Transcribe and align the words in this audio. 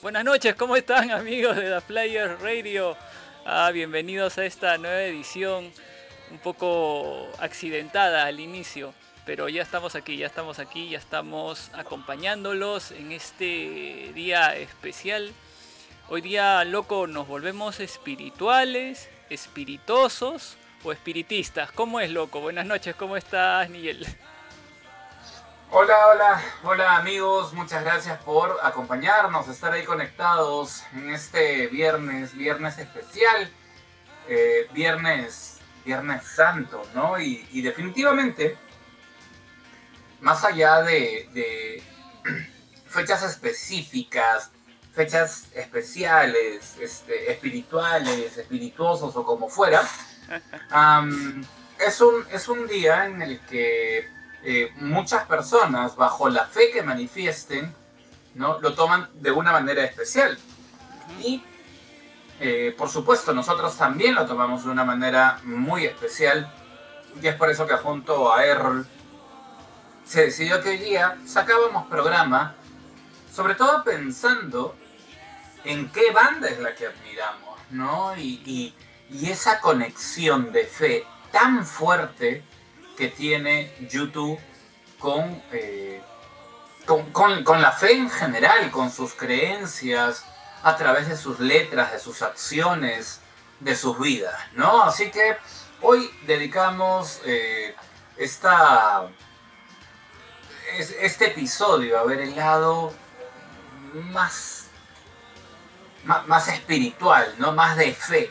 Buenas 0.00 0.24
noches, 0.24 0.54
¿cómo 0.54 0.74
están 0.74 1.10
amigos 1.10 1.56
de 1.56 1.68
The 1.68 1.80
Flyer 1.82 2.38
Radio? 2.40 2.96
Ah, 3.44 3.70
bienvenidos 3.70 4.38
a 4.38 4.46
esta 4.46 4.78
nueva 4.78 5.02
edición, 5.02 5.70
un 6.30 6.38
poco 6.38 7.28
accidentada 7.40 8.24
al 8.24 8.40
inicio, 8.40 8.94
pero 9.26 9.50
ya 9.50 9.60
estamos 9.60 9.96
aquí, 9.96 10.16
ya 10.16 10.26
estamos 10.28 10.58
aquí, 10.58 10.88
ya 10.88 10.98
estamos 10.98 11.70
acompañándolos 11.74 12.90
en 12.92 13.12
este 13.12 14.12
día 14.14 14.56
especial. 14.56 15.30
Hoy 16.08 16.22
día, 16.22 16.64
loco, 16.64 17.06
nos 17.06 17.28
volvemos 17.28 17.80
espirituales, 17.80 19.10
espiritosos 19.28 20.56
o 20.84 20.92
espiritistas. 20.92 21.70
¿Cómo 21.72 22.00
es, 22.00 22.10
loco? 22.10 22.40
Buenas 22.40 22.66
noches, 22.66 22.94
¿cómo 22.96 23.16
estás, 23.16 23.68
Miguel? 23.68 24.06
Hola, 25.70 25.96
hola, 26.08 26.42
hola 26.64 26.96
amigos, 26.96 27.54
muchas 27.54 27.82
gracias 27.82 28.22
por 28.24 28.58
acompañarnos, 28.62 29.48
estar 29.48 29.72
ahí 29.72 29.84
conectados 29.84 30.82
en 30.92 31.08
este 31.10 31.68
viernes, 31.68 32.34
viernes 32.34 32.76
especial, 32.78 33.50
eh, 34.28 34.68
viernes, 34.74 35.60
viernes 35.84 36.24
santo, 36.24 36.82
¿no? 36.94 37.18
Y, 37.18 37.62
definitivamente, 37.62 38.58
más 40.20 40.44
allá 40.44 40.82
de, 40.82 41.28
de 41.32 41.82
fechas 42.86 43.22
específicas, 43.22 44.50
fechas 44.92 45.46
especiales, 45.54 46.76
este, 46.78 47.32
espirituales, 47.32 48.36
espirituosos 48.36 49.16
o 49.16 49.24
como 49.24 49.48
fuera, 49.48 49.82
es, 51.78 52.00
un, 52.00 52.24
es 52.30 52.48
un 52.48 52.66
día 52.66 53.06
en 53.06 53.22
el 53.22 53.40
que 53.40 54.08
eh, 54.44 54.72
muchas 54.76 55.24
personas, 55.26 55.96
bajo 55.96 56.28
la 56.28 56.46
fe 56.46 56.70
que 56.72 56.82
manifiesten, 56.82 57.74
¿no? 58.34 58.58
lo 58.60 58.74
toman 58.74 59.08
de 59.14 59.30
una 59.30 59.52
manera 59.52 59.84
especial. 59.84 60.38
Y, 61.20 61.42
eh, 62.40 62.74
por 62.76 62.88
supuesto, 62.88 63.32
nosotros 63.32 63.76
también 63.76 64.14
lo 64.14 64.26
tomamos 64.26 64.64
de 64.64 64.70
una 64.70 64.84
manera 64.84 65.38
muy 65.44 65.84
especial. 65.86 66.52
Y 67.20 67.26
es 67.26 67.34
por 67.36 67.50
eso 67.50 67.66
que 67.66 67.74
junto 67.76 68.32
a 68.32 68.44
Errol 68.44 68.86
se 70.04 70.22
decidió 70.24 70.62
que 70.62 70.70
hoy 70.70 70.78
día 70.78 71.18
sacábamos 71.26 71.86
programa, 71.86 72.54
sobre 73.32 73.54
todo 73.54 73.84
pensando 73.84 74.74
en 75.64 75.90
qué 75.90 76.10
banda 76.10 76.48
es 76.48 76.58
la 76.58 76.74
que 76.74 76.86
admiramos, 76.86 77.58
¿no? 77.70 78.16
Y, 78.16 78.42
y- 78.44 78.74
y 79.10 79.30
esa 79.30 79.60
conexión 79.60 80.52
de 80.52 80.64
fe 80.64 81.06
tan 81.30 81.64
fuerte 81.66 82.44
que 82.96 83.08
tiene 83.08 83.74
YouTube 83.90 84.38
con, 84.98 85.42
eh, 85.52 86.00
con, 86.86 87.10
con- 87.12 87.42
con 87.44 87.60
la 87.62 87.72
fe 87.72 87.92
en 87.92 88.10
general, 88.10 88.70
con 88.70 88.90
sus 88.90 89.14
creencias, 89.14 90.24
a 90.62 90.76
través 90.76 91.08
de 91.08 91.16
sus 91.16 91.40
letras, 91.40 91.92
de 91.92 91.98
sus 91.98 92.22
acciones, 92.22 93.20
de 93.60 93.74
sus 93.76 93.98
vidas, 93.98 94.38
¿no? 94.52 94.82
Así 94.84 95.10
que 95.10 95.36
hoy 95.80 96.08
dedicamos 96.26 97.20
eh, 97.24 97.74
esta, 98.16 99.08
es- 100.76 100.94
este 101.00 101.26
episodio 101.28 101.98
a 101.98 102.04
ver 102.04 102.20
el 102.20 102.36
lado 102.36 102.92
más, 103.94 104.66
más, 106.04 106.26
más 106.28 106.48
espiritual, 106.48 107.34
¿no? 107.38 107.52
Más 107.52 107.76
de 107.76 107.92
fe 107.94 108.30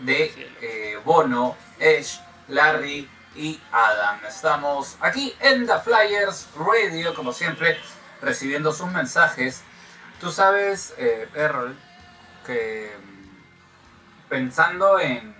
de 0.00 0.52
eh, 0.60 0.98
Bono, 1.04 1.56
Edge, 1.78 2.20
Larry 2.48 3.08
y 3.34 3.60
Adam. 3.72 4.20
Estamos 4.26 4.96
aquí 5.00 5.34
en 5.40 5.66
The 5.66 5.78
Flyers 5.80 6.48
Radio, 6.56 7.14
como 7.14 7.32
siempre, 7.32 7.78
recibiendo 8.20 8.72
sus 8.72 8.90
mensajes. 8.90 9.62
Tú 10.20 10.30
sabes, 10.30 10.94
eh, 10.98 11.28
Errol, 11.34 11.76
que 12.44 12.92
mm, 12.98 14.28
pensando 14.28 14.98
en, 14.98 15.34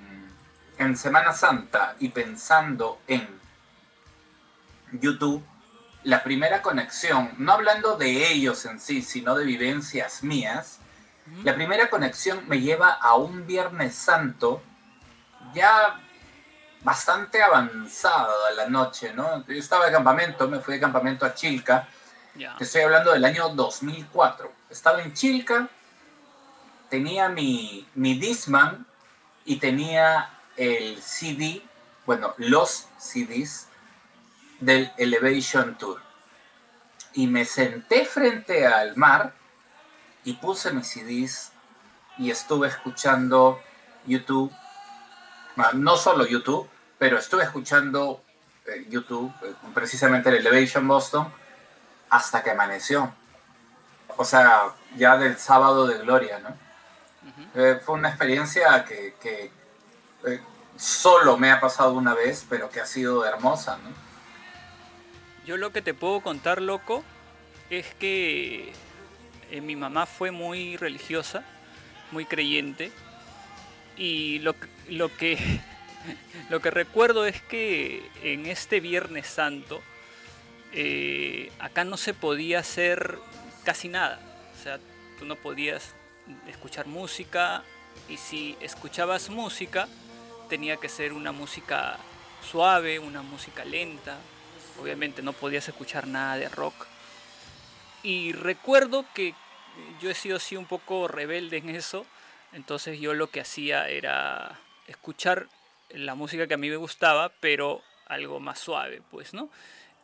en 0.79 0.97
Semana 0.97 1.33
Santa 1.33 1.97
y 1.99 2.09
pensando 2.11 3.01
en 3.07 3.29
YouTube, 4.93 5.45
la 6.03 6.23
primera 6.23 6.63
conexión, 6.63 7.35
no 7.39 7.53
hablando 7.53 7.97
de 7.97 8.33
ellos 8.33 8.65
en 8.65 8.81
sí, 8.81 9.03
sino 9.03 9.35
de 9.35 9.45
vivencias 9.45 10.23
mías, 10.23 10.80
la 11.45 11.55
primera 11.55 11.89
conexión 11.89 12.45
me 12.49 12.61
lleva 12.61 12.91
a 12.91 13.15
un 13.15 13.47
Viernes 13.47 13.95
Santo 13.95 14.63
ya 15.55 16.01
bastante 16.83 17.43
avanzado 17.43 18.47
a 18.47 18.53
la 18.53 18.69
noche, 18.69 19.13
¿no? 19.15 19.45
Yo 19.47 19.55
estaba 19.55 19.87
de 19.87 19.93
campamento, 19.93 20.49
me 20.49 20.61
fui 20.61 20.75
de 20.75 20.81
campamento 20.81 21.25
a 21.27 21.35
Chilca, 21.35 21.89
te 22.57 22.65
estoy 22.65 22.83
hablando 22.83 23.13
del 23.13 23.25
año 23.25 23.49
2004. 23.51 24.53
Estaba 24.71 25.03
en 25.03 25.13
Chilca, 25.13 25.69
tenía 26.89 27.29
mi, 27.29 27.87
mi 27.95 28.19
Discman 28.19 28.87
y 29.45 29.57
tenía 29.57 30.31
el 30.57 31.01
CD, 31.03 31.63
bueno, 32.07 32.35
los 32.39 32.87
CDs 32.99 33.69
del 34.61 34.93
Elevation 34.97 35.77
Tour. 35.77 36.01
Y 37.13 37.27
me 37.27 37.45
senté 37.45 38.05
frente 38.05 38.67
al 38.67 38.97
mar 38.97 39.35
y 40.25 40.35
puse 40.35 40.73
mis 40.73 40.89
CDs 40.89 41.53
y 42.19 42.31
estuve 42.31 42.69
escuchando 42.69 43.61
YouTube, 44.07 44.53
Ah, 45.57 45.73
no 45.75 45.97
solo 45.97 46.27
YouTube, 46.27 46.69
pero 46.99 47.19
estuve 47.19 47.43
escuchando 47.43 48.23
eh, 48.67 48.87
YouTube, 48.89 49.33
eh, 49.43 49.53
precisamente 49.75 50.31
el 50.31 50.37
Elevation 50.37 50.87
Boston, 50.89 51.31
hasta 52.09 52.43
que 52.43 52.51
amaneció. 52.51 53.13
O 54.17 54.25
sea, 54.25 54.71
ya 54.97 55.17
del 55.19 55.37
sábado 55.37 55.87
de 55.87 55.99
gloria, 55.99 56.39
¿no? 56.39 56.57
Eh, 57.55 57.81
fue 57.85 57.97
una 57.97 58.09
experiencia 58.09 58.85
que, 58.85 59.15
que, 59.21 59.51
solo 60.77 61.37
me 61.37 61.51
ha 61.51 61.61
pasado 61.61 61.93
una 61.93 62.15
vez, 62.15 62.47
pero 62.49 62.71
que 62.71 62.81
ha 62.81 62.87
sido 62.87 63.25
hermosa, 63.27 63.77
¿no? 63.77 63.91
Yo 65.45 65.57
lo 65.57 65.73
que 65.73 65.83
te 65.83 65.93
puedo 65.93 66.21
contar, 66.21 66.63
loco, 66.63 67.05
es 67.69 67.95
que 67.95 68.73
eh, 69.51 69.61
mi 69.61 69.77
mamá 69.77 70.07
fue 70.07 70.31
muy 70.31 70.77
religiosa, 70.77 71.45
muy 72.11 72.25
creyente, 72.25 72.93
y 73.97 74.39
lo, 74.41 74.55
lo 74.89 75.15
que 75.17 75.39
lo 76.51 76.61
que 76.61 76.71
recuerdo 76.71 77.27
es 77.27 77.41
que 77.43 78.09
en 78.23 78.47
este 78.47 78.81
Viernes 78.81 79.27
Santo 79.27 79.83
eh, 80.73 81.51
acá 81.59 81.85
no 81.85 81.97
se 81.97 82.15
podía 82.15 82.61
hacer 82.61 83.19
casi 83.65 83.89
nada, 83.89 84.21
o 84.59 84.63
sea, 84.63 84.79
tú 85.19 85.25
no 85.25 85.37
podías 85.37 85.95
escuchar 86.49 86.87
música 86.87 87.63
y 88.09 88.17
si 88.17 88.57
escuchabas 88.61 89.31
música 89.31 89.89
tenía 90.49 90.77
que 90.77 90.89
ser 90.89 91.13
una 91.13 91.33
música 91.33 91.99
suave, 92.49 92.99
una 92.99 93.23
música 93.23 93.65
lenta, 93.65 94.17
obviamente 94.81 95.23
no 95.23 95.33
podías 95.33 95.69
escuchar 95.69 96.07
nada 96.07 96.37
de 96.37 96.49
rock. 96.49 96.87
Y 98.03 98.33
recuerdo 98.33 99.05
que 99.15 99.35
yo 100.01 100.11
he 100.11 100.15
sido 100.15 100.37
así 100.37 100.57
un 100.57 100.67
poco 100.67 101.09
rebelde 101.09 101.59
en 101.59 101.71
eso, 101.71 102.07
entonces 102.53 103.01
yo 103.01 103.15
lo 103.15 103.31
que 103.31 103.41
hacía 103.41 103.89
era 103.89 104.59
escuchar 104.87 105.49
la 105.91 106.15
música 106.15 106.47
que 106.47 106.55
a 106.55 106.59
mí 106.59 106.69
me 106.69 106.77
gustaba, 106.77 107.33
pero 107.41 107.83
algo 108.07 108.41
más 108.41 108.59
suave, 108.59 109.03
pues, 109.11 109.35
¿no? 109.35 109.51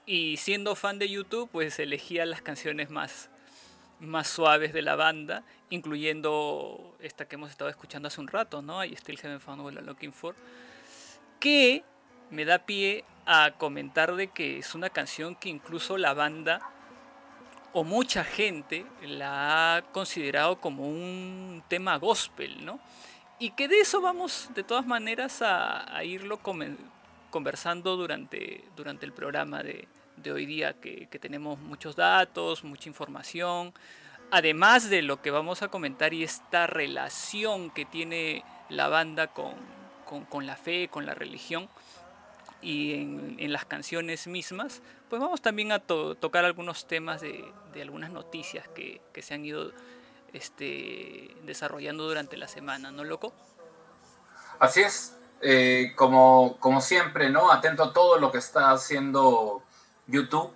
Y 0.06 0.36
siendo 0.36 0.76
fan 0.76 0.98
de 0.98 1.08
YouTube, 1.08 1.48
pues 1.50 1.78
elegía 1.78 2.24
las 2.26 2.40
canciones 2.40 2.90
más, 2.90 3.28
más 3.98 4.28
suaves 4.28 4.72
de 4.72 4.82
la 4.82 4.94
banda, 4.94 5.42
incluyendo 5.70 6.96
esta 7.00 7.26
que 7.26 7.34
hemos 7.34 7.50
estado 7.50 7.70
escuchando 7.70 8.08
hace 8.08 8.20
un 8.20 8.28
rato, 8.28 8.62
¿no? 8.62 8.84
I 8.84 8.94
Still 8.94 9.18
Haven't 9.20 9.42
Found 9.42 9.62
What 9.62 9.72
I'm 9.72 9.86
Looking 9.86 10.12
For, 10.12 10.36
que 11.40 11.82
me 12.30 12.44
da 12.44 12.60
pie 12.60 13.04
a 13.26 13.54
comentar 13.58 14.14
de 14.14 14.28
que 14.28 14.58
es 14.58 14.74
una 14.74 14.90
canción 14.90 15.34
que 15.34 15.48
incluso 15.48 15.98
la 15.98 16.14
banda 16.14 16.60
o 17.78 17.84
mucha 17.84 18.24
gente 18.24 18.86
la 19.02 19.76
ha 19.76 19.82
considerado 19.92 20.58
como 20.62 20.88
un 20.88 21.62
tema 21.68 21.98
gospel, 21.98 22.64
¿no? 22.64 22.80
Y 23.38 23.50
que 23.50 23.68
de 23.68 23.80
eso 23.80 24.00
vamos 24.00 24.48
de 24.54 24.64
todas 24.64 24.86
maneras 24.86 25.42
a, 25.42 26.02
irlo 26.02 26.40
conversando 27.30 27.98
durante, 27.98 28.64
durante 28.76 29.04
el 29.04 29.12
programa 29.12 29.62
de, 29.62 29.86
de 30.16 30.32
hoy 30.32 30.46
día, 30.46 30.72
que, 30.80 31.06
tenemos 31.20 31.58
muchos 31.58 31.96
datos, 31.96 32.64
mucha 32.64 32.88
información, 32.88 33.74
además 34.30 34.88
de 34.88 35.02
lo 35.02 35.20
que 35.20 35.30
vamos 35.30 35.60
a 35.60 35.68
comentar 35.68 36.14
y 36.14 36.24
esta 36.24 36.66
relación 36.66 37.68
que 37.68 37.84
tiene 37.84 38.42
la 38.70 38.88
banda 38.88 39.26
con, 39.26 39.52
con, 40.30 40.46
la 40.46 40.56
fe, 40.56 40.88
con 40.88 41.04
la 41.04 41.12
religión 41.12 41.68
y 42.62 42.94
en 42.94 43.52
las 43.52 43.66
canciones 43.66 44.26
mismas, 44.28 44.80
pues 45.08 45.20
vamos 45.20 45.40
también 45.42 45.72
a 45.72 45.78
to- 45.78 46.14
tocar 46.16 46.44
algunos 46.44 46.86
temas 46.86 47.20
de, 47.20 47.44
de 47.72 47.82
algunas 47.82 48.10
noticias 48.10 48.66
que, 48.68 49.00
que 49.12 49.22
se 49.22 49.34
han 49.34 49.44
ido 49.44 49.72
este, 50.32 51.34
desarrollando 51.44 52.04
durante 52.08 52.36
la 52.36 52.48
semana, 52.48 52.90
¿no, 52.90 53.04
loco? 53.04 53.32
Así 54.58 54.82
es. 54.82 55.12
eh, 55.42 55.92
como, 55.96 56.56
como 56.60 56.80
siempre, 56.80 57.30
¿no? 57.30 57.50
Atento 57.52 57.84
a 57.84 57.92
todo 57.92 58.18
lo 58.18 58.32
que 58.32 58.38
está 58.38 58.70
haciendo 58.72 59.62
YouTube. 60.06 60.52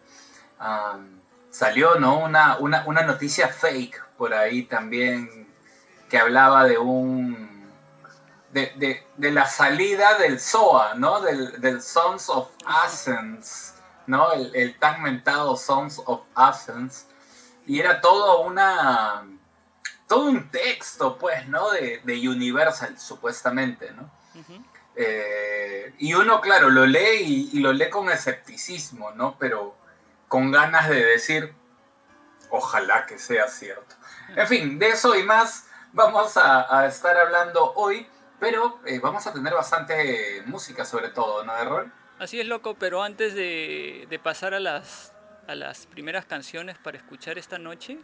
salió, 1.51 1.97
¿no? 1.97 2.19
Una, 2.21 2.59
una, 2.59 2.85
una 2.87 3.03
noticia 3.03 3.49
fake 3.49 4.03
por 4.17 4.35
ahí 4.35 4.65
también 4.65 5.49
que 6.09 6.19
hablaba 6.19 6.65
de 6.65 6.79
un 6.79 7.71
de, 8.53 9.05
la 9.17 9.47
salida 9.47 10.19
del 10.19 10.41
SOA, 10.41 10.95
¿no? 10.95 11.21
Del, 11.21 11.61
del 11.61 11.81
Sons 11.83 12.29
of 12.29 12.49
Athens, 12.65 13.75
¿no? 14.11 14.33
El, 14.33 14.77
tan 14.79 15.03
mentado 15.03 15.57
Sons 15.57 16.03
of 16.05 16.23
Athens. 16.35 17.07
Y 17.67 17.79
era 17.81 18.01
todo 18.01 18.41
una. 18.41 19.25
todo 20.09 20.27
un 20.27 20.51
texto, 20.51 21.17
pues, 21.17 21.47
¿no? 21.49 21.71
De, 21.71 22.29
Universal, 22.29 22.99
supuestamente, 22.99 23.93
¿no? 23.93 24.11
Eh, 24.97 25.95
y 25.99 26.13
uno, 26.15 26.41
claro, 26.41 26.69
lo 26.69 26.85
lee 26.85 27.51
y, 27.53 27.61
lo 27.61 27.73
lee 27.73 27.89
con 27.89 28.11
escepticismo, 28.11 29.13
¿no? 29.13 29.37
Pero 29.39 29.77
con 30.29 30.51
ganas 30.51 30.89
de 30.89 31.05
decir, 31.05 31.55
ojalá 32.51 33.07
que 33.07 33.19
sea 33.19 33.47
cierto. 33.49 33.95
En 34.35 34.47
fin, 34.47 34.79
de 34.79 34.89
eso 34.89 35.17
y 35.17 35.23
más 35.23 35.67
vamos 35.93 36.37
a, 36.37 36.81
a 36.81 36.87
estar 36.87 37.17
hablando 37.17 37.73
hoy. 37.75 38.07
Pero 38.41 38.81
eh, 38.87 38.99
vamos 38.99 39.27
a 39.27 39.35
tener 39.35 39.53
bastante 39.53 40.43
música 40.47 40.87
sobre 40.87 41.11
todo, 41.11 41.45
¿no, 41.45 41.55
Errol? 41.57 41.93
Así 42.21 42.39
es, 42.39 42.47
loco, 42.47 42.75
pero 42.79 43.03
antes 43.03 43.33
de, 43.33 44.21
pasar 44.23 44.53
a 44.53 44.61
las, 44.61 45.15
a 45.47 45.55
las 45.55 45.87
primeras 45.87 46.27
canciones 46.27 46.77
para 46.77 46.99
escuchar 46.99 47.39
esta 47.39 47.57
noche, 47.57 47.97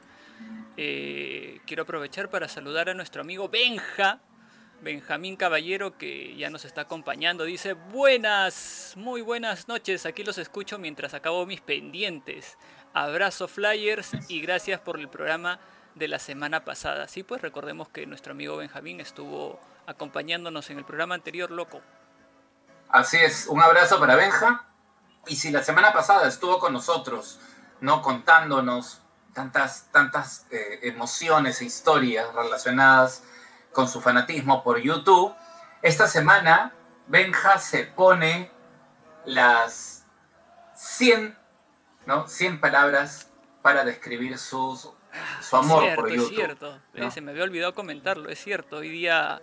eh, 0.78 1.60
quiero 1.66 1.82
aprovechar 1.82 2.30
para 2.30 2.48
saludar 2.48 2.88
a 2.88 2.94
nuestro 2.94 3.20
amigo 3.20 3.50
Benja, 3.50 4.20
Benjamín 4.80 5.36
Caballero, 5.36 5.98
que 5.98 6.34
ya 6.34 6.48
nos 6.48 6.64
está 6.64 6.80
acompañando. 6.80 7.44
Dice, 7.44 7.74
buenas, 7.74 8.94
muy 8.96 9.20
buenas 9.20 9.68
noches, 9.68 10.06
aquí 10.06 10.24
los 10.24 10.38
escucho 10.38 10.78
mientras 10.78 11.12
acabo 11.12 11.44
mis 11.44 11.60
pendientes. 11.60 12.56
Abrazo 12.94 13.48
Flyers 13.48 14.12
y 14.30 14.40
gracias 14.40 14.80
por 14.80 14.98
el 14.98 15.10
programa 15.10 15.60
de 15.94 16.08
la 16.08 16.18
semana 16.18 16.64
pasada. 16.64 17.06
Sí, 17.06 17.22
pues 17.22 17.42
recordemos 17.42 17.90
que 17.90 18.06
nuestro 18.06 18.32
amigo 18.32 18.56
Benjamín 18.56 18.98
estuvo 18.98 19.60
acompañándonos 19.84 20.70
en 20.70 20.78
el 20.78 20.86
programa 20.86 21.14
anterior, 21.14 21.50
loco. 21.50 21.82
Así 22.88 23.16
es, 23.18 23.46
un 23.46 23.60
abrazo 23.60 23.98
para 23.98 24.16
Benja. 24.16 24.64
Y 25.26 25.36
si 25.36 25.50
la 25.50 25.62
semana 25.62 25.92
pasada 25.92 26.28
estuvo 26.28 26.58
con 26.58 26.72
nosotros, 26.72 27.40
¿no? 27.80 28.00
Contándonos 28.02 29.00
tantas, 29.32 29.90
tantas 29.90 30.46
eh, 30.50 30.80
emociones 30.82 31.60
e 31.60 31.64
historias 31.64 32.32
relacionadas 32.34 33.22
con 33.72 33.88
su 33.88 34.00
fanatismo 34.00 34.62
por 34.62 34.78
YouTube, 34.78 35.34
esta 35.82 36.06
semana 36.06 36.72
Benja 37.08 37.58
se 37.58 37.84
pone 37.84 38.50
las 39.24 40.06
100, 40.74 41.36
¿no? 42.06 42.28
100 42.28 42.60
palabras 42.60 43.30
para 43.62 43.84
describir 43.84 44.38
sus, 44.38 44.90
su 45.40 45.56
amor 45.56 45.94
por 45.96 46.08
YouTube. 46.08 46.30
Es 46.30 46.36
cierto, 46.36 46.80
se 47.10 47.20
me 47.20 47.32
había 47.32 47.44
olvidado 47.44 47.74
comentarlo, 47.74 48.30
es 48.30 48.38
cierto. 48.42 48.76
Hoy 48.76 48.90
día 48.90 49.40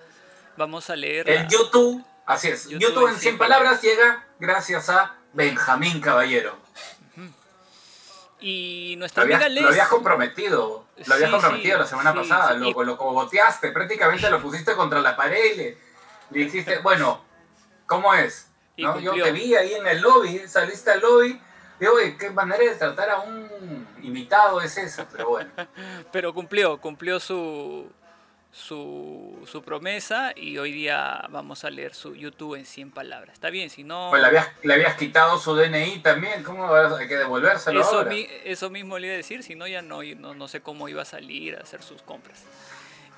Vamos 0.58 0.90
a 0.90 0.96
leer. 0.96 1.30
El 1.30 1.48
YouTube, 1.48 2.04
así 2.26 2.50
es. 2.50 2.68
YouTube, 2.68 3.10
en 3.10 3.18
100 3.18 3.38
palabras 3.38 3.82
llega 3.82 4.26
gracias 4.40 4.90
a 4.90 5.16
Benjamín 5.34 6.02
Caballero. 6.02 6.64
Y 8.40 8.96
nuestra 8.98 9.24
amiga 9.24 9.48
Lo 9.48 9.70
habías 9.70 9.88
comprometido. 9.88 10.86
Lo 11.06 11.14
habías 11.14 11.32
comprometido 11.32 11.80
la 11.80 11.88
semana 11.88 12.14
pasada. 12.14 12.54
Lo, 12.56 12.72
lo 12.84 12.98
boteaste. 12.98 13.72
Prácticamente 13.72 14.30
lo 14.30 14.42
pusiste 14.42 14.76
contra 14.76 15.00
la 15.00 15.16
pared 15.16 15.54
y 15.54 15.58
le, 15.58 15.78
dijiste, 16.30 16.80
bueno, 16.80 17.24
¿cómo 17.86 18.14
es? 18.14 18.50
¿No? 18.78 19.00
Yo 19.00 19.14
te 19.14 19.32
vi 19.32 19.56
ahí 19.56 19.76
en 19.76 19.88
el 19.88 20.02
lobby, 20.02 20.40
saliste 20.48 20.92
al 20.92 21.00
lobby. 21.00 21.40
Digo, 21.80 21.94
qué 22.20 22.30
manera 22.32 22.64
de 22.64 22.76
tratar 22.76 23.10
a 23.12 23.20
un 23.22 23.88
invitado 24.02 24.62
es 24.62 24.78
esa, 24.78 25.08
pero 25.08 25.30
bueno. 25.30 25.50
pero 26.12 26.34
cumplió, 26.34 26.80
cumplió 26.82 27.20
su, 27.22 27.90
su, 28.54 29.46
su, 29.52 29.64
promesa 29.64 30.32
y 30.36 30.60
hoy 30.60 30.72
día 30.72 31.26
vamos 31.30 31.66
a 31.66 31.72
leer 31.72 31.96
su 31.96 32.16
YouTube 32.16 32.56
en 32.56 32.66
100 32.66 32.92
palabras. 32.92 33.34
Está 33.34 33.50
bien, 33.50 33.72
si 33.72 33.84
no... 33.84 34.10
Pues 34.12 34.22
le 34.22 34.28
habías, 34.28 34.48
le 34.62 34.74
habías 34.76 34.96
quitado 34.96 35.40
su 35.40 35.56
DNI 35.56 36.00
también, 36.00 36.44
¿cómo 36.44 36.72
hay 36.74 37.08
que 37.08 37.18
devolvérselo 37.18 37.82
eso, 37.82 37.98
ahora? 37.98 38.16
eso 38.46 38.70
mismo 38.70 39.00
le 39.00 39.08
iba 39.08 39.14
a 39.16 39.18
decir, 39.18 39.42
si 39.42 39.56
no 39.56 39.68
ya 39.68 39.82
no, 39.82 40.04
no, 40.04 40.36
no 40.36 40.48
sé 40.48 40.62
cómo 40.62 40.88
iba 40.88 41.02
a 41.02 41.06
salir 41.06 41.56
a 41.56 41.62
hacer 41.62 41.82
sus 41.82 42.04
compras. 42.04 42.44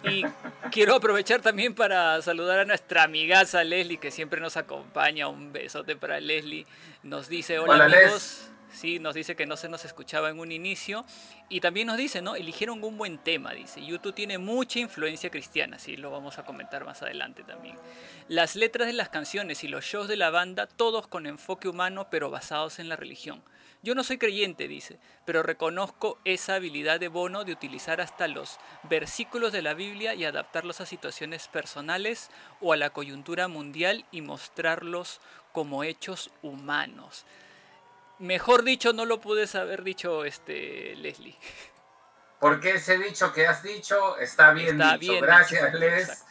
Y 0.03 0.23
quiero 0.71 0.95
aprovechar 0.95 1.41
también 1.41 1.75
para 1.75 2.21
saludar 2.21 2.59
a 2.59 2.65
nuestra 2.65 3.03
amigaza 3.03 3.63
Leslie, 3.63 3.97
que 3.97 4.11
siempre 4.11 4.39
nos 4.39 4.55
acompaña. 4.55 5.27
Un 5.27 5.51
besote 5.51 5.95
para 5.95 6.19
Leslie. 6.19 6.65
Nos 7.03 7.27
dice, 7.27 7.59
hola, 7.59 7.85
amigos. 7.85 8.49
¿Sí? 8.75 8.99
Nos 8.99 9.15
dice 9.15 9.35
que 9.35 9.45
no 9.45 9.57
se 9.57 9.69
nos 9.69 9.85
escuchaba 9.85 10.29
en 10.29 10.39
un 10.39 10.51
inicio. 10.51 11.05
Y 11.49 11.61
también 11.61 11.87
nos 11.87 11.97
dice, 11.97 12.21
¿no? 12.21 12.35
Eligieron 12.35 12.83
un 12.83 12.97
buen 12.97 13.17
tema, 13.17 13.53
dice. 13.53 13.83
YouTube 13.83 14.13
tiene 14.13 14.37
mucha 14.37 14.79
influencia 14.79 15.29
cristiana, 15.29 15.79
sí, 15.79 15.97
lo 15.97 16.11
vamos 16.11 16.37
a 16.37 16.45
comentar 16.45 16.85
más 16.85 17.01
adelante 17.01 17.43
también. 17.43 17.77
Las 18.27 18.55
letras 18.55 18.87
de 18.87 18.93
las 18.93 19.09
canciones 19.09 19.63
y 19.63 19.67
los 19.67 19.85
shows 19.85 20.07
de 20.07 20.17
la 20.17 20.29
banda, 20.29 20.67
todos 20.67 21.07
con 21.07 21.25
enfoque 21.25 21.67
humano, 21.67 22.07
pero 22.09 22.29
basados 22.29 22.79
en 22.79 22.89
la 22.89 22.95
religión. 22.95 23.43
Yo 23.85 23.93
no 23.93 24.03
soy 24.03 24.17
creyente, 24.17 24.67
dice, 24.67 24.97
pero 25.25 25.43
reconozco 25.43 26.17
esa 26.25 26.55
habilidad 26.55 26.99
de 26.99 27.07
Bono 27.07 27.43
de 27.43 27.51
utilizar 27.51 28.01
hasta 28.01 28.27
los 28.27 28.57
versículos 28.89 29.51
de 29.51 29.61
la 29.61 29.75
Biblia 29.75 30.15
y 30.15 30.25
adaptarlos 30.25 30.81
a 30.81 30.87
situaciones 30.87 31.47
personales 31.47 32.31
o 32.61 32.73
a 32.73 32.77
la 32.77 32.89
coyuntura 32.89 33.47
mundial 33.47 34.05
y 34.11 34.21
mostrarlos 34.21 35.21
como 35.51 35.83
hechos 35.83 36.31
humanos. 36.41 37.25
Mejor 38.19 38.63
dicho, 38.63 38.93
no 38.93 39.05
lo 39.05 39.19
pude 39.19 39.47
haber 39.57 39.83
dicho 39.83 40.25
este 40.25 40.95
Leslie. 40.95 41.37
Porque 42.39 42.75
ese 42.75 42.97
dicho 42.97 43.33
que 43.33 43.47
has 43.47 43.63
dicho 43.63 44.17
está 44.17 44.51
bien 44.51 44.77
dicho. 44.99 45.13
Gracias, 45.21 45.73
Les. 45.73 46.25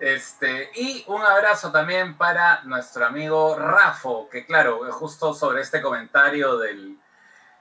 Este, 0.00 0.70
y 0.74 1.04
un 1.06 1.22
abrazo 1.22 1.70
también 1.70 2.16
para 2.18 2.62
nuestro 2.64 3.06
amigo 3.06 3.56
Rafo, 3.56 4.28
que 4.28 4.44
claro, 4.44 4.80
justo 4.92 5.32
sobre 5.32 5.62
este 5.62 5.80
comentario 5.80 6.58
del, 6.58 6.98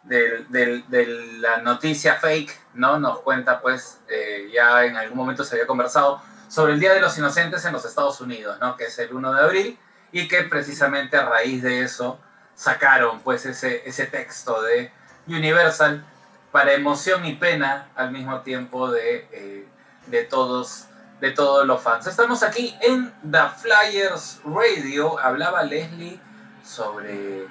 de 0.04 1.06
la 1.40 1.58
noticia 1.58 2.16
fake, 2.16 2.74
¿no? 2.74 3.00
Nos 3.00 3.20
cuenta, 3.20 3.62
pues, 3.62 4.02
eh, 4.10 4.50
ya 4.52 4.84
en 4.84 4.98
algún 4.98 5.18
momento 5.18 5.44
se 5.44 5.56
había 5.56 5.68
conversado 5.68 6.22
sobre 6.50 6.74
el 6.74 6.80
Día 6.80 6.94
de 6.94 7.00
los 7.00 7.18
Inocentes 7.18 7.64
en 7.66 7.74
los 7.74 7.86
Estados 7.86 8.20
Unidos, 8.20 8.58
¿no? 8.60 8.76
Que 8.76 8.86
es 8.86 9.00
el 9.00 9.14
1 9.14 9.34
de 9.34 9.42
abril, 9.42 9.80
y 10.12 10.28
que 10.28 10.44
precisamente 10.44 11.18
a 11.18 11.26
raíz 11.30 11.62
de 11.64 11.82
eso 11.82 12.20
sacaron 12.56 13.20
pues 13.22 13.46
ese, 13.46 13.88
ese 13.88 14.06
texto 14.06 14.62
de 14.62 14.92
Universal 15.28 16.06
para 16.52 16.74
emoción 16.74 17.26
y 17.26 17.34
pena 17.34 17.90
al 17.96 18.12
mismo 18.12 18.42
tiempo 18.42 18.92
de, 18.92 19.28
eh, 19.32 19.68
de, 20.08 20.24
todos, 20.24 20.86
de 21.20 21.32
todos 21.32 21.66
los 21.66 21.82
fans. 21.82 22.06
Estamos 22.08 22.44
aquí 22.44 22.78
en 22.82 23.12
The 23.30 23.50
Flyers 23.58 24.42
Radio. 24.46 25.20
Hablaba 25.20 25.64
Leslie 25.64 26.20
sobre, 26.64 27.48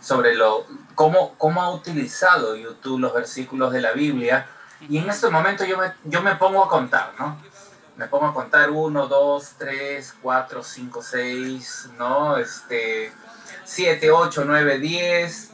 sobre 0.00 0.34
lo, 0.34 0.66
cómo, 0.94 1.34
cómo 1.38 1.62
ha 1.62 1.70
utilizado 1.70 2.56
YouTube 2.56 2.98
los 2.98 3.14
versículos 3.14 3.72
de 3.72 3.82
la 3.82 3.92
Biblia. 3.92 4.46
Y 4.88 4.98
en 4.98 5.08
este 5.08 5.28
momento 5.28 5.64
yo 5.64 5.78
me, 5.78 5.92
yo 6.04 6.22
me 6.22 6.34
pongo 6.36 6.64
a 6.64 6.68
contar, 6.68 7.12
¿no? 7.18 7.40
Me 7.96 8.06
pongo 8.06 8.26
a 8.26 8.34
contar 8.34 8.70
uno, 8.70 9.06
dos, 9.06 9.52
tres, 9.58 10.14
cuatro, 10.22 10.64
cinco, 10.64 11.02
seis, 11.02 11.88
¿no? 11.98 12.38
Este, 12.38 13.12
7, 13.70 14.10
8, 14.10 14.44
9, 14.44 14.78
10. 14.78 15.50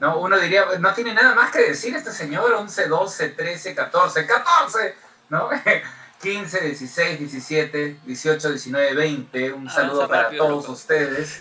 ¿no? 0.00 0.18
Uno 0.18 0.38
diría, 0.38 0.64
no 0.80 0.92
tiene 0.92 1.14
nada 1.14 1.34
más 1.36 1.52
que 1.52 1.60
decir 1.60 1.94
este 1.94 2.10
señor, 2.10 2.52
11, 2.52 2.88
12, 2.88 3.28
13, 3.28 3.74
14, 3.74 4.26
14, 4.26 4.94
¿no? 5.28 5.48
15, 6.20 6.60
16, 6.62 7.18
17, 7.20 8.00
18, 8.04 8.48
19, 8.50 8.94
20. 8.94 9.52
Un 9.52 9.70
saludo 9.70 10.08
para 10.08 10.30
todos 10.30 10.68
ustedes. 10.68 11.40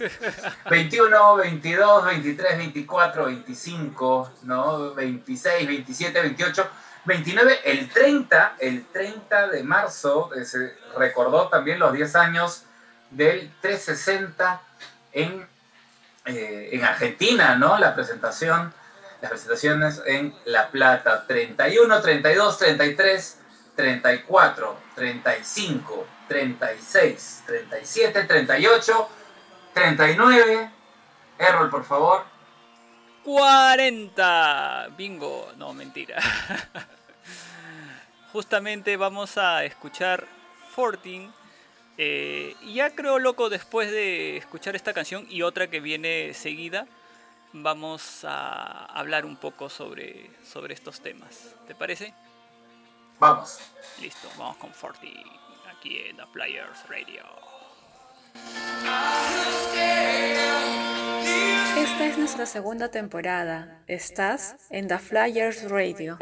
21, 0.69 1.35
22, 1.35 2.05
23, 2.05 2.57
24, 2.57 3.25
25, 3.25 4.31
¿no? 4.43 4.93
26, 4.93 5.67
27, 5.67 6.21
28, 6.21 6.67
29. 7.05 7.59
El 7.65 7.89
30, 7.89 8.55
el 8.59 8.85
30 8.85 9.47
de 9.47 9.63
marzo, 9.63 10.29
eh, 10.35 10.45
se 10.45 10.75
recordó 10.95 11.47
también 11.47 11.79
los 11.79 11.91
10 11.91 12.15
años 12.15 12.65
del 13.09 13.51
360 13.61 14.61
en 15.11 15.48
eh, 16.25 16.69
en 16.71 16.83
Argentina, 16.83 17.55
¿no? 17.55 17.77
La 17.77 17.95
presentación, 17.95 18.73
las 19.21 19.31
presentaciones 19.31 20.01
en 20.05 20.33
La 20.45 20.69
Plata, 20.69 21.25
31, 21.27 22.01
32, 22.01 22.57
33, 22.57 23.39
34, 23.75 24.77
35, 24.95 26.07
36, 26.27 27.43
37, 27.45 28.23
38, 28.23 29.09
39. 29.73 30.71
Errol, 31.39 31.69
por 31.69 31.85
favor. 31.85 32.25
40. 33.23 34.89
Bingo. 34.97 35.53
No, 35.57 35.73
mentira. 35.73 36.21
Justamente 38.33 38.97
vamos 38.97 39.37
a 39.37 39.63
escuchar 39.63 40.27
14 40.75 41.29
Eh, 42.01 42.55
ya 42.65 42.95
creo, 42.95 43.19
loco, 43.19 43.49
después 43.49 43.91
de 43.91 44.37
escuchar 44.37 44.73
esta 44.77 44.93
canción 44.93 45.27
y 45.29 45.41
otra 45.41 45.69
que 45.69 45.81
viene 45.81 46.33
seguida, 46.33 46.87
vamos 47.51 48.23
a 48.23 48.85
hablar 48.85 49.25
un 49.25 49.35
poco 49.35 49.67
sobre, 49.67 50.29
sobre 50.45 50.73
estos 50.75 51.01
temas. 51.01 51.55
¿Te 51.67 51.75
parece? 51.75 52.13
Vamos. 53.19 53.59
Listo, 53.99 54.29
vamos 54.37 54.55
con 54.55 54.73
Forty 54.73 55.13
aquí 55.77 55.99
en 55.99 56.15
The 56.15 56.25
Flyers 56.31 56.87
Radio. 56.87 57.25
Esta 61.77 62.05
es 62.05 62.17
nuestra 62.17 62.45
segunda 62.45 62.91
temporada. 62.91 63.83
Estás 63.87 64.55
en 64.69 64.87
The 64.87 64.99
Flyers 64.99 65.69
Radio. 65.69 66.17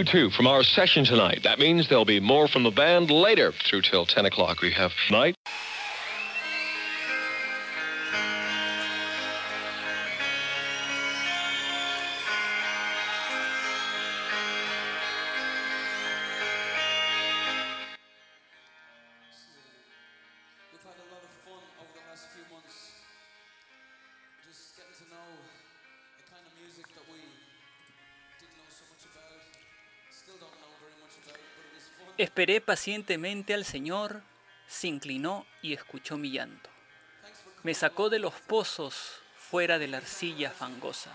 You 0.00 0.06
too, 0.06 0.30
from 0.30 0.46
our 0.46 0.62
session 0.62 1.04
tonight. 1.04 1.42
That 1.42 1.58
means 1.58 1.86
there'll 1.88 2.06
be 2.06 2.20
more 2.20 2.48
from 2.48 2.62
the 2.62 2.70
band 2.70 3.10
later 3.10 3.52
through 3.52 3.82
till 3.82 4.06
10 4.06 4.24
o'clock. 4.24 4.62
We 4.62 4.70
have 4.70 4.92
night. 5.10 5.34
Pacientemente 32.70 33.52
al 33.52 33.64
Señor, 33.64 34.22
se 34.68 34.86
inclinó 34.86 35.44
y 35.60 35.72
escuchó 35.72 36.16
mi 36.16 36.30
llanto. 36.30 36.70
Me 37.64 37.74
sacó 37.74 38.10
de 38.10 38.20
los 38.20 38.32
pozos 38.42 39.22
fuera 39.34 39.80
de 39.80 39.88
la 39.88 39.96
arcilla 39.96 40.52
fangosa. 40.52 41.10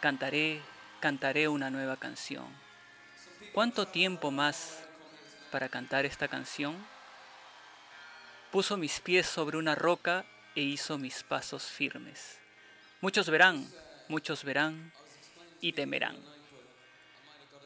Cantaré, 0.00 0.62
cantaré 0.98 1.48
una 1.48 1.68
nueva 1.68 1.98
canción. 1.98 2.46
¿Cuánto 3.52 3.88
tiempo 3.88 4.30
más 4.30 4.82
para 5.50 5.68
cantar 5.68 6.06
esta 6.06 6.28
canción? 6.28 6.74
Puso 8.50 8.78
mis 8.78 9.00
pies 9.00 9.26
sobre 9.26 9.58
una 9.58 9.74
roca 9.74 10.24
e 10.54 10.62
hizo 10.62 10.96
mis 10.96 11.22
pasos 11.24 11.64
firmes. 11.64 12.38
Muchos 13.02 13.28
verán, 13.28 13.70
muchos 14.08 14.44
verán 14.44 14.94
y 15.60 15.74
temerán. 15.74 16.39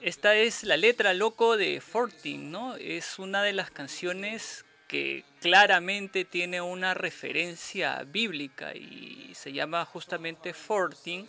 Esta 0.04 0.34
es 0.34 0.64
la 0.64 0.76
letra 0.76 1.14
loco 1.14 1.56
de 1.56 1.80
Fortin, 1.80 2.50
¿no? 2.50 2.76
Es 2.76 3.18
una 3.18 3.42
de 3.42 3.54
las 3.54 3.70
canciones 3.70 4.66
que 4.86 5.24
claramente 5.40 6.26
tiene 6.26 6.60
una 6.60 6.92
referencia 6.92 8.02
bíblica 8.02 8.74
y 8.74 9.30
se 9.34 9.54
llama 9.54 9.82
justamente 9.86 10.52
Fortin 10.52 11.26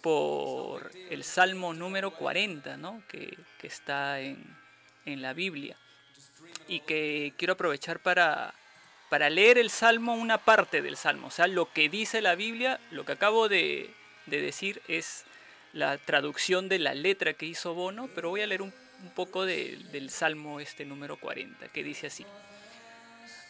por 0.00 0.90
el 1.10 1.22
Salmo 1.22 1.74
número 1.74 2.10
40, 2.12 2.78
¿no? 2.78 3.02
Que, 3.08 3.36
que 3.60 3.66
está 3.66 4.20
en, 4.20 4.42
en 5.04 5.20
la 5.20 5.34
Biblia. 5.34 5.76
Y 6.66 6.80
que 6.80 7.34
quiero 7.36 7.52
aprovechar 7.52 8.00
para, 8.00 8.54
para 9.10 9.28
leer 9.28 9.58
el 9.58 9.68
Salmo, 9.68 10.14
una 10.14 10.38
parte 10.38 10.80
del 10.80 10.96
Salmo. 10.96 11.26
O 11.26 11.30
sea, 11.30 11.46
lo 11.46 11.70
que 11.74 11.90
dice 11.90 12.22
la 12.22 12.36
Biblia, 12.36 12.80
lo 12.90 13.04
que 13.04 13.12
acabo 13.12 13.50
de, 13.50 13.90
de 14.24 14.40
decir 14.40 14.80
es 14.88 15.26
la 15.72 15.98
traducción 15.98 16.68
de 16.68 16.78
la 16.78 16.94
letra 16.94 17.34
que 17.34 17.46
hizo 17.46 17.74
Bono, 17.74 18.08
pero 18.14 18.30
voy 18.30 18.40
a 18.42 18.46
leer 18.46 18.62
un, 18.62 18.72
poco 19.14 19.44
de- 19.46 19.78
del 19.92 20.10
Salmo 20.10 20.60
este 20.60 20.84
número 20.84 21.16
40, 21.18 21.68
que 21.68 21.84
dice 21.84 22.08
así. 22.08 22.26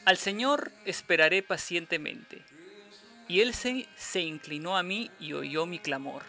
Al 0.05 0.17
Señor 0.17 0.73
esperaré 0.85 1.43
pacientemente, 1.43 2.43
y 3.29 3.41
Él 3.41 3.55
se, 3.55 3.87
se 3.97 4.21
inclinó 4.21 4.77
a 4.77 4.83
mí 4.83 5.11
y 5.21 5.33
oyó 5.35 5.67
mi 5.67 5.79
clamor. 5.79 6.23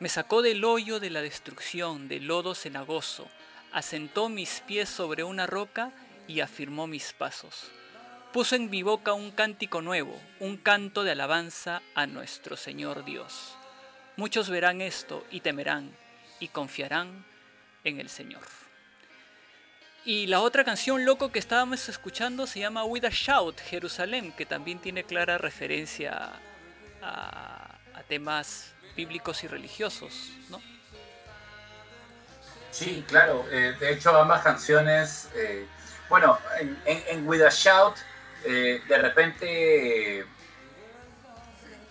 Me 0.00 0.08
sacó 0.08 0.42
del 0.42 0.64
hoyo 0.64 0.98
de 0.98 1.10
la 1.10 1.22
destrucción, 1.22 2.08
del 2.08 2.26
lodo 2.26 2.54
cenagoso, 2.54 3.28
asentó 3.72 4.28
mis 4.28 4.60
pies 4.66 4.88
sobre 4.88 5.22
una 5.24 5.46
roca 5.46 5.92
y 6.26 6.40
afirmó 6.40 6.86
mis 6.86 7.12
pasos. 7.12 7.70
Puso 8.32 8.54
en 8.56 8.70
mi 8.70 8.82
boca 8.82 9.12
un 9.12 9.30
cántico 9.32 9.82
nuevo, 9.82 10.20
un 10.38 10.56
canto 10.56 11.02
de 11.04 11.12
alabanza 11.12 11.82
a 11.94 12.06
nuestro 12.06 12.56
Señor 12.56 13.04
Dios. 13.04 13.56
Muchos 14.20 14.50
verán 14.50 14.82
esto 14.82 15.24
y 15.30 15.40
temerán 15.40 15.96
y 16.40 16.48
confiarán 16.48 17.24
en 17.84 18.00
el 18.00 18.10
Señor. 18.10 18.42
Y 20.04 20.26
la 20.26 20.40
otra 20.40 20.62
canción 20.62 21.06
loco 21.06 21.32
que 21.32 21.38
estábamos 21.38 21.88
escuchando 21.88 22.46
se 22.46 22.60
llama 22.60 22.84
With 22.84 23.06
a 23.06 23.10
Shout, 23.10 23.58
Jerusalén, 23.62 24.32
que 24.32 24.44
también 24.44 24.78
tiene 24.78 25.04
clara 25.04 25.38
referencia 25.38 26.34
a, 27.00 27.78
temas 28.08 28.74
bíblicos 28.94 29.42
y 29.42 29.46
religiosos, 29.46 30.32
¿no? 30.50 30.60
Sí, 32.72 33.02
claro. 33.08 33.46
eh, 33.50 33.74
de 33.80 33.94
hecho, 33.94 34.14
ambas 34.14 34.42
canciones, 34.42 35.30
eh, 35.34 35.66
bueno, 36.10 36.38
en, 36.84 37.26
With 37.26 37.40
a 37.40 37.48
Shout, 37.48 37.96
eh, 38.44 38.82
de 38.86 38.98
repente, 38.98 40.26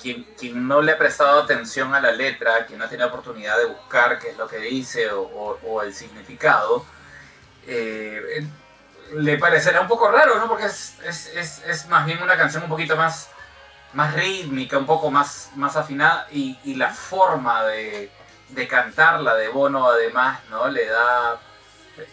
quien, 0.01 0.25
no 0.67 0.81
le 0.81 0.93
ha 0.93 0.97
prestado 0.97 1.41
atención 1.41 1.93
a 1.93 1.99
la 2.01 2.11
letra, 2.11 2.65
quien 2.65 2.79
no 2.79 2.85
ha 2.85 2.89
tenido 2.89 3.07
oportunidad 3.09 3.57
de 3.57 3.65
buscar 3.65 4.19
qué 4.19 4.29
es 4.31 4.37
lo 4.37 4.47
que 4.47 4.57
dice 4.59 5.09
o, 5.11 5.81
el 5.83 5.93
significado, 5.93 6.85
eh, 7.67 8.47
le 9.13 9.37
parecerá 9.37 9.81
un 9.81 9.87
poco 9.87 10.09
raro, 10.11 10.37
¿no? 10.39 10.47
Porque 10.47 10.65
es, 10.65 10.97
es- 11.03 11.87
más 11.87 12.05
bien 12.05 12.21
una 12.21 12.37
canción 12.37 12.63
un 12.63 12.69
poquito 12.69 12.95
más, 12.95 13.29
más 13.93 14.13
rítmica, 14.15 14.77
un 14.77 14.85
poco 14.85 15.11
más, 15.11 15.51
más 15.55 15.75
afinada 15.75 16.27
y, 16.31 16.57
la 16.75 16.89
forma 16.91 17.63
de, 17.65 18.11
de 18.49 18.67
cantarla 18.67 19.35
de 19.35 19.49
Bono 19.49 19.87
además, 19.89 20.41
¿no? 20.49 20.67
Le 20.69 20.85
da... 20.87 21.41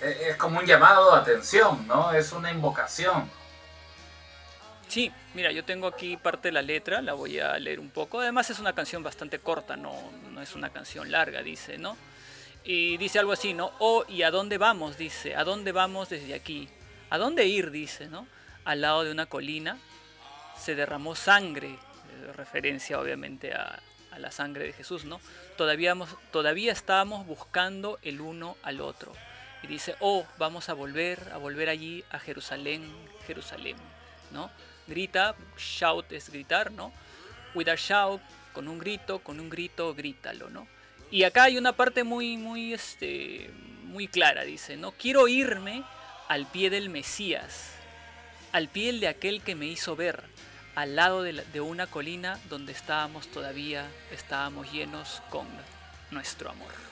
e- 0.02 0.28
Es 0.30 0.36
como 0.36 0.58
un 0.60 0.66
llamado 0.66 1.12
de 1.14 1.20
atención, 1.22 1.86
¿no? 1.86 2.12
Es 2.12 2.32
una 2.32 2.50
invocación. 2.52 3.30
Sí, 4.88 5.10
mira, 5.34 5.50
yo 5.50 5.64
tengo 5.64 5.88
aquí 5.88 6.16
parte 6.16 6.48
de 6.48 6.52
la 6.52 6.62
letra, 6.62 7.02
la 7.02 7.12
voy 7.12 7.38
a 7.40 7.58
leer 7.58 7.80
un 7.80 7.90
poco. 7.90 8.20
Además 8.20 8.50
es 8.50 8.58
una 8.58 8.72
canción 8.72 9.02
bastante 9.02 9.40
corta, 9.40 9.76
no, 9.76 9.94
no 10.30 10.40
es 10.40 10.54
una 10.54 10.70
canción 10.70 11.10
larga, 11.10 11.42
dice, 11.42 11.76
¿no? 11.78 11.96
Y 12.64 12.96
dice 12.96 13.18
algo 13.18 13.32
así, 13.32 13.54
¿no? 13.54 13.72
Oh, 13.78 14.04
¿y 14.08 14.22
a 14.22 14.30
dónde 14.30 14.58
vamos? 14.58 14.96
Dice, 14.98 15.36
¿a 15.36 15.44
dónde 15.44 15.72
vamos 15.72 16.08
desde 16.08 16.34
aquí? 16.34 16.68
¿A 17.10 17.18
dónde 17.18 17.46
ir? 17.46 17.70
Dice, 17.70 18.08
¿no? 18.08 18.26
Al 18.64 18.80
lado 18.80 19.04
de 19.04 19.12
una 19.12 19.26
colina 19.26 19.78
se 20.58 20.74
derramó 20.74 21.14
sangre, 21.14 21.68
eh, 21.68 22.32
referencia 22.34 22.98
obviamente 22.98 23.52
a, 23.52 23.80
la 24.18 24.30
sangre 24.30 24.64
de 24.64 24.72
Jesús, 24.72 25.04
¿no? 25.04 25.20
Todavía, 25.58 25.94
todavía 26.32 26.72
estábamos 26.72 27.26
buscando 27.26 27.98
el 28.00 28.22
uno 28.22 28.56
al 28.62 28.80
otro. 28.80 29.12
Y 29.62 29.66
dice, 29.66 29.94
oh, 30.00 30.24
vamos 30.38 30.70
a 30.70 30.72
volver, 30.72 31.30
a 31.34 31.36
volver 31.36 31.68
allí 31.68 32.02
a 32.10 32.18
Jerusalén, 32.18 32.82
Jerusalén, 33.26 33.76
¿no? 34.32 34.50
Grita, 34.86 35.34
shout 35.56 36.12
es 36.12 36.30
gritar, 36.30 36.70
¿no? 36.70 36.92
With 37.54 37.68
a 37.68 37.74
shout, 37.76 38.20
con 38.52 38.68
un 38.68 38.78
grito, 38.78 39.18
con 39.20 39.40
un 39.40 39.50
grito, 39.50 39.94
grítalo, 39.94 40.50
¿no? 40.50 40.66
Y 41.10 41.24
acá 41.24 41.44
hay 41.44 41.58
una 41.58 41.72
parte 41.72 42.04
muy, 42.04 42.36
muy, 42.36 42.72
este, 42.72 43.50
muy 43.84 44.08
clara, 44.08 44.44
dice, 44.44 44.76
¿no? 44.76 44.92
Quiero 44.92 45.28
irme 45.28 45.84
al 46.28 46.46
pie 46.46 46.70
del 46.70 46.90
Mesías, 46.90 47.72
al 48.52 48.68
pie 48.68 48.92
de 48.92 49.08
aquel 49.08 49.42
que 49.42 49.54
me 49.54 49.66
hizo 49.66 49.96
ver, 49.96 50.24
al 50.74 50.96
lado 50.96 51.22
de, 51.22 51.60
una 51.60 51.86
colina 51.86 52.38
donde 52.48 52.72
estábamos 52.72 53.28
todavía, 53.28 53.86
estábamos 54.12 54.70
llenos 54.72 55.22
con 55.30 55.46
nuestro 56.10 56.50
amor. 56.50 56.85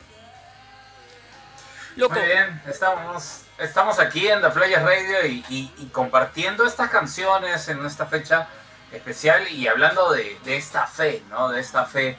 Loco, 1.97 2.15
Muy 2.17 2.25
bien, 2.27 2.61
estamos, 2.67 3.43
estamos 3.59 3.99
aquí 4.01 4.27
en 4.27 4.41
The 4.41 4.51
Flyers 4.51 4.83
Radio 4.83 5.27
y, 5.27 5.45
y- 5.49 5.73
y 5.79 5.87
compartiendo 5.93 6.65
estas 6.67 6.91
canciones 6.91 7.69
en 7.69 7.85
esta 7.87 8.07
fecha 8.07 8.49
especial 8.91 9.47
y 9.49 9.69
hablando 9.69 10.13
de, 10.13 10.37
de 10.45 10.57
esta 10.57 10.87
fe, 10.89 11.23
¿no? 11.31 11.51
De 11.51 11.61
esta 11.61 11.85
fe 11.87 12.19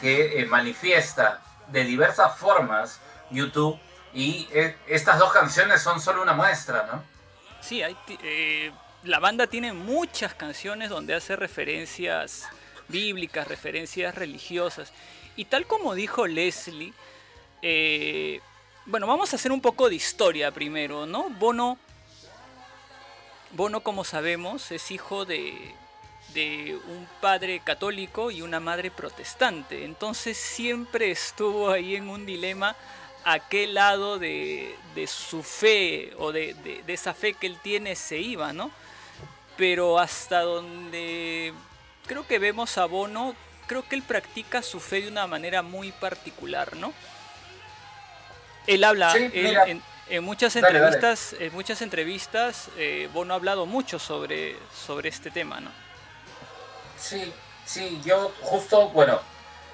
que 0.00 0.40
eh, 0.40 0.46
manifiesta 0.46 1.40
de 1.68 1.82
diversas 1.84 2.36
formas 2.38 3.00
YouTube 3.30 3.78
y 4.14 4.46
eh, 4.52 4.76
estas 4.86 5.18
dos 5.18 5.32
canciones 5.32 5.82
son 5.82 6.00
solo 6.00 6.22
una 6.22 6.32
muestra, 6.32 6.88
¿no? 6.92 7.02
Sí, 7.60 7.82
hay 7.82 7.96
eh, 8.22 8.70
la 9.02 9.18
banda 9.18 9.48
tiene 9.48 9.72
muchas 9.72 10.34
canciones 10.34 10.88
donde 10.88 11.14
hace 11.14 11.34
referencias 11.34 12.48
bíblicas, 12.88 13.48
referencias 13.48 14.14
religiosas. 14.14 14.92
Y 15.34 15.46
tal 15.46 15.66
como 15.66 15.94
dijo 15.94 16.26
Leslie, 16.28 16.92
eh, 17.62 18.40
bueno, 18.86 19.06
vamos 19.06 19.32
a 19.32 19.36
hacer 19.36 19.50
un 19.52 19.60
poco 19.60 19.88
de 19.88 19.96
historia 19.96 20.50
primero, 20.52 21.06
¿no? 21.06 21.28
Bono, 21.30 21.78
Bono 23.52 23.80
como 23.80 24.04
sabemos, 24.04 24.70
es 24.70 24.90
hijo 24.90 25.24
de, 25.24 25.74
un 26.34 27.08
padre 27.20 27.60
católico 27.64 28.30
y 28.30 28.42
una 28.42 28.60
madre 28.60 28.90
protestante. 28.90 29.84
Entonces 29.84 30.36
siempre 30.36 31.10
estuvo 31.10 31.70
ahí 31.70 31.96
en 31.96 32.08
un 32.10 32.26
dilema 32.26 32.76
a 33.24 33.40
qué 33.40 33.66
lado 33.66 34.18
de, 34.18 34.76
su 35.08 35.42
fe 35.42 36.12
o 36.18 36.30
de- 36.32 36.54
de 36.54 36.92
esa 36.92 37.14
fe 37.14 37.34
que 37.34 37.46
él 37.46 37.58
tiene 37.62 37.96
se 37.96 38.18
iba, 38.18 38.52
¿no? 38.52 38.70
Pero 39.56 39.98
hasta 39.98 40.42
donde 40.42 41.54
creo 42.06 42.26
que 42.26 42.38
vemos 42.38 42.76
a 42.76 42.84
Bono, 42.84 43.34
creo 43.66 43.88
que 43.88 43.96
él 43.96 44.02
practica 44.02 44.62
su 44.62 44.78
fe 44.78 45.00
de 45.00 45.08
una 45.08 45.26
manera 45.26 45.62
muy 45.62 45.90
particular, 45.92 46.76
¿no? 46.76 46.92
Él 48.66 48.84
habla, 48.84 49.12
Sí, 49.12 49.30
él 49.32 49.44
mira. 49.44 49.64
en, 49.66 49.82
en 50.08 50.24
muchas 50.24 50.54
Dale, 50.54 50.78
dale. 50.80 50.96
entrevistas, 50.96 51.36
en 51.40 51.52
muchas 51.52 51.82
entrevistas, 51.82 52.68
eh, 52.76 53.08
Bono 53.12 53.34
ha 53.34 53.36
hablado 53.36 53.66
mucho 53.66 53.98
sobre, 53.98 54.56
sobre 54.86 55.08
este 55.08 55.30
tema, 55.30 55.60
¿no? 55.60 55.70
Sí, 56.98 57.32
sí, 57.64 58.00
yo 58.04 58.32
justo, 58.42 58.88
bueno, 58.90 59.20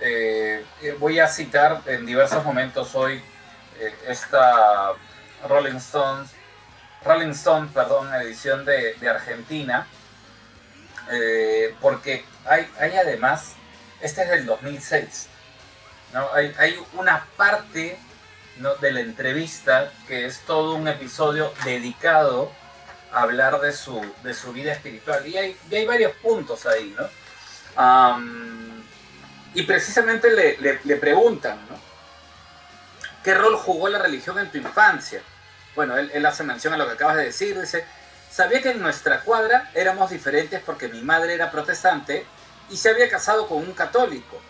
eh, 0.00 0.64
eh, 0.82 0.96
voy 0.98 1.20
a 1.20 1.28
citar 1.28 1.82
en 1.86 2.04
diversos 2.04 2.44
momentos 2.44 2.94
hoy 2.94 3.22
eh, 3.78 3.94
esta 4.08 4.92
Rolling 5.48 5.76
Stones, 5.76 6.30
Rolling 7.04 7.30
Stone, 7.30 7.68
perdón, 7.72 8.12
edición 8.14 8.64
de, 8.64 8.94
de 8.94 9.08
Argentina, 9.08 9.86
porque 11.80 12.24
hay, 12.46 12.66
hay 12.78 12.96
además, 12.96 13.54
este 14.00 14.22
es 14.22 14.30
del 14.30 14.46
2006, 14.46 15.28
¿no? 16.14 16.32
hay, 16.32 16.54
hay 16.58 16.76
una 16.94 17.26
parte 17.36 17.98
de 18.80 18.92
la 18.92 19.00
entrevista 19.00 19.90
que 20.06 20.26
es 20.26 20.40
todo 20.40 20.74
un 20.74 20.86
episodio 20.88 21.52
dedicado 21.64 22.52
a 23.12 23.22
hablar 23.22 23.60
de 23.60 23.72
su, 23.72 24.00
de 24.22 24.34
su 24.34 24.52
vida 24.52 24.72
espiritual. 24.72 25.26
Y 25.26 25.36
hay, 25.36 25.56
y 25.70 25.74
hay 25.74 25.86
varios 25.86 26.12
puntos 26.16 26.64
ahí, 26.66 26.94
¿no? 26.96 27.08
Y 29.54 29.62
precisamente 29.64 30.30
le, 30.30 30.78
le- 30.84 30.96
preguntan. 30.96 31.58
¿Qué 33.22 33.34
rol 33.34 33.56
jugó 33.56 33.88
la 33.88 33.98
religión 33.98 34.38
en 34.38 34.50
tu 34.50 34.58
infancia? 34.58 35.22
Bueno, 35.74 35.96
él, 35.96 36.10
él 36.12 36.24
hace 36.26 36.42
mención 36.42 36.74
a 36.74 36.76
lo 36.76 36.86
que 36.86 36.92
acabas 36.94 37.16
de 37.16 37.24
decir, 37.24 37.58
dice, 37.60 37.84
sabía 38.30 38.60
que 38.62 38.70
en 38.70 38.80
nuestra 38.80 39.20
cuadra 39.20 39.70
éramos 39.74 40.10
diferentes 40.10 40.60
porque 40.60 40.88
mi 40.88 41.02
madre 41.02 41.34
era 41.34 41.50
protestante 41.50 42.26
y 42.70 42.76
se 42.76 42.90
había 42.90 43.08
casado 43.08 43.46
con 43.46 43.58
un 43.58 43.72
católico. 43.72 44.40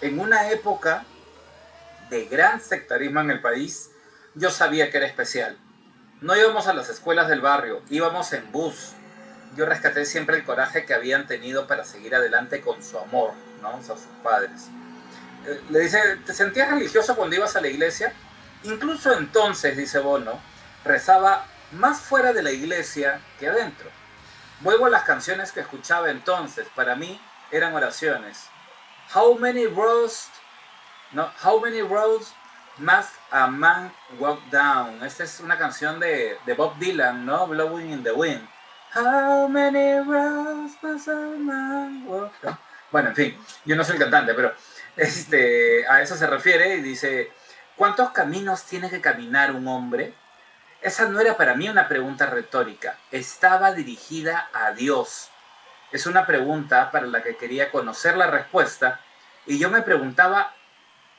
En 0.00 0.18
una 0.18 0.50
época 0.50 1.04
de 2.10 2.26
gran 2.26 2.60
sectarismo 2.60 3.20
en 3.20 3.30
el 3.30 3.40
país, 3.40 3.90
yo 4.34 4.50
sabía 4.50 4.90
que 4.90 4.98
era 4.98 5.06
especial. 5.06 5.58
No 6.20 6.36
íbamos 6.36 6.66
a 6.66 6.74
las 6.74 6.88
escuelas 6.88 7.28
del 7.28 7.40
barrio, 7.40 7.82
íbamos 7.90 8.32
en 8.32 8.50
bus. 8.50 8.92
Yo 9.56 9.66
rescaté 9.66 10.04
siempre 10.04 10.36
el 10.36 10.44
coraje 10.44 10.84
que 10.84 10.94
habían 10.94 11.26
tenido 11.26 11.66
para 11.66 11.84
seguir 11.84 12.14
adelante 12.14 12.60
con 12.60 12.82
su 12.82 12.98
amor, 12.98 13.32
¿no? 13.62 13.76
O 13.76 13.82
sea, 13.82 13.96
sus 13.96 14.06
padres. 14.22 14.68
Eh, 15.46 15.60
Le 15.70 15.80
dice, 15.80 15.98
¿te 16.26 16.34
sentías 16.34 16.70
religioso 16.70 17.16
cuando 17.16 17.36
ibas 17.36 17.56
a 17.56 17.60
la 17.60 17.68
iglesia? 17.68 18.12
Incluso 18.64 19.16
entonces, 19.16 19.76
dice 19.76 20.00
Bono, 20.00 20.40
rezaba 20.84 21.46
más 21.72 22.00
fuera 22.00 22.32
de 22.32 22.42
la 22.42 22.50
iglesia 22.50 23.20
que 23.38 23.48
adentro. 23.48 23.90
Vuelvo 24.60 24.86
a 24.86 24.90
las 24.90 25.04
canciones 25.04 25.52
que 25.52 25.60
escuchaba 25.60 26.10
entonces. 26.10 26.66
Para 26.74 26.96
mí 26.96 27.20
eran 27.50 27.74
oraciones. 27.74 28.46
How 29.14 29.38
many 29.38 29.66
roads, 29.66 30.28
no, 31.12 31.30
how 31.42 31.60
many 31.60 31.80
roads 31.82 32.32
must 32.78 33.12
a 33.30 33.46
man 33.48 33.90
walk 34.18 34.40
down? 34.50 35.02
Esta 35.02 35.24
es 35.24 35.40
una 35.40 35.56
canción 35.56 35.98
de, 35.98 36.38
de 36.44 36.54
Bob 36.54 36.78
Dylan, 36.78 37.24
¿no? 37.24 37.46
Blowing 37.46 37.90
in 37.90 38.02
the 38.02 38.12
wind. 38.12 38.46
How 38.94 39.48
many 39.48 40.00
roads 40.00 40.76
must 40.82 41.08
a 41.08 41.14
man 41.14 42.04
walk 42.06 42.32
down? 42.42 42.58
Bueno, 42.90 43.10
en 43.10 43.16
fin, 43.16 43.38
yo 43.64 43.76
no 43.76 43.84
soy 43.84 43.96
el 43.96 44.02
cantante, 44.02 44.34
pero 44.34 44.54
este, 44.96 45.86
a 45.86 46.00
eso 46.00 46.16
se 46.16 46.26
refiere 46.26 46.76
y 46.76 46.82
dice, 46.82 47.32
¿cuántos 47.76 48.10
caminos 48.10 48.64
tiene 48.64 48.88
que 48.88 49.00
caminar 49.00 49.52
un 49.52 49.68
hombre? 49.68 50.14
Esa 50.80 51.08
no 51.08 51.20
era 51.20 51.36
para 51.36 51.54
mí 51.54 51.68
una 51.68 51.88
pregunta 51.88 52.26
retórica, 52.26 52.96
estaba 53.10 53.72
dirigida 53.72 54.48
a 54.52 54.72
Dios. 54.72 55.30
Es 55.90 56.06
una 56.06 56.26
pregunta 56.26 56.90
para 56.90 57.06
la 57.06 57.22
que 57.22 57.36
quería 57.36 57.70
conocer 57.70 58.16
la 58.16 58.26
respuesta 58.26 59.00
y 59.46 59.58
yo 59.58 59.70
me 59.70 59.82
preguntaba, 59.82 60.54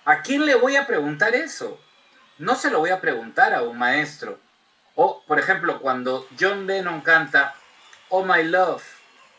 ¿a 0.05 0.21
quién 0.21 0.45
le 0.45 0.55
voy 0.55 0.75
a 0.75 0.87
preguntar 0.87 1.35
eso? 1.35 1.79
No 2.37 2.55
se 2.55 2.71
lo 2.71 2.79
voy 2.79 2.89
a 2.89 3.01
preguntar 3.01 3.53
a 3.53 3.63
un 3.63 3.77
maestro. 3.77 4.39
O, 4.95 5.23
por 5.27 5.39
ejemplo, 5.39 5.79
cuando 5.81 6.27
John 6.39 6.67
Lennon 6.67 7.01
canta, 7.01 7.55
Oh 8.09 8.23
my 8.23 8.43
love, 8.43 8.81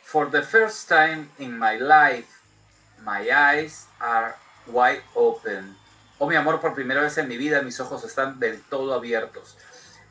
for 0.02 0.30
the 0.30 0.42
first 0.42 0.88
time 0.88 1.28
in 1.38 1.58
my 1.58 1.78
life, 1.78 2.28
my 3.04 3.30
eyes 3.30 3.86
are 3.98 4.34
wide 4.66 5.02
open. 5.14 5.76
Oh 6.18 6.28
mi 6.28 6.36
amor, 6.36 6.60
por 6.60 6.74
primera 6.74 7.00
vez 7.00 7.16
en 7.18 7.28
mi 7.28 7.36
vida 7.36 7.62
mis 7.62 7.80
ojos 7.80 8.04
están 8.04 8.38
del 8.38 8.60
todo 8.62 8.94
abiertos. 8.94 9.56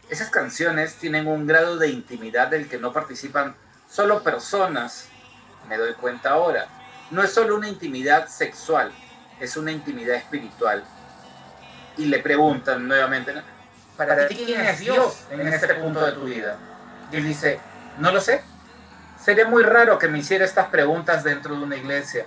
Esas 0.09 0.29
canciones 0.29 0.95
tienen 0.95 1.27
un 1.27 1.45
grado 1.45 1.77
de 1.77 1.89
intimidad 1.89 2.47
del 2.47 2.67
que 2.67 2.79
no 2.79 2.91
participan 2.91 3.55
solo 3.88 4.23
personas, 4.23 5.07
me 5.67 5.77
doy 5.77 5.93
cuenta 5.93 6.31
ahora. 6.31 6.67
No 7.12 7.23
es 7.23 7.31
solo 7.31 7.55
una 7.55 7.69
intimidad 7.69 8.27
sexual, 8.27 8.91
es 9.39 9.58
una 9.58 9.71
intimidad 9.71 10.15
espiritual. 10.15 10.84
Y 11.97 12.06
le 12.06 12.19
preguntan 12.19 12.88
nuevamente, 12.88 13.34
¿no? 13.34 13.41
¿para 13.99 14.30
ti 14.30 14.36
quién 14.45 14.62
es 14.62 14.80
Dios 14.80 15.25
en 15.30 15.45
este 15.45 15.73
punto 15.75 16.06
de 16.06 16.13
tu 16.13 16.23
vida? 16.23 16.58
Y 17.12 17.17
dice, 17.17 17.60
no 17.97 18.13
lo 18.13 18.21
sé. 18.21 18.41
Sería 19.21 19.45
muy 19.45 19.63
raro 19.63 19.99
que 19.99 20.08
me 20.08 20.19
hiciera 20.19 20.45
estas 20.45 20.69
preguntas 20.69 21.25
dentro 21.25 21.54
de 21.56 21.63
una 21.63 21.75
iglesia. 21.75 22.25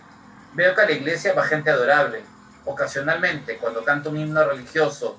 Veo 0.53 0.75
que 0.75 0.83
a 0.83 0.85
la 0.85 0.93
iglesia 0.93 1.33
va 1.33 1.45
gente 1.45 1.71
adorable. 1.71 2.23
Ocasionalmente, 2.67 3.57
cuando 3.57 3.83
canto 3.85 4.11
un 4.11 4.19
himno 4.19 4.45
religioso, 4.45 5.19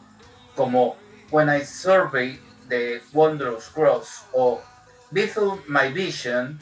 como 0.55 0.95
When 1.31 1.49
I 1.49 1.65
Survey 1.65 2.39
the 2.69 3.01
Wondrous 3.13 3.69
Cross 3.69 4.25
o 4.33 4.61
Before 5.09 5.61
My 5.67 5.91
Vision, 5.91 6.59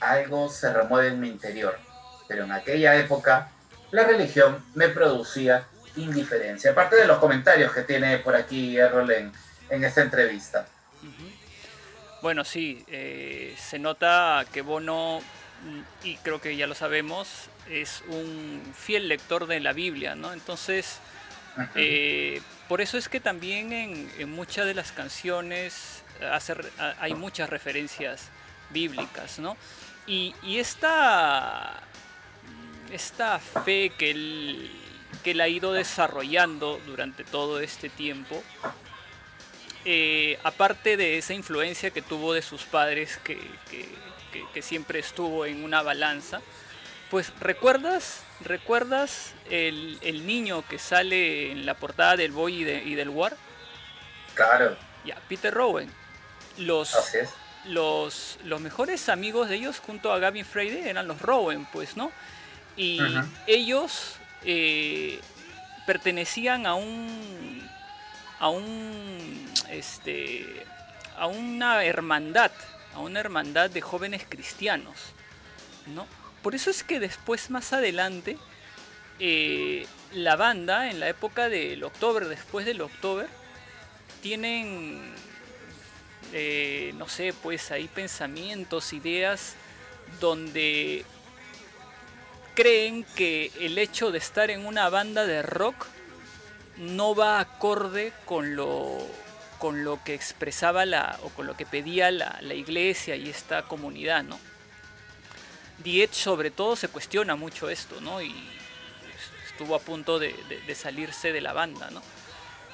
algo 0.00 0.50
se 0.50 0.70
remueve 0.70 1.08
en 1.08 1.20
mi 1.20 1.28
interior. 1.28 1.78
Pero 2.28 2.44
en 2.44 2.52
aquella 2.52 2.94
época, 2.96 3.50
la 3.90 4.04
religión 4.04 4.64
me 4.74 4.88
producía 4.88 5.64
indiferencia. 5.96 6.70
Aparte 6.70 6.96
de 6.96 7.06
los 7.06 7.18
comentarios 7.18 7.72
que 7.72 7.82
tiene 7.82 8.18
por 8.18 8.34
aquí 8.34 8.76
Errol 8.76 9.10
en, 9.10 9.32
en 9.68 9.84
esta 9.84 10.02
entrevista. 10.02 10.66
Bueno, 12.22 12.44
sí, 12.44 12.84
eh, 12.88 13.54
se 13.58 13.78
nota 13.78 14.44
que 14.52 14.60
Bono, 14.60 15.20
mm, 15.64 16.06
y 16.06 16.16
creo 16.18 16.40
que 16.40 16.54
ya 16.54 16.66
lo 16.66 16.74
sabemos, 16.74 17.48
es 17.68 18.02
un 18.08 18.62
fiel 18.76 19.08
lector 19.08 19.46
de 19.46 19.60
la 19.60 19.72
Biblia, 19.72 20.14
¿no? 20.14 20.32
Entonces, 20.34 20.98
eh, 21.74 22.42
por 22.68 22.82
eso 22.82 22.98
es 22.98 23.08
que 23.08 23.20
también 23.20 23.72
en, 23.72 24.12
en 24.18 24.30
muchas 24.30 24.66
de 24.66 24.74
las 24.74 24.92
canciones 24.92 26.02
hace 26.30 26.54
hay 27.00 27.14
muchas 27.14 27.48
referencias 27.48 28.28
bíblicas, 28.70 29.38
¿no? 29.38 29.56
Y, 30.06 30.34
y 30.42 30.58
esta, 30.58 31.80
esta 32.92 33.38
fe 33.38 33.92
que 33.96 34.10
él, 34.10 34.70
que 35.22 35.32
él 35.32 35.40
ha 35.40 35.48
ido 35.48 35.72
desarrollando 35.72 36.80
durante 36.86 37.24
todo 37.24 37.60
este 37.60 37.88
tiempo, 37.88 38.42
eh, 39.84 40.38
aparte 40.42 40.96
de 40.96 41.18
esa 41.18 41.32
influencia 41.34 41.90
que 41.90 42.02
tuvo 42.02 42.34
de 42.34 42.42
sus 42.42 42.64
padres, 42.64 43.18
que, 43.24 43.36
que- 43.70 43.88
que- 44.32 44.46
que 44.54 44.62
siempre 44.62 44.98
estuvo 45.00 45.44
en 45.46 45.64
una 45.64 45.82
balanza, 45.82 46.40
pues 47.10 47.32
recuerdas, 47.40 48.22
recuerdas 48.44 49.34
el, 49.50 49.98
el 50.02 50.26
niño 50.26 50.62
que 50.68 50.78
sale 50.78 51.50
en 51.50 51.66
la 51.66 51.74
portada 51.74 52.16
del 52.16 52.30
Boy 52.30 52.60
y, 52.60 52.64
de- 52.64 52.82
y 52.84 52.94
del 52.94 53.08
War, 53.08 53.36
Claro, 54.34 54.76
ya, 55.04 55.16
Peter 55.28 55.52
Rowan. 55.52 55.92
Los, 56.56 56.94
así 56.94 57.18
es. 57.18 57.30
los, 57.64 58.38
los 58.44 58.60
mejores 58.60 59.08
amigos 59.08 59.48
de 59.48 59.56
ellos 59.56 59.80
junto 59.80 60.12
a 60.12 60.18
Gavin 60.18 60.44
Friday 60.44 60.88
eran 60.88 61.08
los 61.08 61.20
Rowan, 61.20 61.66
pues, 61.72 61.96
¿no? 61.96 62.12
Y 62.76 63.00
ellos 63.46 64.16
eh, 64.44 65.20
pertenecían 65.86 66.66
a 66.66 66.74
un 66.74 67.68
a 68.38 68.48
un 68.48 69.52
este 69.70 70.64
a 71.16 71.26
una 71.26 71.84
hermandad, 71.84 72.52
a 72.94 73.00
una 73.00 73.20
hermandad 73.20 73.70
de 73.70 73.80
jóvenes 73.82 74.24
cristianos, 74.28 74.96
¿no? 75.94 76.06
Por 76.42 76.54
eso 76.54 76.70
es 76.70 76.82
que 76.82 77.00
después 77.00 77.50
más 77.50 77.74
adelante 77.74 78.38
eh, 79.18 79.86
la 80.14 80.36
banda 80.36 80.90
en 80.90 81.00
la 81.00 81.08
época 81.08 81.50
del 81.50 81.84
October, 81.84 82.28
después 82.28 82.64
del 82.64 82.80
October, 82.80 83.28
tienen 84.22 85.14
eh, 86.32 86.92
no 86.96 87.08
sé, 87.08 87.32
pues 87.42 87.70
ahí 87.70 87.88
pensamientos, 87.88 88.92
ideas 88.92 89.54
donde 90.20 91.04
creen 92.54 93.04
que 93.16 93.50
el 93.60 93.78
hecho 93.78 94.10
de 94.10 94.18
estar 94.18 94.50
en 94.50 94.66
una 94.66 94.88
banda 94.88 95.26
de 95.26 95.42
rock 95.42 95.86
no 96.76 97.14
va 97.14 97.40
acorde 97.40 98.12
con 98.24 98.56
lo 98.56 98.98
con 99.58 99.84
lo 99.84 100.02
que 100.02 100.14
expresaba 100.14 100.86
la 100.86 101.18
o 101.22 101.28
con 101.28 101.46
lo 101.46 101.54
que 101.54 101.66
pedía 101.66 102.10
la, 102.10 102.38
la 102.40 102.54
iglesia 102.54 103.16
y 103.16 103.28
esta 103.28 103.64
comunidad, 103.64 104.22
¿no? 104.22 104.40
Diez 105.84 106.16
sobre 106.16 106.50
todo 106.50 106.76
se 106.76 106.88
cuestiona 106.88 107.36
mucho 107.36 107.68
esto, 107.68 108.00
¿no? 108.00 108.22
Y 108.22 108.34
estuvo 109.46 109.74
a 109.74 109.80
punto 109.80 110.18
de 110.18 110.34
salirse 110.74 111.32
de 111.32 111.42
la 111.42 111.52
banda, 111.52 111.90
¿no? 111.90 112.00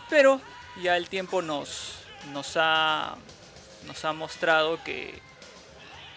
Pero 0.08 0.40
ya 0.82 0.96
el 0.96 1.08
tiempo 1.08 1.42
nos, 1.42 1.94
nos, 2.32 2.52
ha, 2.56 3.16
nos 3.86 4.04
ha 4.04 4.12
mostrado 4.12 4.82
que, 4.84 5.20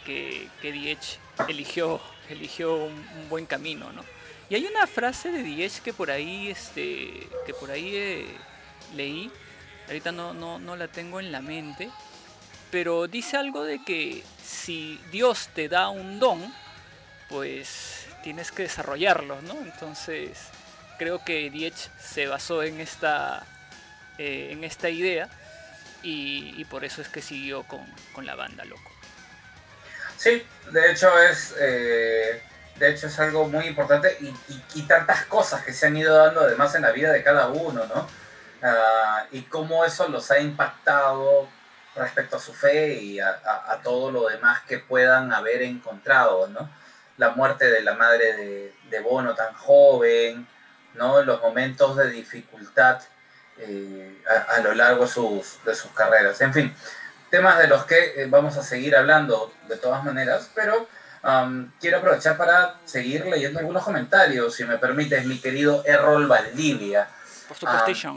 que, 0.05 0.47
que 0.61 0.71
Diech 0.71 1.19
eligió, 1.47 1.99
eligió 2.29 2.75
un, 2.75 3.05
buen 3.29 3.45
camino, 3.45 3.91
¿no? 3.91 4.03
Y 4.49 4.55
hay 4.55 4.65
una 4.65 4.87
frase 4.87 5.31
de 5.31 5.43
Diech 5.43 5.81
que 5.81 5.93
por 5.93 6.09
ahí, 6.09 6.49
este, 6.49 7.27
que 7.45 7.53
por 7.53 7.69
ahí 7.69 7.95
eh, 7.95 8.25
leí, 8.95 9.31
ahorita 9.87 10.11
no, 10.11 10.33
no, 10.33 10.57
no 10.59 10.75
la 10.75 10.87
tengo 10.87 11.19
en 11.19 11.31
la 11.31 11.41
mente, 11.41 11.89
pero 12.71 13.07
dice 13.07 13.37
algo 13.37 13.63
de 13.63 13.83
que 13.83 14.23
si 14.43 14.99
Dios 15.11 15.49
te 15.53 15.69
da 15.69 15.89
un 15.89 16.19
don, 16.19 16.53
pues 17.29 18.07
tienes 18.23 18.51
que 18.51 18.63
desarrollarlo, 18.63 19.41
¿no? 19.43 19.53
Entonces 19.61 20.37
creo 20.97 21.23
que 21.23 21.49
Diech 21.49 21.75
se 21.99 22.27
basó 22.27 22.63
en 22.63 22.79
esta 22.79 23.45
eh, 24.17 24.49
en 24.51 24.65
esta 24.65 24.89
idea 24.89 25.29
y, 26.03 26.53
y 26.57 26.65
por 26.65 26.83
eso 26.83 27.01
es 27.01 27.07
que 27.07 27.21
siguió 27.21 27.63
con, 27.63 27.85
con 28.13 28.25
la 28.25 28.35
banda, 28.35 28.65
loco. 28.65 28.98
Sí, 30.19 30.45
de 30.71 30.91
hecho 30.91 31.17
es, 31.17 31.55
eh, 31.57 32.43
de 32.75 32.89
hecho 32.89 33.07
es 33.07 33.17
algo 33.21 33.47
muy 33.47 33.67
importante 33.67 34.17
y, 34.19 34.81
tantas 34.81 35.23
cosas 35.27 35.63
que 35.63 35.71
se 35.71 35.87
han 35.87 35.95
ido 35.95 36.13
dando 36.13 36.41
además 36.41 36.75
en 36.75 36.81
la 36.81 36.91
vida 36.91 37.13
de 37.13 37.23
cada 37.23 37.47
uno, 37.47 37.85
¿no? 37.85 38.05
Ah, 38.61 39.25
y 39.31 39.43
cómo 39.43 39.85
eso 39.85 40.09
los 40.09 40.29
ha 40.31 40.39
impactado 40.39 41.47
respecto 41.95 42.35
a 42.35 42.39
su 42.41 42.53
fe 42.53 42.95
y 42.95 43.21
a, 43.21 43.79
todo 43.81 44.11
lo 44.11 44.27
demás 44.27 44.61
que 44.67 44.79
puedan 44.79 45.31
haber 45.31 45.61
encontrado, 45.61 46.49
¿no? 46.49 46.69
La 47.15 47.29
muerte 47.29 47.71
de 47.71 47.81
la 47.81 47.93
madre 47.93 48.73
de, 48.89 48.99
Bono 48.99 49.35
tan 49.35 49.53
joven, 49.53 50.45
¿no? 50.95 51.23
Los 51.23 51.41
momentos 51.41 51.95
de 51.95 52.09
dificultad 52.09 53.01
eh, 53.57 54.21
a, 54.49 54.59
lo 54.59 54.73
largo 54.73 55.07
sus, 55.07 55.63
de 55.63 55.73
sus 55.73 55.91
carreras. 55.91 56.41
En 56.41 56.53
fin, 56.53 56.75
temas 57.29 57.57
de 57.57 57.67
los 57.67 57.85
que 57.85 58.21
eh, 58.21 58.27
vamos 58.29 58.57
a 58.57 58.63
seguir 58.63 58.95
hablando 58.95 59.53
de 59.67 59.77
todas 59.77 60.03
maneras, 60.03 60.49
pero 60.53 60.87
quiero 61.81 61.97
aprovechar 61.97 62.37
para 62.37 62.75
seguir 62.85 63.25
leyendo 63.25 63.59
algunos 63.59 63.83
comentarios, 63.83 64.55
si 64.55 64.63
me 64.63 64.77
permites, 64.77 65.25
mi 65.25 65.39
querido 65.39 65.83
Errol 65.85 66.27
Valdivia. 66.27 67.07
Por 67.47 67.57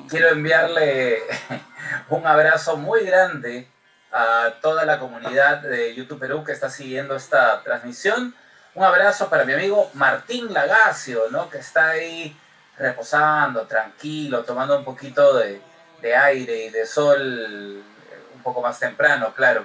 quiero 0.08 0.28
enviarle 0.28 1.22
un 2.10 2.26
abrazo 2.26 2.76
muy 2.76 3.04
grande 3.04 3.66
a 4.12 4.54
toda 4.60 4.84
la 4.84 4.98
comunidad 4.98 5.62
de 5.62 5.94
YouTube 5.94 6.20
Perú 6.20 6.44
que 6.44 6.52
está 6.52 6.68
siguiendo 6.68 7.16
esta 7.16 7.62
transmisión. 7.62 8.34
Un 8.74 8.84
abrazo 8.84 9.28
para 9.28 9.44
mi 9.44 9.54
amigo 9.54 9.90
Martín 9.94 10.52
Lagacio, 10.52 11.24
¿no? 11.30 11.48
que 11.48 11.58
está 11.58 11.90
ahí 11.90 12.36
reposando, 12.78 13.62
tranquilo, 13.62 14.44
tomando 14.44 14.78
un 14.78 14.84
poquito 14.84 15.38
de, 15.38 15.60
de 16.02 16.16
aire 16.16 16.66
y 16.66 16.70
de 16.70 16.86
sol 16.86 17.82
un 18.42 18.52
poco 18.52 18.60
más 18.60 18.78
temprano, 18.80 19.32
claro. 19.34 19.64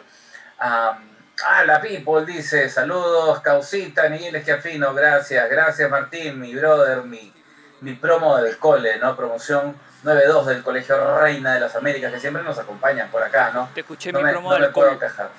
Am, 0.60 0.98
ah, 1.46 1.64
la 1.66 1.82
People 1.82 2.26
dice, 2.26 2.70
saludos, 2.70 3.42
Causita, 3.42 4.08
Miguel 4.08 4.36
Esquiafino, 4.36 4.94
gracias, 4.94 5.50
gracias 5.50 5.90
Martín, 5.90 6.40
mi 6.40 6.56
brother, 6.56 7.04
mi, 7.04 7.34
mi 7.82 7.94
promo 7.94 8.38
del 8.38 8.58
cole, 8.60 9.00
¿no? 9.00 9.16
Promoción 9.16 9.76
9-2 10.04 10.46
del 10.46 10.64
Colegio 10.64 11.20
Reina 11.20 11.56
de 11.56 11.60
las 11.60 11.76
Américas, 11.76 12.14
que 12.14 12.20
siempre 12.20 12.44
nos 12.44 12.60
acompañan 12.60 13.10
por 13.10 13.24
acá, 13.24 13.50
¿no? 13.52 13.70
Te 13.74 13.82
escuché 13.82 14.12
No 14.12 14.20
mi 14.20 14.26
me, 14.26 14.32
promo 14.32 14.50
no 14.50 14.56
de 14.56 14.62
me 14.62 14.70
puedo 14.70 14.92
alcohol. 14.92 15.30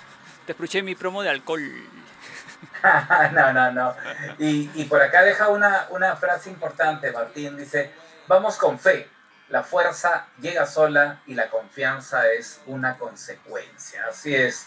Te 0.45 0.53
escuché 0.53 0.83
mi 0.83 0.97
promo 0.97 1.23
de 1.23 1.31
alcohol. 1.31 1.63
no, 3.33 3.53
no, 3.53 3.71
no. 3.71 3.95
Y, 4.39 4.71
y 4.75 4.85
por 4.85 5.01
acá 5.01 5.23
deja 5.23 5.49
una, 5.49 5.87
una 5.91 6.17
frase 6.17 6.51
importante, 6.51 7.13
Martín. 7.13 7.57
Dice, 7.57 7.93
vamos 8.27 8.57
con 8.57 8.79
fe. 8.79 9.09
La 9.51 9.63
fuerza 9.63 10.27
llega 10.41 10.67
sola 10.67 11.21
y 11.27 11.35
la 11.35 11.49
confianza 11.49 12.29
es 12.31 12.61
una 12.67 12.99
consecuencia. 12.99 14.05
Así 14.09 14.35
es, 14.35 14.67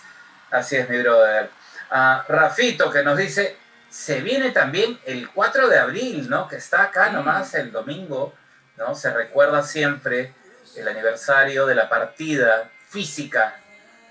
así 0.49 0.75
es, 0.77 0.89
mi 0.89 0.99
brother. 1.01 1.49
Ah, 1.91 2.25
Rafito 2.27 2.89
que 2.91 3.03
nos 3.03 3.17
dice, 3.17 3.57
se 3.89 4.21
viene 4.21 4.51
también 4.51 4.99
el 5.05 5.29
4 5.29 5.67
de 5.67 5.77
abril, 5.77 6.29
¿no? 6.29 6.47
Que 6.47 6.55
está 6.55 6.83
acá 6.83 7.09
nomás 7.11 7.53
el 7.53 7.71
domingo, 7.71 8.33
¿no? 8.77 8.95
Se 8.95 9.11
recuerda 9.13 9.61
siempre 9.61 10.33
el 10.75 10.87
aniversario 10.87 11.65
de 11.65 11.75
la 11.75 11.89
partida 11.89 12.69
física 12.89 13.55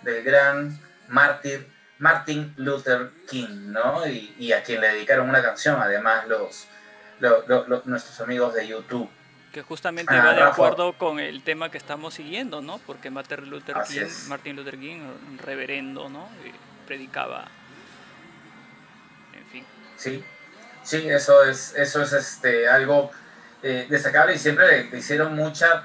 del 0.03 0.23
gran 0.23 0.79
mártir 1.09 1.69
Martin 1.99 2.55
Luther 2.59 3.11
King, 3.29 3.73
¿no? 3.73 4.07
Y, 4.07 4.35
y 4.39 4.53
a 4.53 4.63
quien 4.63 4.81
le 4.81 4.89
dedicaron 4.93 5.29
una 5.29 5.43
canción, 5.43 5.81
además, 5.83 6.27
los, 6.29 6.67
lo- 7.19 7.45
lo- 7.47 7.67
lo- 7.67 7.83
nuestros 7.87 8.21
amigos 8.21 8.55
de 8.55 8.67
YouTube. 8.69 9.11
Que 9.53 9.63
justamente 9.63 10.15
Ah, 10.15 10.25
va 10.25 10.33
de 10.35 10.43
acuerdo 10.43 10.93
con 10.93 11.19
el 11.19 11.43
tema 11.43 11.71
que 11.71 11.79
estamos 11.79 12.15
siguiendo, 12.15 12.63
¿no? 12.63 12.79
Porque 12.87 13.11
Martin 13.11 13.51
Luther 13.51 13.77
Así 13.77 13.95
King, 13.95 14.07
es. 14.07 14.29
Martin 14.29 14.57
Luther 14.57 14.79
King, 14.79 15.01
un 15.29 15.39
reverendo, 15.39 16.09
¿no? 16.09 16.29
Y 16.45 16.53
predicaba. 16.87 17.49
En 19.35 19.47
fin. 19.47 19.65
Sí, 19.97 20.25
sí, 20.83 21.09
eso 21.09 21.45
es, 21.45 21.75
eso 21.75 22.03
es 22.03 22.13
este, 22.13 22.69
algo 22.69 23.11
eh, 23.63 23.87
destacable 23.91 24.35
y 24.35 24.39
siempre 24.39 24.89
le, 24.91 24.99
hicieron 24.99 25.35
mucha, 25.35 25.83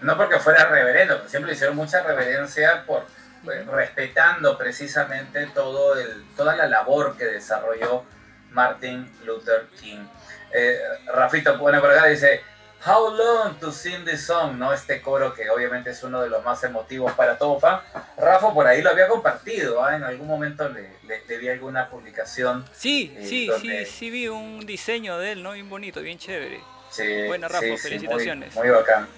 no 0.00 0.16
porque 0.16 0.38
fuera 0.38 0.66
reverendo, 0.66 1.18
pero 1.18 1.28
siempre 1.28 1.50
le 1.50 1.54
hicieron 1.54 1.76
mucha 1.76 2.02
reverencia 2.02 2.84
por 2.86 3.06
eh, 3.52 3.64
respetando 3.70 4.56
precisamente 4.56 5.46
todo 5.54 5.98
el, 5.98 6.24
toda 6.34 6.56
la 6.56 6.66
labor 6.66 7.16
que 7.16 7.26
desarrolló 7.26 8.04
Martin 8.50 9.10
Luther 9.24 9.66
King. 9.80 10.06
Eh, 10.52 10.78
Rafito 11.12 11.58
pone 11.58 11.78
por 11.80 11.90
acá, 11.90 12.06
dice, 12.06 12.42
How 12.86 13.08
long 13.08 13.54
to 13.60 13.72
sing 13.72 14.04
this 14.04 14.26
song, 14.26 14.58
¿no? 14.58 14.72
Este 14.72 15.00
coro 15.00 15.32
que 15.32 15.48
obviamente 15.48 15.90
es 15.90 16.02
uno 16.02 16.20
de 16.20 16.28
los 16.28 16.44
más 16.44 16.62
emotivos 16.64 17.12
para 17.14 17.38
todo 17.38 17.58
fan. 17.58 17.80
Rafa 18.18 18.52
por 18.52 18.66
ahí 18.66 18.82
lo 18.82 18.90
había 18.90 19.08
compartido, 19.08 19.82
¿ah? 19.82 19.96
en 19.96 20.02
algún 20.04 20.26
momento 20.26 20.68
le, 20.68 20.90
le- 21.06 21.24
le 21.26 21.38
vi 21.38 21.48
alguna 21.48 21.88
publicación. 21.88 22.62
Sí, 22.74 23.14
Eh, 23.16 23.26
sí, 23.26 23.46
donde- 23.46 23.86
sí, 23.86 23.90
sí 23.92 24.10
vi 24.10 24.28
un 24.28 24.66
diseño 24.66 25.16
de 25.18 25.32
él, 25.32 25.42
¿no? 25.42 25.52
Bien 25.52 25.68
bonito, 25.70 26.02
bien 26.02 26.18
chévere. 26.18 26.60
Sí, 26.90 27.26
Buena, 27.26 27.48
Rafa, 27.48 27.64
sí, 27.64 27.76
sí, 27.76 27.82
felicitaciones. 27.88 28.54
muy, 28.54 28.66
muy 28.68 28.76
bacán. 28.76 29.08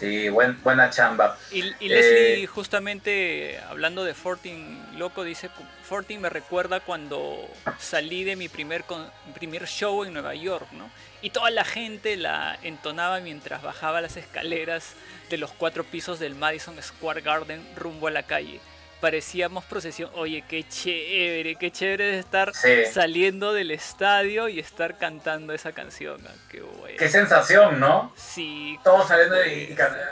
Sí, 0.00 0.30
buen, 0.30 0.60
buena 0.62 0.88
chamba. 0.88 1.36
Y, 1.52 1.58
y 1.58 1.72
Eh, 1.80 1.88
Leslie, 1.88 2.46
justamente 2.46 3.60
hablando 3.68 4.02
de 4.02 4.14
Fortin 4.14 4.98
Loco, 4.98 5.24
dice: 5.24 5.50
Fortin 5.84 6.22
me 6.22 6.30
recuerda 6.30 6.80
cuando 6.80 7.46
salí 7.78 8.24
de 8.24 8.34
mi 8.34 8.48
primer, 8.48 8.84
con- 8.84 9.10
primer 9.34 9.66
show 9.66 10.02
en 10.04 10.14
Nueva 10.14 10.34
York, 10.34 10.68
¿no? 10.72 10.90
Y 11.20 11.30
toda 11.30 11.50
la 11.50 11.64
gente 11.66 12.16
la 12.16 12.58
entonaba 12.62 13.20
mientras 13.20 13.60
bajaba 13.62 14.00
las 14.00 14.16
escaleras 14.16 14.94
de 15.28 15.36
los 15.36 15.52
cuatro 15.52 15.84
pisos 15.84 16.18
del 16.18 16.34
Madison 16.34 16.82
Square 16.82 17.20
Garden 17.20 17.62
rumbo 17.76 18.06
a 18.08 18.10
la 18.10 18.22
calle. 18.22 18.58
Parecíamos 19.00 19.64
procesión. 19.64 20.10
Oye, 20.14 20.44
qué 20.46 20.62
chévere, 20.68 21.56
qué 21.56 21.70
chévere 21.70 22.04
de 22.12 22.18
estar 22.18 22.54
Sí. 22.54 22.84
saliendo 22.92 23.52
del 23.54 23.70
estadio 23.70 24.48
y 24.48 24.58
estar 24.60 24.98
cantando 24.98 25.52
esa 25.54 25.72
canción. 25.72 26.20
ah, 26.28 26.34
Qué 26.50 26.60
bueno. 26.60 26.96
Qué 26.98 27.08
sensación, 27.08 27.80
¿no? 27.80 28.12
Sí, 28.16 28.78
Todos 28.84 29.08
saliendo 29.08 29.42
y, 29.46 29.72
y 29.72 29.74
cantando. 29.74 30.10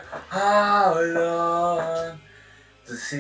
This- 2.87 3.15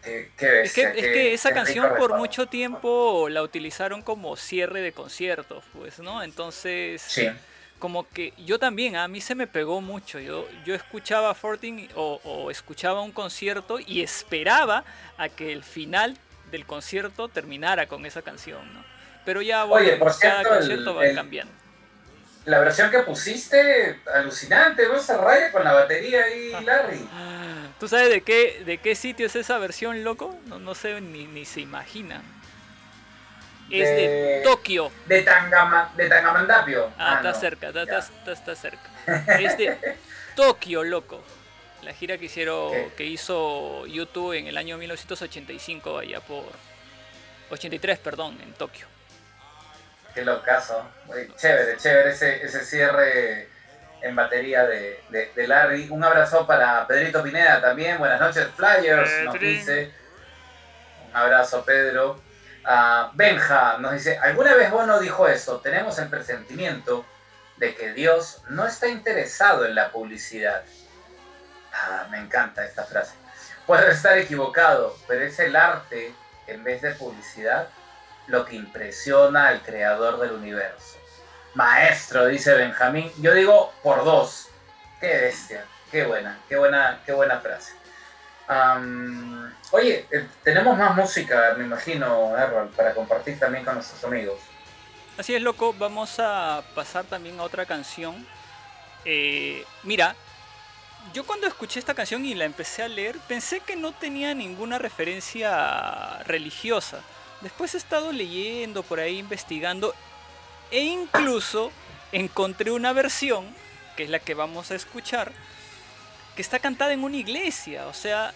Qué, 0.00 0.30
qué 0.38 0.62
Es 0.62 0.72
que, 0.72 0.86
bestia, 0.86 0.88
es 0.90 1.12
que 1.12 1.34
esa 1.34 1.52
canción 1.52 1.92
por 1.98 2.16
mucho 2.16 2.46
tiempo 2.46 3.28
la 3.28 3.42
utilizaron 3.42 4.00
como 4.02 4.36
cierre 4.36 4.80
de 4.80 4.92
conciertos, 4.92 5.64
pues, 5.72 5.98
¿no? 5.98 6.22
Entonces, 6.22 7.02
Sí, 7.02 7.28
como 7.78 8.08
que 8.08 8.32
yo 8.38 8.58
también, 8.58 8.96
a 8.96 9.06
mí 9.08 9.20
se 9.20 9.34
me 9.34 9.46
pegó 9.46 9.80
mucho. 9.80 10.18
Yo, 10.18 10.46
yo 10.64 10.74
escuchaba 10.74 11.34
Fortin 11.34 11.88
o, 11.94 12.20
o 12.24 12.50
escuchaba 12.50 13.00
un 13.02 13.12
concierto 13.12 13.78
y 13.78 14.02
esperaba 14.02 14.84
a 15.16 15.28
que 15.28 15.52
el 15.52 15.62
final 15.64 16.16
del 16.50 16.66
concierto 16.66 17.28
terminara 17.28 17.86
con 17.86 18.06
esa 18.06 18.22
canción, 18.22 18.72
¿no? 18.74 18.84
Pero 19.24 19.42
ya, 19.42 19.64
bueno, 19.64 19.86
Oye, 19.86 19.96
por 19.96 20.08
cada 20.18 20.36
cierto, 20.42 20.48
el- 20.54 20.58
concierto 20.60 20.94
va 20.94 21.06
el- 21.06 21.14
cambiando. 21.14 21.52
la 22.46 22.60
versión 22.60 22.90
que 22.90 23.00
pusiste, 23.00 24.00
alucinante, 24.14 24.88
¿no? 24.88 24.98
Se 25.00 25.14
raya 25.16 25.52
con 25.52 25.62
la 25.64 25.74
batería 25.74 26.24
ahí, 26.24 26.52
Larry. 26.64 27.06
¿Tú 27.78 27.86
sabes 27.88 28.08
de 28.10 28.22
qué, 28.22 28.62
de 28.64 28.78
qué 28.78 28.94
sitio 28.94 29.26
es 29.26 29.36
esa 29.36 29.58
versión, 29.58 30.02
loco? 30.02 30.34
No, 30.46 30.58
no 30.58 30.74
sé, 30.74 31.00
ni, 31.00 31.26
ni 31.26 31.44
se 31.44 31.60
imagina. 31.60 32.22
Es 33.70 33.88
de 33.88 34.40
Tokio. 34.44 34.90
De, 35.06 35.22
Tangama, 35.22 35.92
de 35.96 36.08
Tangamandapio. 36.08 36.90
Ah, 36.98 37.14
está 37.18 37.32
no, 37.32 37.34
cerca, 37.38 37.68
está, 37.68 37.82
está- 37.82 37.98
está- 37.98 38.32
está 38.32 38.54
cerca. 38.56 38.90
Es 39.38 39.56
de 39.58 39.96
Tokio, 40.34 40.84
loco. 40.84 41.22
La 41.82 41.92
gira 41.92 42.18
que 42.18 42.24
hicieron, 42.26 42.90
que 42.96 43.04
hizo 43.04 43.86
YouTube 43.86 44.32
en 44.36 44.46
el 44.48 44.56
año 44.56 44.76
1985, 44.78 45.98
allá 45.98 46.20
por 46.20 46.44
83, 47.50 47.98
perdón, 47.98 48.38
en 48.42 48.52
Tokio. 48.54 48.86
Qué 50.14 50.24
locazo. 50.24 50.88
Muy 51.06 51.32
chévere, 51.36 51.76
chévere 51.76 52.10
ese, 52.10 52.44
ese 52.44 52.64
cierre 52.64 53.48
en 54.02 54.16
batería 54.16 54.64
de, 54.66 55.00
de- 55.10 55.30
de 55.34 55.46
Larry. 55.46 55.86
Un 55.90 56.02
abrazo 56.02 56.46
para 56.46 56.86
Pedrito 56.86 57.22
Pineda 57.22 57.60
también. 57.60 57.98
Buenas 57.98 58.20
noches, 58.20 58.48
Flyers, 58.56 59.24
nos 59.24 59.38
dice. 59.38 59.92
Un 61.10 61.16
abrazo, 61.16 61.64
Pedro. 61.64 62.20
Ah, 62.70 63.10
Benja 63.14 63.78
nos 63.78 63.92
dice, 63.92 64.18
¿alguna 64.18 64.54
vez 64.54 64.70
Bono 64.70 65.00
dijo 65.00 65.26
eso? 65.26 65.58
Tenemos 65.60 65.98
el 65.98 66.10
presentimiento 66.10 67.06
de 67.56 67.74
que 67.74 67.94
Dios 67.94 68.42
no 68.50 68.66
está 68.66 68.88
interesado 68.88 69.64
en 69.64 69.74
la 69.74 69.90
publicidad. 69.90 70.62
Ah, 71.72 72.06
me 72.10 72.18
encanta 72.18 72.62
esta 72.66 72.84
frase. 72.84 73.14
Puedo 73.66 73.88
estar 73.88 74.18
equivocado, 74.18 74.94
pero 75.08 75.24
es 75.24 75.38
el 75.38 75.56
arte 75.56 76.14
en 76.46 76.62
vez 76.62 76.82
de 76.82 76.92
publicidad 76.92 77.68
lo 78.26 78.44
que 78.44 78.56
impresiona 78.56 79.48
al 79.48 79.62
creador 79.62 80.20
del 80.20 80.32
universo. 80.32 80.98
Maestro, 81.54 82.26
dice 82.26 82.52
Benjamín. 82.52 83.10
Yo 83.16 83.32
digo 83.32 83.72
por 83.82 84.04
dos. 84.04 84.50
Qué 85.00 85.08
bestia. 85.08 85.64
Qué 85.90 86.04
buena, 86.04 86.38
qué 86.50 86.56
buena, 86.58 87.00
qué 87.06 87.12
buena 87.14 87.40
frase. 87.40 87.72
Oye, 89.70 90.06
eh, 90.10 90.26
tenemos 90.42 90.76
más 90.76 90.96
música, 90.96 91.54
me 91.56 91.64
imagino, 91.64 92.36
Errol, 92.36 92.68
para 92.76 92.94
compartir 92.94 93.38
también 93.38 93.64
con 93.64 93.74
nuestros 93.74 94.02
amigos. 94.04 94.38
Así 95.18 95.34
es, 95.34 95.42
loco. 95.42 95.74
Vamos 95.76 96.18
a 96.18 96.62
pasar 96.74 97.04
también 97.04 97.40
a 97.40 97.42
otra 97.42 97.66
canción. 97.66 98.26
Eh, 99.04 99.64
mira, 99.82 100.14
yo 101.12 101.24
cuando 101.24 101.46
escuché 101.46 101.80
esta 101.80 101.94
canción 101.94 102.24
y 102.24 102.34
la 102.34 102.44
empecé 102.44 102.82
a 102.82 102.88
leer, 102.88 103.18
pensé 103.26 103.60
que 103.60 103.76
no 103.76 103.92
tenía 103.92 104.34
ninguna 104.34 104.78
referencia 104.78 106.22
religiosa. 106.24 107.00
Después 107.40 107.74
he 107.74 107.78
estado 107.78 108.12
leyendo 108.12 108.82
por 108.82 109.00
ahí, 109.00 109.18
investigando, 109.18 109.94
e 110.70 110.80
incluso 110.80 111.72
encontré 112.12 112.70
una 112.70 112.92
versión, 112.92 113.46
que 113.96 114.04
es 114.04 114.10
la 114.10 114.18
que 114.18 114.34
vamos 114.34 114.70
a 114.70 114.74
escuchar, 114.74 115.32
que 116.36 116.42
está 116.42 116.58
cantada 116.58 116.92
en 116.92 117.02
una 117.02 117.16
iglesia. 117.16 117.86
O 117.86 117.94
sea, 117.94 118.34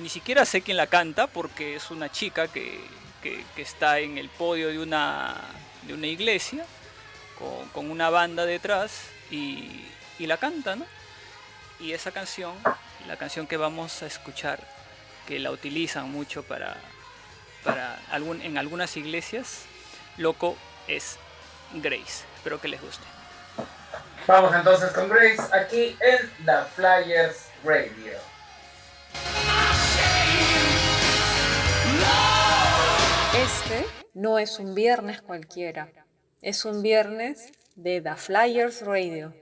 ni 0.00 0.08
siquiera 0.08 0.44
sé 0.44 0.62
quién 0.62 0.76
la 0.76 0.86
canta, 0.86 1.26
porque 1.26 1.76
es 1.76 1.90
una 1.90 2.10
chica 2.10 2.48
que, 2.48 2.80
que, 3.22 3.44
está 3.56 3.98
en 3.98 4.18
el 4.18 4.28
podio 4.28 4.68
de 4.68 4.78
una, 4.78 5.36
de 5.82 5.94
una 5.94 6.06
iglesia, 6.06 6.64
con, 7.38 7.68
con 7.70 7.90
una 7.90 8.10
banda 8.10 8.46
detrás, 8.46 9.08
y, 9.30 9.84
y 10.18 10.26
la 10.26 10.36
canta. 10.36 10.76
Y 11.80 11.92
esa 11.92 12.10
canción, 12.10 12.54
la 13.06 13.16
canción 13.16 13.46
que 13.46 13.56
vamos 13.56 14.02
a 14.02 14.06
escuchar, 14.06 14.60
que 15.26 15.38
la 15.38 15.50
utilizan 15.50 16.10
mucho 16.10 16.42
para, 16.42 16.76
para 17.62 18.00
algún, 18.10 18.42
en 18.42 18.58
algunas 18.58 18.96
iglesias, 18.96 19.64
loco, 20.16 20.56
es 20.86 21.18
Grace. 21.74 22.24
Espero 22.36 22.60
que 22.60 22.68
les 22.68 22.80
guste. 22.80 23.04
Vamos 24.26 24.54
entonces 24.54 24.90
con 24.92 25.08
Grace 25.08 25.42
aquí 25.52 25.96
en 26.00 26.44
The 26.44 26.64
Flyers 26.74 27.46
Radio. 27.64 28.37
No 34.18 34.40
es 34.40 34.58
un 34.58 34.74
viernes 34.74 35.22
cualquiera, 35.22 35.92
es 36.42 36.64
un 36.64 36.82
viernes 36.82 37.52
de 37.76 38.00
The 38.00 38.16
Flyers 38.16 38.84
Radio. 38.84 39.32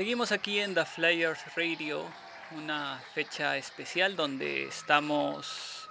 Seguimos 0.00 0.32
aquí 0.32 0.60
en 0.60 0.72
The 0.72 0.86
Flyers 0.86 1.40
Radio, 1.54 2.02
una 2.52 2.98
fecha 3.12 3.58
especial 3.58 4.16
donde 4.16 4.64
estamos 4.64 5.90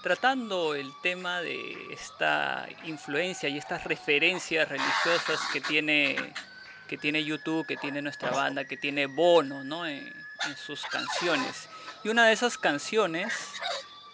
tratando 0.00 0.76
el 0.76 0.92
tema 1.02 1.40
de 1.40 1.88
esta 1.92 2.68
influencia 2.84 3.48
y 3.48 3.58
estas 3.58 3.82
referencias 3.82 4.68
religiosas 4.68 5.40
que 5.52 5.60
tiene, 5.60 6.32
que 6.86 6.96
tiene 6.96 7.24
YouTube, 7.24 7.66
que 7.66 7.76
tiene 7.76 8.00
nuestra 8.00 8.30
banda, 8.30 8.64
que 8.64 8.76
tiene 8.76 9.06
Bono 9.06 9.64
¿no? 9.64 9.86
en, 9.86 10.06
en 10.46 10.56
sus 10.56 10.86
canciones. 10.86 11.68
Y 12.04 12.10
una 12.10 12.26
de 12.26 12.34
esas 12.34 12.56
canciones 12.56 13.34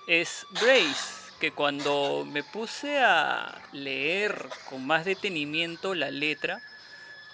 es 0.06 0.46
Grace, 0.52 1.34
que 1.38 1.50
cuando 1.50 2.26
me 2.26 2.42
puse 2.44 3.00
a 3.00 3.60
leer 3.72 4.48
con 4.70 4.86
más 4.86 5.04
detenimiento 5.04 5.94
la 5.94 6.10
letra, 6.10 6.62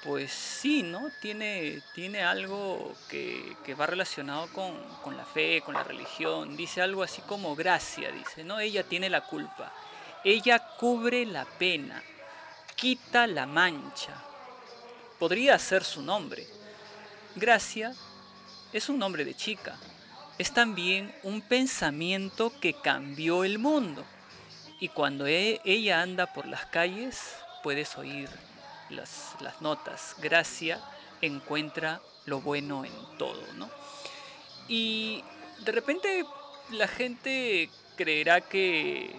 pues 0.04 0.30
sí, 0.32 0.82
¿no? 0.82 1.10
Tiene, 1.22 1.80
tiene 1.94 2.22
algo 2.22 2.94
que, 3.08 3.56
que 3.64 3.74
va 3.74 3.86
relacionado 3.86 4.48
con, 4.52 4.76
con, 5.02 5.16
la 5.16 5.24
fe, 5.24 5.62
con 5.62 5.74
la 5.74 5.82
religión. 5.82 6.58
Dice 6.58 6.82
algo 6.82 7.02
así 7.02 7.22
como 7.22 7.56
gracia, 7.56 8.12
dice, 8.12 8.44
¿no? 8.44 8.60
Ella 8.60 8.84
tiene 8.84 9.08
la 9.08 9.22
culpa. 9.22 9.72
Ella 10.22 10.58
cubre 10.78 11.24
la 11.24 11.46
pena, 11.46 12.02
quita 12.76 13.26
la 13.26 13.46
mancha. 13.46 14.12
Podría 15.18 15.58
ser 15.58 15.82
su 15.82 16.02
nombre. 16.02 16.46
Gracia 17.34 17.94
es 18.74 18.90
un 18.90 18.98
nombre 18.98 19.24
de 19.24 19.34
chica. 19.34 19.78
Es 20.36 20.52
también 20.52 21.14
un 21.22 21.40
pensamiento 21.40 22.52
que 22.60 22.74
cambió 22.74 23.42
el 23.42 23.58
mundo. 23.58 24.04
Y 24.80 24.88
cuando 24.88 25.26
e, 25.26 25.62
ella 25.64 26.02
anda 26.02 26.30
por 26.34 26.46
las 26.46 26.66
calles, 26.66 27.36
puedes 27.62 27.96
oír 27.96 28.28
las, 28.90 29.36
notas. 29.60 30.16
Gracia 30.18 30.80
encuentra 31.20 32.00
lo 32.26 32.40
bueno 32.40 32.84
en 32.84 32.92
todo, 33.18 33.42
¿no? 33.54 33.68
Y 34.68 35.22
de 35.64 35.72
repente 35.72 36.24
la 36.70 36.88
gente 36.88 37.70
creerá 37.96 38.40
que, 38.40 39.14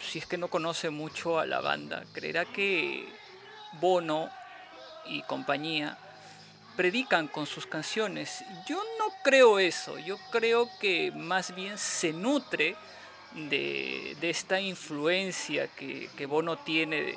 si 0.00 0.18
es 0.18 0.26
que 0.26 0.38
no 0.38 0.48
conoce 0.48 0.90
mucho 0.90 1.38
a 1.38 1.46
la 1.46 1.60
banda, 1.60 2.04
creerá 2.12 2.44
que 2.44 3.08
Bono 3.80 4.28
y 5.06 5.22
compañía 5.22 5.96
predican 6.76 7.28
con 7.28 7.46
sus 7.46 7.66
canciones. 7.66 8.44
Yo 8.66 8.82
no 8.98 9.06
creo 9.22 9.58
eso, 9.58 9.98
yo 9.98 10.18
creo 10.30 10.68
que 10.80 11.12
más 11.12 11.54
bien 11.54 11.78
se 11.78 12.12
nutre 12.12 12.76
de, 13.34 14.16
de 14.20 14.30
esta 14.30 14.60
influencia 14.60 15.68
que, 15.68 16.10
que 16.16 16.26
Bono 16.26 16.58
tiene 16.58 17.14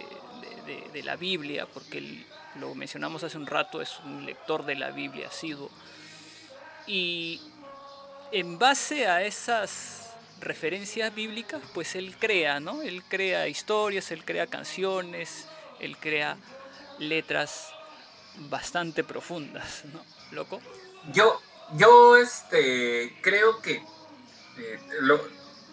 de, 0.65 1.03
la 1.03 1.15
Biblia, 1.15 1.67
porque 1.71 2.25
lo 2.55 2.73
mencionamos 2.73 3.23
hace 3.23 3.37
un 3.37 3.45
rato, 3.45 3.81
es 3.81 3.99
un 4.03 4.25
lector 4.25 4.65
de 4.65 4.75
la 4.75 4.91
Biblia 4.91 5.29
sido 5.29 5.69
Y 6.87 7.41
en 8.31 8.57
base 8.57 9.07
a 9.07 9.23
esas 9.23 10.13
referencias 10.39 11.13
bíblicas, 11.13 11.61
pues 11.73 11.95
él 11.95 12.15
crea, 12.17 12.59
¿no? 12.59 12.81
Él 12.81 13.03
crea 13.07 13.47
historias, 13.47 14.11
él 14.11 14.25
crea 14.25 14.47
canciones, 14.47 15.47
él 15.79 15.97
crea 15.97 16.37
letras 16.99 17.69
bastante 18.49 19.03
profundas, 19.03 19.83
¿no? 19.85 20.03
¿Loco? 20.31 20.61
Yo, 21.13 21.41
yo 21.73 22.17
este, 22.17 23.17
creo 23.21 23.61
que 23.61 23.75
eh, 24.57 24.79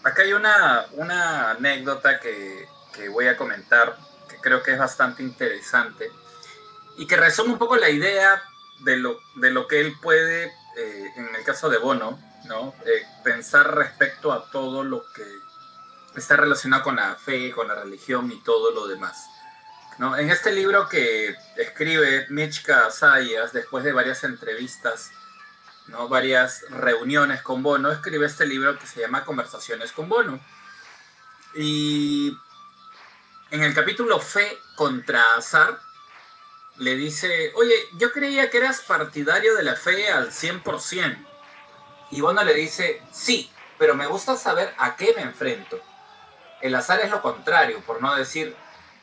acá 0.03 0.23
hay 0.23 0.33
una, 0.33 0.87
una 0.93 1.53
anécdota 1.53 2.21
que, 2.21 2.67
que 2.95 3.09
voy 3.09 3.27
a 3.27 3.37
comentar 3.37 3.97
creo 4.43 4.63
que 4.63 4.73
es 4.73 4.79
bastante 4.79 5.23
interesante 5.23 6.11
y 6.97 7.07
que 7.07 7.17
resume 7.17 7.53
un 7.53 7.59
poco 7.59 7.77
la 7.77 7.89
idea 7.89 8.43
de 8.81 8.97
lo, 8.97 9.21
de 9.37 9.51
lo 9.51 9.67
que 9.67 9.81
él 9.81 9.95
puede, 10.03 10.53
eh, 10.77 11.13
en 11.17 11.35
el 11.35 11.45
caso 11.45 11.71
de 11.71 11.79
Bono, 11.79 12.19
¿no? 12.45 12.75
Eh, 12.85 13.03
pensar 13.25 13.75
respecto 13.75 14.33
a 14.33 14.51
todo 14.51 14.85
lo 14.85 15.05
que 15.13 15.25
está 16.17 16.37
relacionado 16.37 16.83
con 16.83 16.97
la 16.97 17.15
fe, 17.17 17.51
con 17.53 17.69
la 17.69 17.75
religión 17.75 18.31
y 18.31 18.43
todo 18.43 18.71
lo 18.73 18.87
demás. 18.87 19.29
¿no? 19.99 20.17
En 20.17 20.31
este 20.31 20.53
libro 20.53 20.89
que 20.89 21.35
escribe 21.57 22.27
Michka 22.31 22.91
Sayas, 22.91 23.53
después 23.53 23.85
de 23.85 23.93
varias 23.93 24.25
entrevistas, 24.25 25.11
¿no? 25.89 26.09
varias 26.09 26.65
reuniones 26.71 27.43
con 27.43 27.63
Bono, 27.63 27.91
escribe 27.91 28.27
este 28.27 28.47
libro 28.47 28.79
que 28.79 28.87
se 28.87 29.01
llama 29.01 29.25
Conversaciones 29.25 29.93
con 29.93 30.09
Bono. 30.09 30.41
Y 31.55 32.37
en 33.53 33.63
el 33.63 33.75
capítulo 33.75 34.19
Fe 34.19 34.59
contra 34.77 35.37
Azar, 35.37 35.79
le 36.79 36.97
dice, 36.97 37.53
oye, 37.55 37.75
yo 37.99 38.11
creía 38.11 38.49
que 38.49 38.57
eras 38.57 38.81
partidario 38.81 39.55
de 39.55 39.63
la 39.63 39.77
fe 39.77 40.11
al 40.11 40.31
100%. 40.31 41.27
Y 42.13 42.23
Bono 42.23 42.43
le 42.45 42.55
dice, 42.55 43.03
sí, 43.13 43.53
pero 43.79 43.95
me 43.95 44.07
gusta 44.07 44.39
saber 44.39 44.75
a 44.79 44.97
qué 44.97 45.13
me 45.15 45.23
enfrento. 45.23 45.79
El 46.63 46.75
azar 46.75 47.01
es 47.01 47.11
lo 47.11 47.21
contrario, 47.21 47.81
por 47.81 48.01
no 48.01 48.15
decir 48.15 48.57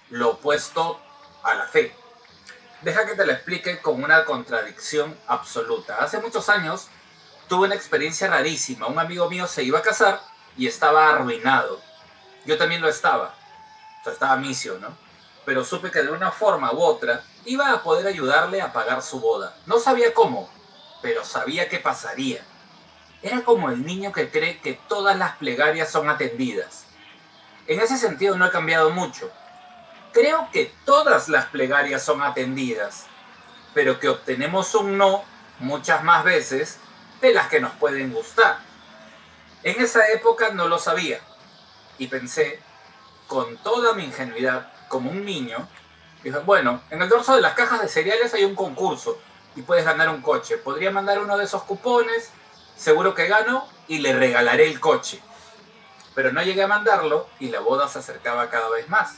lo 0.10 0.32
opuesto 0.32 1.00
a 1.44 1.54
la 1.54 1.66
fe. 1.68 1.96
Deja 2.82 3.06
que 3.06 3.14
te 3.14 3.28
lo 3.28 3.34
explique 3.34 3.80
con 3.82 4.04
una 4.04 4.26
contradicción 4.26 5.16
absoluta. 5.28 5.98
Hace 5.98 6.18
muchos 6.20 6.50
años 6.50 6.88
tuve 7.48 7.68
una 7.68 7.76
experiencia 7.76 8.28
rarísima. 8.28 8.88
Un 8.88 8.98
amigo 8.98 9.30
mío 9.30 9.46
se 9.46 9.62
iba 9.62 9.78
a 9.78 9.84
casar 9.84 10.20
y 10.58 10.66
estaba 10.66 11.08
arruinado. 11.08 11.80
Yo 12.46 12.58
también 12.58 12.82
lo 12.82 12.90
estaba. 12.90 13.39
O 14.00 14.04
sea, 14.04 14.14
estaba 14.14 14.36
¿no? 14.38 14.98
Pero 15.46 15.64
supe 15.64 15.92
que 15.92 16.02
de 16.02 16.12
una 16.12 16.32
forma 16.32 16.72
u 16.74 16.82
otra 16.82 17.24
iba 17.46 17.72
a 17.72 17.82
poder 17.82 18.08
ayudarle 18.08 18.62
a 18.62 18.72
pagar 18.72 19.02
su 19.02 19.20
boda. 19.20 19.56
No 19.66 19.80
sabía 19.80 20.14
cómo, 20.14 20.50
pero 21.02 21.24
sabía 21.24 21.70
que 21.70 21.80
pasaría. 21.80 22.44
Era 23.22 23.44
como 23.44 23.70
el 23.70 23.86
niño 23.86 24.12
que 24.12 24.30
cree 24.30 24.60
que 24.60 24.80
todas 24.88 25.18
las 25.18 25.36
plegarias 25.38 25.92
son 25.92 26.10
atendidas. 26.10 26.86
En 27.68 27.80
ese 27.80 27.98
sentido 27.98 28.38
no 28.38 28.46
he 28.46 28.52
cambiado 28.52 28.90
mucho 28.92 29.32
creo 30.12 30.50
que 30.52 30.74
todas 30.86 31.30
las 31.30 31.46
plegarias 31.46 32.04
son 32.04 32.22
atendidas, 32.22 33.06
pero 33.74 34.00
que 34.00 34.10
obtenemos 34.10 34.74
un 34.76 34.98
no 34.98 35.24
muchas 35.60 36.04
más 36.04 36.24
veces 36.24 36.78
de 37.22 37.34
las 37.34 37.48
que 37.48 37.60
nos 37.60 37.74
pueden 37.74 38.14
gustar. 38.14 38.60
En 39.64 39.82
esa 39.82 40.08
época 40.10 40.52
no 40.52 40.68
lo 40.68 40.80
sabía 40.80 41.20
y 41.98 42.08
pensé, 42.08 42.62
con 43.30 43.58
toda 43.58 43.94
mi 43.94 44.06
ingenuidad, 44.06 44.74
como 44.88 45.12
un 45.12 45.24
niño, 45.24 45.70
dije, 46.24 46.40
bueno, 46.40 46.82
en 46.90 47.02
el 47.02 47.08
dorso 47.08 47.36
de 47.36 47.42
las 47.42 47.54
cajas 47.54 47.80
de 47.80 47.88
cereales 47.88 48.34
hay 48.34 48.44
un 48.44 48.56
concurso 48.56 49.20
y 49.56 49.62
puedes 49.62 49.86
ganar 49.86 50.10
un 50.10 50.22
coche. 50.22 50.58
Podría 50.58 50.90
mandar 50.90 51.20
uno 51.20 51.38
de 51.38 51.46
esos 51.46 51.62
cupones, 51.64 52.32
seguro 52.76 53.14
que 53.14 53.28
gano 53.28 53.68
y 53.88 54.00
le 54.00 54.14
regalaré 54.14 54.68
el 54.68 54.80
coche. 54.80 55.22
Pero 56.16 56.32
no 56.32 56.42
llegué 56.42 56.64
a 56.64 56.68
mandarlo 56.68 57.30
y 57.40 57.50
la 57.50 57.60
boda 57.60 57.88
se 57.88 58.00
acercaba 58.00 58.50
cada 58.50 58.68
vez 58.70 58.90
más. 58.90 59.18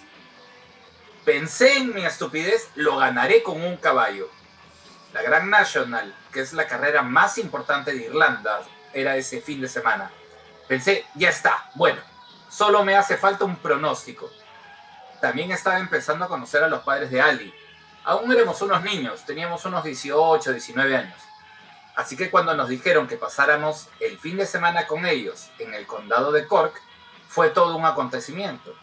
Pensé 1.24 1.78
en 1.78 1.96
mi 1.96 2.06
estupidez, 2.06 2.70
lo 2.76 2.98
ganaré 2.98 3.42
con 3.42 3.64
un 3.64 3.78
caballo. 3.78 4.30
La 5.14 5.22
Grand 5.22 5.50
National, 5.50 6.14
que 6.34 6.42
es 6.42 6.52
la 6.52 6.68
carrera 6.68 7.02
más 7.02 7.38
importante 7.38 7.94
de 7.94 8.08
Irlanda, 8.08 8.62
era 8.94 9.16
ese 9.16 9.40
fin 9.40 9.62
de 9.62 9.70
semana. 9.70 10.12
Pensé, 10.68 11.06
ya 11.16 11.30
está, 11.30 11.72
bueno, 11.76 12.02
solo 12.52 12.84
me 12.84 12.96
hace 12.96 13.18
falta 13.18 13.46
un 13.46 13.56
pronóstico. 13.56 14.30
También 15.22 15.52
estaba 15.52 15.80
empezando 15.80 16.26
a 16.26 16.28
conocer 16.28 16.64
a 16.64 16.68
los 16.68 16.82
padres 16.82 17.10
de 17.10 17.22
Ali. 17.22 17.54
Aún 18.04 18.32
éramos 18.32 18.62
unos 18.62 18.84
niños, 18.84 19.26
teníamos 19.26 19.64
unos 19.66 19.84
18, 19.84 20.52
19 20.52 20.96
años. 20.98 21.18
Así 21.96 22.18
que 22.18 22.30
cuando 22.30 22.56
nos 22.56 22.70
dijeron 22.70 23.08
que 23.08 23.18
pasáramos 23.18 23.88
el 24.00 24.18
fin 24.18 24.38
de 24.38 24.46
semana 24.46 24.88
con 24.88 25.06
ellos 25.06 25.50
en 25.60 25.74
el 25.74 25.86
condado 25.86 26.32
de 26.32 26.48
Cork, 26.48 26.74
fue 27.28 27.50
todo 27.50 27.76
un 27.76 27.86
acontecimiento. 27.86 28.76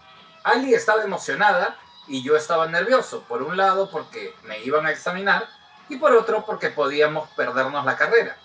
Ali 0.44 0.72
estaba 0.72 1.02
emocionada 1.02 1.76
y 2.06 2.22
yo 2.22 2.36
estaba 2.36 2.66
nervioso, 2.66 3.22
por 3.24 3.42
un 3.42 3.56
lado 3.56 3.90
porque 3.90 4.34
me 4.44 4.60
iban 4.60 4.86
a 4.86 4.92
examinar 4.92 5.46
y 5.88 5.96
por 5.96 6.12
otro 6.12 6.44
porque 6.46 6.70
podíamos 6.70 7.28
perdernos 7.30 7.84
la 7.84 7.96
carrera. 7.96 8.36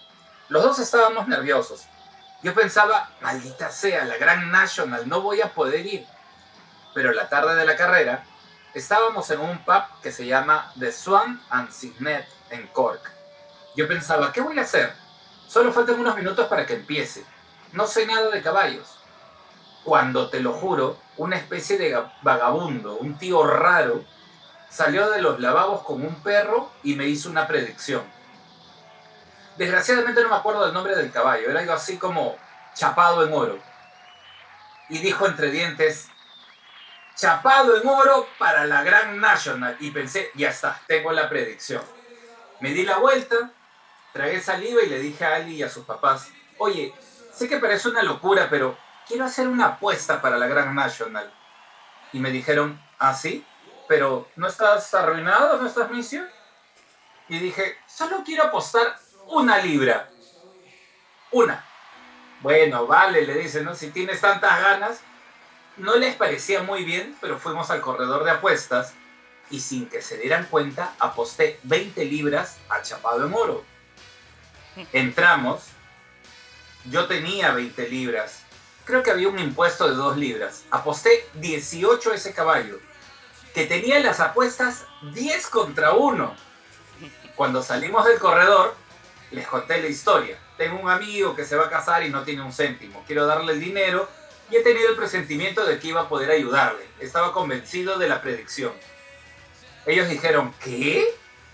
Los 0.50 0.64
dos 0.64 0.80
estábamos 0.80 1.28
nerviosos. 1.28 1.88
Yo 2.44 2.54
pensaba, 2.54 3.10
maldita 3.22 3.72
sea, 3.72 4.04
la 4.04 4.18
Gran 4.18 4.52
National, 4.52 5.08
no 5.08 5.22
voy 5.22 5.40
a 5.40 5.54
poder 5.54 5.86
ir. 5.86 6.06
Pero 6.94 7.14
la 7.14 7.30
tarde 7.30 7.56
de 7.56 7.66
la 7.66 7.78
carrera, 7.78 8.26
estábamos 8.74 9.32
en 9.32 9.40
un 9.40 9.64
pub 9.64 9.84
que 10.02 10.12
se 10.12 10.26
llama 10.26 10.74
The 10.78 10.92
Swan 10.92 11.42
and 11.50 11.72
Signet 11.72 12.28
en 12.50 12.68
Cork. 12.68 13.10
Yo 13.78 13.88
pensaba, 13.88 14.34
¿qué 14.34 14.42
voy 14.42 14.60
a 14.60 14.64
hacer? 14.64 14.94
Solo 15.48 15.72
faltan 15.72 16.02
unos 16.02 16.18
minutos 16.18 16.48
para 16.48 16.66
que 16.66 16.74
empiece. 16.74 17.26
No 17.72 17.88
sé 17.88 18.06
nada 18.06 18.30
de 18.30 18.42
caballos. 18.42 19.00
Cuando, 19.86 20.30
te 20.30 20.42
lo 20.42 20.52
juro, 20.52 21.00
una 21.16 21.38
especie 21.38 21.78
de 21.78 21.98
vagabundo, 22.24 22.96
un 22.96 23.18
tío 23.18 23.48
raro, 23.48 24.04
salió 24.70 25.10
de 25.10 25.22
los 25.22 25.40
lavabos 25.40 25.84
con 25.84 26.06
un 26.06 26.22
perro 26.22 26.70
y 26.84 26.96
me 26.96 27.08
hizo 27.08 27.30
una 27.30 27.48
predicción. 27.48 28.04
Desgraciadamente 29.58 30.24
no 30.24 30.30
me 30.30 30.36
acuerdo 30.36 30.66
del 30.66 30.74
nombre 30.74 30.96
del 30.96 31.12
caballo, 31.12 31.50
era 31.50 31.60
algo 31.60 31.74
así 31.74 31.98
como 31.98 32.38
chapado 32.74 33.26
en 33.26 33.34
oro. 33.34 33.60
Y 34.90 35.00
dijo 35.00 35.28
entre 35.28 35.52
dientes, 35.52 36.10
chapado 37.16 37.78
en 37.80 37.88
oro 37.88 38.28
para 38.38 38.66
la 38.66 38.84
Gran 38.84 39.20
National. 39.20 39.78
Y 39.80 39.92
pensé, 39.92 40.32
ya 40.36 40.50
está, 40.50 40.80
tengo 40.88 41.12
la 41.12 41.30
predicción. 41.30 41.84
Me 42.60 42.72
di 42.72 42.84
la 42.84 42.98
vuelta, 42.98 43.52
tragué 44.12 44.42
saliva 44.42 44.82
y 44.84 44.90
le 44.90 45.00
dije 45.00 45.26
a 45.26 45.36
Ali 45.36 45.56
y 45.56 45.64
a 45.64 45.70
sus 45.70 45.86
papás, 45.86 46.30
oye, 46.58 46.94
sé 47.34 47.48
que 47.48 47.58
parece 47.58 47.90
una 47.90 48.04
locura, 48.04 48.48
pero 48.50 48.78
quiero 49.08 49.26
hacer 49.26 49.48
una 49.48 49.66
apuesta 49.66 50.22
para 50.22 50.38
la 50.38 50.48
Grand 50.48 50.74
National. 50.74 51.32
Y 52.12 52.20
me 52.20 52.32
dijeron, 52.32 52.82
¿ah, 53.00 53.14
sí? 53.14 53.46
Pero 53.88 54.28
¿no 54.36 54.48
estás 54.48 54.94
arruinado? 54.94 55.58
¿No 55.58 55.68
estás 55.68 55.90
misio? 55.90 56.26
Y 57.28 57.40
dije, 57.40 57.78
solo 57.88 58.24
quiero 58.24 58.44
apostar 58.44 58.96
una 59.28 59.58
libra. 59.60 60.10
Una. 61.32 61.66
Bueno, 62.42 62.88
vale, 62.88 63.26
le 63.26 63.36
dicen, 63.36 63.64
¿no? 63.66 63.76
Si 63.76 63.90
tienes 63.90 64.22
tantas 64.22 64.62
ganas. 64.62 65.02
No 65.78 65.96
les 65.96 66.16
parecía 66.16 66.62
muy 66.62 66.84
bien, 66.84 67.16
pero 67.20 67.40
fuimos 67.40 67.72
al 67.72 67.82
corredor 67.82 68.24
de 68.24 68.32
apuestas 68.32 68.94
y 69.50 69.60
sin 69.60 69.88
que 69.88 70.02
se 70.02 70.18
dieran 70.18 70.46
cuenta 70.46 70.94
aposté 71.00 71.60
20 71.64 72.06
libras 72.06 72.58
a 72.70 72.82
chapado 72.82 73.26
en 73.26 73.34
oro. 73.34 73.64
Entramos, 74.92 75.64
yo 76.86 77.08
tenía 77.08 77.54
20 77.54 77.88
libras, 77.90 78.42
creo 78.86 79.04
que 79.04 79.12
había 79.12 79.30
un 79.30 79.40
impuesto 79.40 79.88
de 79.88 79.96
2 79.96 80.18
libras, 80.18 80.64
aposté 80.72 81.28
18 81.36 82.12
a 82.12 82.16
ese 82.16 82.34
caballo, 82.34 82.80
que 83.54 83.66
tenía 83.66 84.00
las 84.00 84.20
apuestas 84.20 84.86
10 85.14 85.48
contra 85.48 85.94
1. 85.94 86.36
Cuando 87.36 87.64
salimos 87.64 88.06
del 88.06 88.20
corredor, 88.20 88.76
les 89.34 89.48
conté 89.48 89.82
la 89.82 89.88
historia. 89.88 90.38
Tengo 90.58 90.80
un 90.80 90.90
amigo 90.90 91.36
que 91.36 91.46
se 91.46 91.56
va 91.56 91.66
a 91.66 91.70
casar 91.70 92.04
y 92.04 92.10
no 92.10 92.24
tiene 92.24 92.42
un 92.42 92.54
céntimo. 92.54 93.04
Quiero 93.06 93.26
darle 93.26 93.54
el 93.54 93.60
dinero 93.60 94.08
y 94.50 94.56
he 94.56 94.62
tenido 94.62 94.90
el 94.90 94.96
presentimiento 94.96 95.66
de 95.66 95.80
que 95.80 95.88
iba 95.88 96.02
a 96.02 96.10
poder 96.10 96.32
ayudarle. 96.32 96.88
Estaba 97.00 97.34
convencido 97.34 97.98
de 97.98 98.08
la 98.08 98.22
predicción. 98.22 98.72
Ellos 99.86 100.08
dijeron, 100.08 100.54
¿qué? 100.64 101.06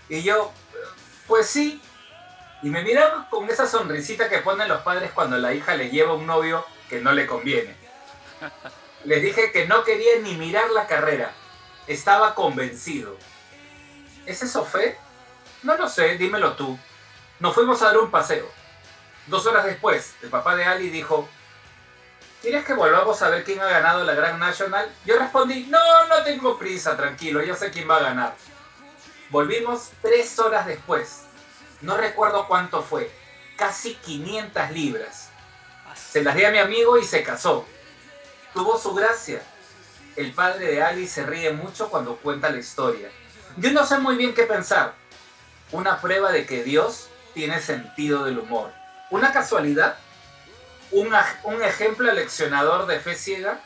Y 0.08 0.22
yo, 0.22 0.52
pues 1.26 1.46
sí. 1.46 1.80
Y 2.62 2.68
me 2.68 2.82
miraron 2.82 3.24
con 3.30 3.48
esa 3.48 3.66
sonrisita 3.66 4.28
que 4.28 4.38
ponen 4.38 4.68
los 4.68 4.82
padres 4.82 5.10
cuando 5.12 5.38
la 5.38 5.54
hija 5.54 5.74
le 5.76 5.90
lleva 5.90 6.14
un 6.14 6.26
novio 6.26 6.64
que 6.88 7.00
no 7.00 7.12
le 7.12 7.26
conviene. 7.26 7.74
Les 9.04 9.22
dije 9.22 9.50
que 9.50 9.66
no 9.66 9.82
quería 9.82 10.18
ni 10.22 10.34
mirar 10.34 10.70
la 10.70 10.86
carrera. 10.86 11.32
Estaba 11.86 12.34
convencido. 12.34 13.16
¿Es 14.26 14.42
eso 14.42 14.64
fe? 14.64 14.98
No 15.62 15.76
lo 15.76 15.88
sé, 15.88 16.18
dímelo 16.18 16.52
tú. 16.52 16.78
Nos 17.40 17.54
fuimos 17.54 17.80
a 17.80 17.86
dar 17.86 17.98
un 17.98 18.10
paseo. 18.10 18.46
Dos 19.26 19.46
horas 19.46 19.64
después, 19.64 20.14
el 20.22 20.28
papá 20.28 20.54
de 20.56 20.64
Ali 20.64 20.90
dijo, 20.90 21.26
¿quieres 22.42 22.66
que 22.66 22.74
volvamos 22.74 23.22
a 23.22 23.30
ver 23.30 23.44
quién 23.44 23.60
ha 23.60 23.66
ganado 23.66 24.04
la 24.04 24.14
Grand 24.14 24.38
National? 24.38 24.90
Yo 25.06 25.18
respondí, 25.18 25.64
no, 25.64 26.06
no 26.08 26.22
tengo 26.22 26.58
prisa, 26.58 26.98
tranquilo, 26.98 27.42
yo 27.42 27.56
sé 27.56 27.70
quién 27.70 27.88
va 27.88 27.96
a 27.96 28.02
ganar. 28.02 28.34
Volvimos 29.30 29.90
tres 30.02 30.38
horas 30.38 30.66
después. 30.66 31.22
No 31.80 31.96
recuerdo 31.96 32.46
cuánto 32.46 32.82
fue. 32.82 33.10
Casi 33.56 33.94
500 33.94 34.70
libras. 34.72 35.30
Se 35.94 36.22
las 36.22 36.34
di 36.34 36.44
a 36.44 36.50
mi 36.50 36.58
amigo 36.58 36.98
y 36.98 37.04
se 37.04 37.22
casó. 37.22 37.64
Tuvo 38.52 38.78
su 38.78 38.92
gracia. 38.92 39.40
El 40.16 40.34
padre 40.34 40.66
de 40.66 40.82
Ali 40.82 41.06
se 41.06 41.24
ríe 41.24 41.52
mucho 41.52 41.88
cuando 41.88 42.16
cuenta 42.16 42.50
la 42.50 42.58
historia. 42.58 43.10
Yo 43.56 43.70
no 43.72 43.86
sé 43.86 43.98
muy 43.98 44.16
bien 44.16 44.34
qué 44.34 44.42
pensar. 44.42 44.94
Una 45.70 46.00
prueba 46.00 46.32
de 46.32 46.44
que 46.44 46.64
Dios 46.64 47.09
tiene 47.34 47.60
sentido 47.60 48.24
del 48.24 48.38
humor. 48.38 48.72
¿Una 49.10 49.32
casualidad? 49.32 49.96
¿Un, 50.90 51.62
ejemplo 51.62 52.12
leccionador 52.12 52.86
de 52.86 53.00
fe 53.00 53.14
ciega? 53.14 53.60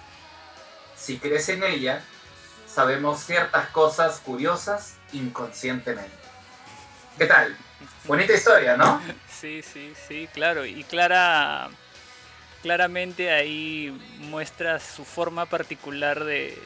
Si 0.97 1.19
crees 1.19 1.49
en 1.49 1.62
ella, 1.65 2.03
sabemos 2.67 3.25
ciertas 3.25 3.69
cosas 3.69 4.21
curiosas 4.21 4.97
inconscientemente. 5.12 6.12
¿Qué 7.19 7.27
tal? 7.27 7.57
Bonita 8.05 8.33
historia, 8.33 8.77
¿no? 8.77 9.01
Sí, 9.35 9.62
sí, 9.62 9.93
sí, 10.09 10.27
claro. 10.33 10.65
Y 10.65 10.85
Clara, 10.85 11.69
claramente 12.62 13.31
ahí 13.31 13.91
muestra 14.21 14.81
su 14.81 15.05
forma 15.05 15.45
particular 15.45 16.25
de, 16.25 16.59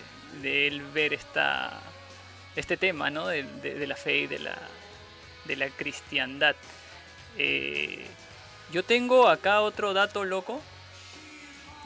de 0.42 0.68
él 0.68 0.82
ver 0.92 1.12
esta, 1.12 1.80
este 2.54 2.76
tema, 2.76 3.10
¿no? 3.10 3.26
De 3.26 3.86
la 3.86 3.96
fe 3.96 4.18
y 4.18 4.26
de 4.28 4.38
la, 4.38 4.56
de 5.44 5.56
la 5.56 5.68
cristiandad. 5.70 6.54
Eh, 7.36 8.06
yo 8.70 8.82
tengo 8.82 9.28
acá 9.28 9.60
otro 9.60 9.94
dato 9.94 10.24
loco. 10.24 10.60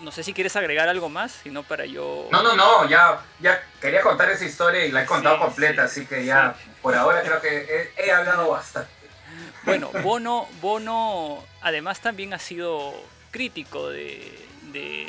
No 0.01 0.11
sé 0.11 0.25
si 0.25 0.33
quieres 0.33 0.57
agregar 0.57 0.89
algo 0.89 1.09
más, 1.09 1.33
sino 1.43 1.63
para 1.63 1.87
yo. 1.87 2.29
No, 2.33 2.43
no, 2.43 2.57
no, 2.57 2.89
ya, 2.89 3.21
ya 3.39 3.63
quería 3.81 4.01
contar 4.01 4.31
esa 4.31 4.45
historia 4.45 4.85
y 4.85 4.91
la 4.91 5.03
he 5.03 5.07
contado 5.07 5.37
sí, 5.37 5.43
completa, 5.43 5.87
sí, 5.87 6.01
así 6.01 6.09
que 6.09 6.25
ya 6.25 6.57
sí. 6.59 6.71
por 6.83 6.95
ahora 6.97 7.23
creo 7.23 7.41
que 7.41 7.93
he, 7.97 8.07
he, 8.07 8.11
hablado 8.11 8.51
bastante. 8.51 8.91
Bueno, 9.65 9.91
Bono, 10.03 10.49
Bono 10.61 11.45
además 11.61 12.01
también 12.01 12.35
ha 12.35 12.41
sido 12.41 12.93
crítico 13.31 13.91
de, 13.91 14.45
de 14.73 15.09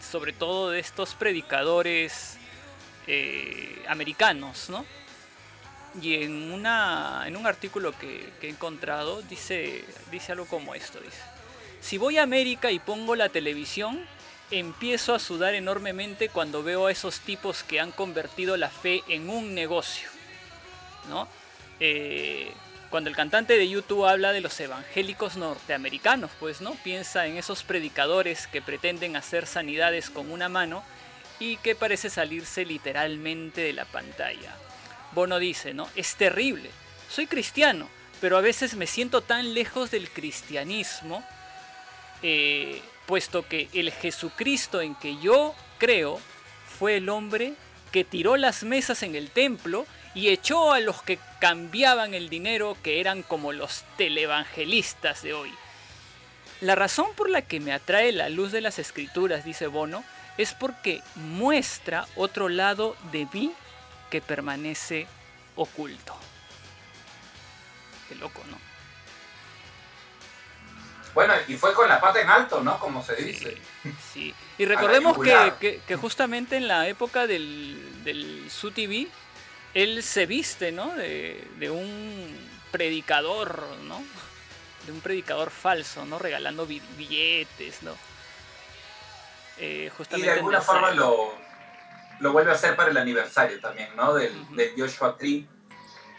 sobre 0.00 0.32
todo 0.32 0.70
de 0.70 0.80
estos 0.80 1.14
predicadores 1.14 2.38
eh, 3.06 3.84
americanos, 3.88 4.68
¿no? 4.68 4.84
Y 6.00 6.22
en, 6.22 6.52
una, 6.52 7.24
en 7.26 7.36
un 7.36 7.46
artículo 7.46 7.92
que, 7.98 8.32
he 8.40 8.48
encontrado 8.48 9.20
dice, 9.22 9.84
dice 10.10 10.32
algo 10.32 10.46
como 10.46 10.74
esto. 10.74 11.00
Dice, 11.00 11.20
si 11.80 11.98
voy 11.98 12.18
a 12.18 12.22
América 12.22 12.70
y 12.70 12.78
pongo 12.78 13.14
la 13.14 13.28
televisión, 13.28 14.00
empiezo 14.50 15.14
a 15.14 15.18
sudar 15.18 15.54
enormemente 15.54 16.28
cuando 16.28 16.62
veo 16.62 16.86
a 16.86 16.92
esos 16.92 17.20
tipos 17.20 17.62
que 17.62 17.80
han 17.80 17.92
convertido 17.92 18.56
la 18.56 18.70
fe 18.70 19.02
en 19.08 19.28
un 19.28 19.54
negocio. 19.54 20.08
¿no? 21.08 21.28
Eh, 21.80 22.52
cuando 22.90 23.08
el 23.08 23.16
cantante 23.16 23.56
de 23.56 23.68
YouTube 23.68 24.06
habla 24.06 24.32
de 24.32 24.42
los 24.42 24.60
evangélicos 24.60 25.36
norteamericanos, 25.36 26.30
pues 26.38 26.60
no 26.60 26.72
piensa 26.84 27.26
en 27.26 27.38
esos 27.38 27.62
predicadores 27.62 28.46
que 28.46 28.60
pretenden 28.60 29.16
hacer 29.16 29.46
sanidades 29.46 30.10
con 30.10 30.30
una 30.30 30.48
mano 30.48 30.84
y 31.40 31.56
que 31.56 31.74
parece 31.74 32.10
salirse 32.10 32.64
literalmente 32.64 33.62
de 33.62 33.72
la 33.72 33.86
pantalla. 33.86 34.54
Bono 35.14 35.38
dice, 35.38 35.74
¿no? 35.74 35.88
Es 35.94 36.16
terrible. 36.16 36.70
Soy 37.08 37.26
cristiano, 37.26 37.88
pero 38.20 38.36
a 38.36 38.40
veces 38.40 38.74
me 38.74 38.86
siento 38.86 39.20
tan 39.20 39.54
lejos 39.54 39.90
del 39.90 40.08
cristianismo, 40.10 41.24
eh, 42.22 42.80
puesto 43.06 43.46
que 43.46 43.68
el 43.72 43.90
Jesucristo 43.92 44.80
en 44.80 44.94
que 44.94 45.18
yo 45.18 45.54
creo 45.78 46.20
fue 46.78 46.96
el 46.96 47.08
hombre 47.08 47.54
que 47.90 48.04
tiró 48.04 48.36
las 48.36 48.62
mesas 48.62 49.02
en 49.02 49.14
el 49.14 49.30
templo 49.30 49.86
y 50.14 50.28
echó 50.28 50.72
a 50.72 50.80
los 50.80 51.02
que 51.02 51.18
cambiaban 51.40 52.14
el 52.14 52.28
dinero, 52.28 52.76
que 52.82 53.00
eran 53.00 53.22
como 53.22 53.52
los 53.52 53.84
televangelistas 53.96 55.22
de 55.22 55.34
hoy. 55.34 55.52
La 56.60 56.74
razón 56.74 57.08
por 57.16 57.28
la 57.28 57.42
que 57.42 57.60
me 57.60 57.72
atrae 57.72 58.12
la 58.12 58.28
luz 58.28 58.52
de 58.52 58.60
las 58.60 58.78
escrituras, 58.78 59.44
dice 59.44 59.66
Bono, 59.66 60.04
es 60.38 60.54
porque 60.54 61.02
muestra 61.16 62.06
otro 62.16 62.48
lado 62.48 62.96
de 63.10 63.26
mí 63.32 63.52
que 64.12 64.20
permanece 64.20 65.06
oculto. 65.56 66.14
Qué 68.06 68.14
loco, 68.16 68.42
¿no? 68.50 68.58
Bueno, 71.14 71.32
y 71.48 71.56
fue 71.56 71.72
con 71.72 71.88
la 71.88 71.98
pata 71.98 72.20
en 72.20 72.28
alto, 72.28 72.60
¿no? 72.60 72.78
Como 72.78 73.02
se 73.02 73.16
dice. 73.16 73.56
Sí. 73.82 73.94
sí. 74.12 74.34
Y 74.58 74.64
recordemos 74.66 75.16
que, 75.16 75.54
que, 75.58 75.80
que, 75.86 75.96
justamente 75.96 76.58
en 76.58 76.68
la 76.68 76.88
época 76.88 77.26
del, 77.26 78.04
del 78.04 78.50
SUTV, 78.50 79.08
él 79.72 80.02
se 80.02 80.26
viste, 80.26 80.72
¿no? 80.72 80.94
De, 80.94 81.48
de, 81.58 81.70
un 81.70 82.36
predicador, 82.70 83.64
¿no? 83.84 84.04
De 84.84 84.92
un 84.92 85.00
predicador 85.00 85.50
falso, 85.50 86.04
¿no? 86.04 86.18
Regalando 86.18 86.66
billetes, 86.66 87.82
¿no? 87.82 87.96
Eh, 89.56 89.90
justamente 89.96 90.26
y 90.26 90.30
de 90.30 90.36
alguna 90.36 90.60
forma 90.60 90.90
lo, 90.90 91.34
lo 92.22 92.32
vuelve 92.32 92.52
a 92.52 92.54
hacer 92.54 92.76
para 92.76 92.90
el 92.90 92.96
aniversario 92.96 93.60
también, 93.60 93.94
¿no? 93.96 94.14
Del, 94.14 94.34
uh 94.34 94.46
-huh. 94.46 94.56
del 94.56 94.72
Joshua 94.76 95.16
Tree, 95.18 95.46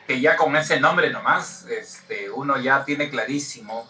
que 0.06 0.20
ya 0.20 0.36
con 0.36 0.56
ese 0.56 0.80
nombre 0.80 1.10
nomás, 1.10 1.66
este, 1.66 2.30
uno 2.30 2.58
ya 2.58 2.84
tiene 2.84 3.10
clarísimo, 3.10 3.90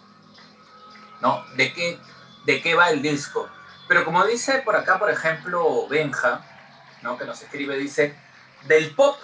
¿no? 1.21 1.43
De 1.55 1.73
qué, 1.73 1.99
de 2.45 2.61
qué 2.61 2.75
va 2.75 2.91
el 2.91 3.01
disco. 3.01 3.49
Pero 3.87 4.05
como 4.05 4.23
dice 4.25 4.61
por 4.63 4.75
acá, 4.75 4.99
por 4.99 5.09
ejemplo, 5.09 5.87
Benja, 5.87 6.41
¿no? 7.01 7.17
Que 7.17 7.25
nos 7.25 7.41
escribe, 7.41 7.77
dice, 7.77 8.15
del 8.67 8.93
pop, 8.95 9.17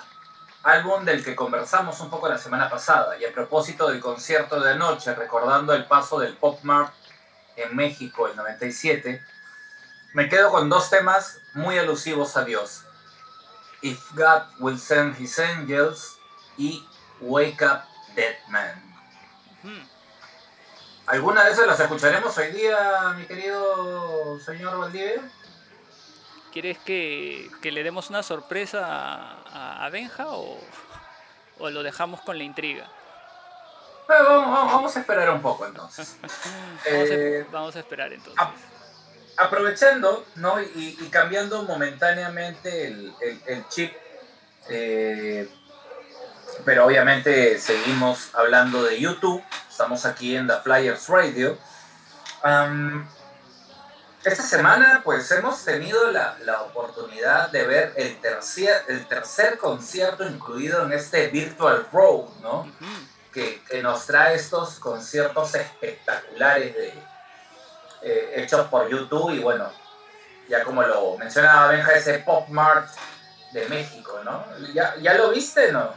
álbum 0.64 1.06
del 1.06 1.24
que 1.24 1.36
conversamos 1.36 2.00
un 2.02 2.10
poco 2.10 2.28
la 2.28 2.40
semana 2.40 2.70
pasada, 2.70 3.18
y 3.20 3.26
a 3.26 3.32
propósito 3.32 3.88
del 3.88 4.00
concierto 4.00 4.60
de 4.60 4.72
anoche, 4.72 5.14
recordando 5.14 5.74
el 5.74 5.86
paso 5.86 6.20
del 6.20 6.36
Pop 6.36 6.60
Mart 6.64 6.94
en 7.56 7.76
México, 7.76 8.28
el 8.28 8.36
97, 8.36 9.22
me 10.14 10.30
quedo 10.30 10.52
con 10.52 10.70
dos 10.70 10.90
temas 10.90 11.42
muy 11.54 11.78
alusivos 11.78 12.36
a 12.38 12.44
Dios. 12.46 12.86
If 13.82 14.00
God 14.14 14.44
Will 14.60 14.80
Send 14.80 15.20
His 15.20 15.40
Angels 15.40 16.18
y 16.58 16.86
Wake 17.22 17.64
Up 17.64 17.82
Dead 18.16 18.36
Man. 18.50 18.76
Hmm. 19.64 19.88
¿Alguna 21.08 21.46
de 21.46 21.52
esas 21.52 21.66
las 21.66 21.80
escucharemos 21.80 22.38
hoy 22.38 22.52
día, 22.52 23.16
mi 23.18 23.26
querido 23.26 24.40
señor 24.40 24.78
Valdivia? 24.78 25.22
¿Quieres 26.52 26.78
que, 26.80 27.50
que, 27.62 27.72
le 27.72 27.84
demos 27.84 28.10
una 28.10 28.24
sorpresa 28.24 28.86
a, 29.46 29.86
a 29.86 29.90
Benja 29.90 30.28
o, 30.30 30.60
o, 31.60 31.70
lo 31.70 31.84
dejamos 31.84 32.22
con 32.22 32.38
la 32.38 32.44
intriga? 32.44 32.88
Bueno, 34.08 34.24
vamos, 34.26 34.72
vamos 34.72 34.98
a 34.98 35.00
esperar 35.00 35.30
un 35.30 35.42
poco 35.42 35.68
entonces. 35.68 36.18
Vamos, 36.22 36.86
Eh, 36.86 37.46
a, 37.48 37.52
vamos 37.52 37.76
a 37.76 37.80
esperar 37.80 38.12
entonces. 38.12 38.48
Aprovechando, 39.40 40.26
¿no? 40.36 40.62
Y, 40.62 40.98
y 41.00 41.08
cambiando 41.10 41.64
momentáneamente 41.64 42.88
el, 42.88 43.14
el- 43.22 43.42
el 43.48 43.68
chip, 43.70 43.94
eh, 44.70 45.50
pero 46.66 46.86
obviamente 46.86 47.58
seguimos 47.60 48.30
hablando 48.36 48.84
de 48.84 49.00
YouTube. 49.00 49.44
Estamos 49.70 50.06
aquí 50.06 50.36
en 50.36 50.48
The 50.48 50.58
Flyers 50.62 51.08
Radio. 51.08 51.58
Esta 54.24 54.44
semana, 54.44 55.02
pues 55.06 55.32
hemos 55.32 55.64
tenido 55.64 56.12
la, 56.12 56.38
la 56.44 56.62
oportunidad 56.64 57.50
de 57.52 57.66
ver 57.66 57.94
el 57.96 58.20
tercer, 58.20 58.84
el 58.90 59.08
tercer 59.08 59.58
concierto 59.58 60.26
incluido 60.28 60.84
en 60.84 60.92
este 60.92 61.28
Virtual 61.30 61.88
Road, 61.94 62.26
¿no? 62.42 62.70
Que, 63.32 63.62
que 63.70 63.82
nos 63.82 64.06
trae 64.06 64.36
estos 64.36 64.80
conciertos 64.80 65.56
espectaculares 65.56 66.76
de, 66.76 66.94
eh, 68.02 68.34
hechos 68.36 68.68
por 68.68 68.90
YouTube 68.90 69.32
y 69.32 69.40
bueno, 69.40 69.70
ya 70.48 70.64
como 70.64 70.82
lo 70.84 71.18
mencionaba 71.18 71.70
Benja, 71.70 71.94
ese 71.94 72.20
Pop 72.20 72.48
Mart 72.50 72.90
de 73.54 73.68
México, 73.68 74.20
¿no? 74.24 74.46
¿Ya, 74.74 74.96
ya 74.98 75.14
lo 75.16 75.32
viste, 75.32 75.72
no? 75.72 75.94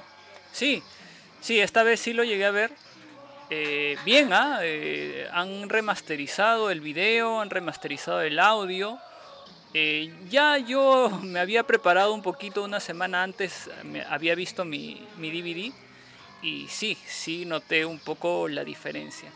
Sí, 0.53 0.83
sí, 1.41 1.61
esta 1.61 1.83
vez 1.83 2.01
sí 2.01 2.13
lo 2.13 2.25
llegué 2.25 2.47
a 2.47 2.51
ver. 2.51 2.73
Eh, 3.51 3.99
bien, 4.05 4.33
¿ah? 4.33 4.61
Eh, 4.63 5.29
han 5.31 5.69
remasterizado 5.69 6.71
el 6.71 6.81
video, 6.81 7.41
han 7.41 7.51
remasterizado 7.51 8.23
el 8.23 8.39
audio. 8.39 8.99
Eh, 9.75 10.15
ya 10.31 10.59
yo 10.59 11.11
me 11.23 11.41
había 11.41 11.63
preparado 11.65 12.15
un 12.15 12.23
poquito 12.23 12.63
una 12.65 12.81
semana 12.81 13.23
antes, 13.23 13.69
había 14.09 14.35
visto 14.35 14.65
mi, 14.65 15.07
mi 15.19 15.31
DVD 15.31 15.73
y 16.43 16.67
sí, 16.69 16.97
sí 17.07 17.45
noté 17.45 17.85
un 17.85 17.99
poco 17.99 18.49
la 18.49 18.65
diferencia. 18.65 19.31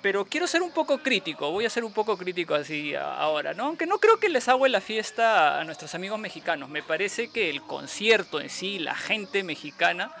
Pero 0.00 0.24
quiero 0.24 0.46
ser 0.46 0.62
un 0.62 0.70
poco 0.70 0.98
crítico, 0.98 1.50
voy 1.50 1.64
a 1.66 1.70
ser 1.70 1.84
un 1.84 1.92
poco 1.92 2.16
crítico 2.16 2.54
así 2.54 2.94
ahora, 2.94 3.52
¿no? 3.52 3.64
Aunque 3.64 3.84
no 3.84 3.98
creo 3.98 4.20
que 4.20 4.28
les 4.28 4.48
hago 4.48 4.66
la 4.68 4.80
fiesta 4.80 5.58
a 5.58 5.64
nuestros 5.64 5.92
amigos 5.96 6.20
mexicanos. 6.20 6.68
Me 6.68 6.84
parece 6.84 7.30
que 7.30 7.50
el 7.50 7.62
concierto 7.62 8.40
en 8.40 8.48
sí, 8.48 8.78
la 8.78 8.94
gente 8.94 9.42
mexicana, 9.42 10.12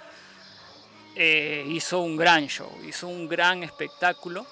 eh, 1.14 1.64
hizo 1.68 2.00
un 2.00 2.16
gran 2.16 2.48
show, 2.48 2.70
hizo 2.84 3.06
un 3.06 3.28
gran 3.28 3.62
espectáculo. 3.62 4.46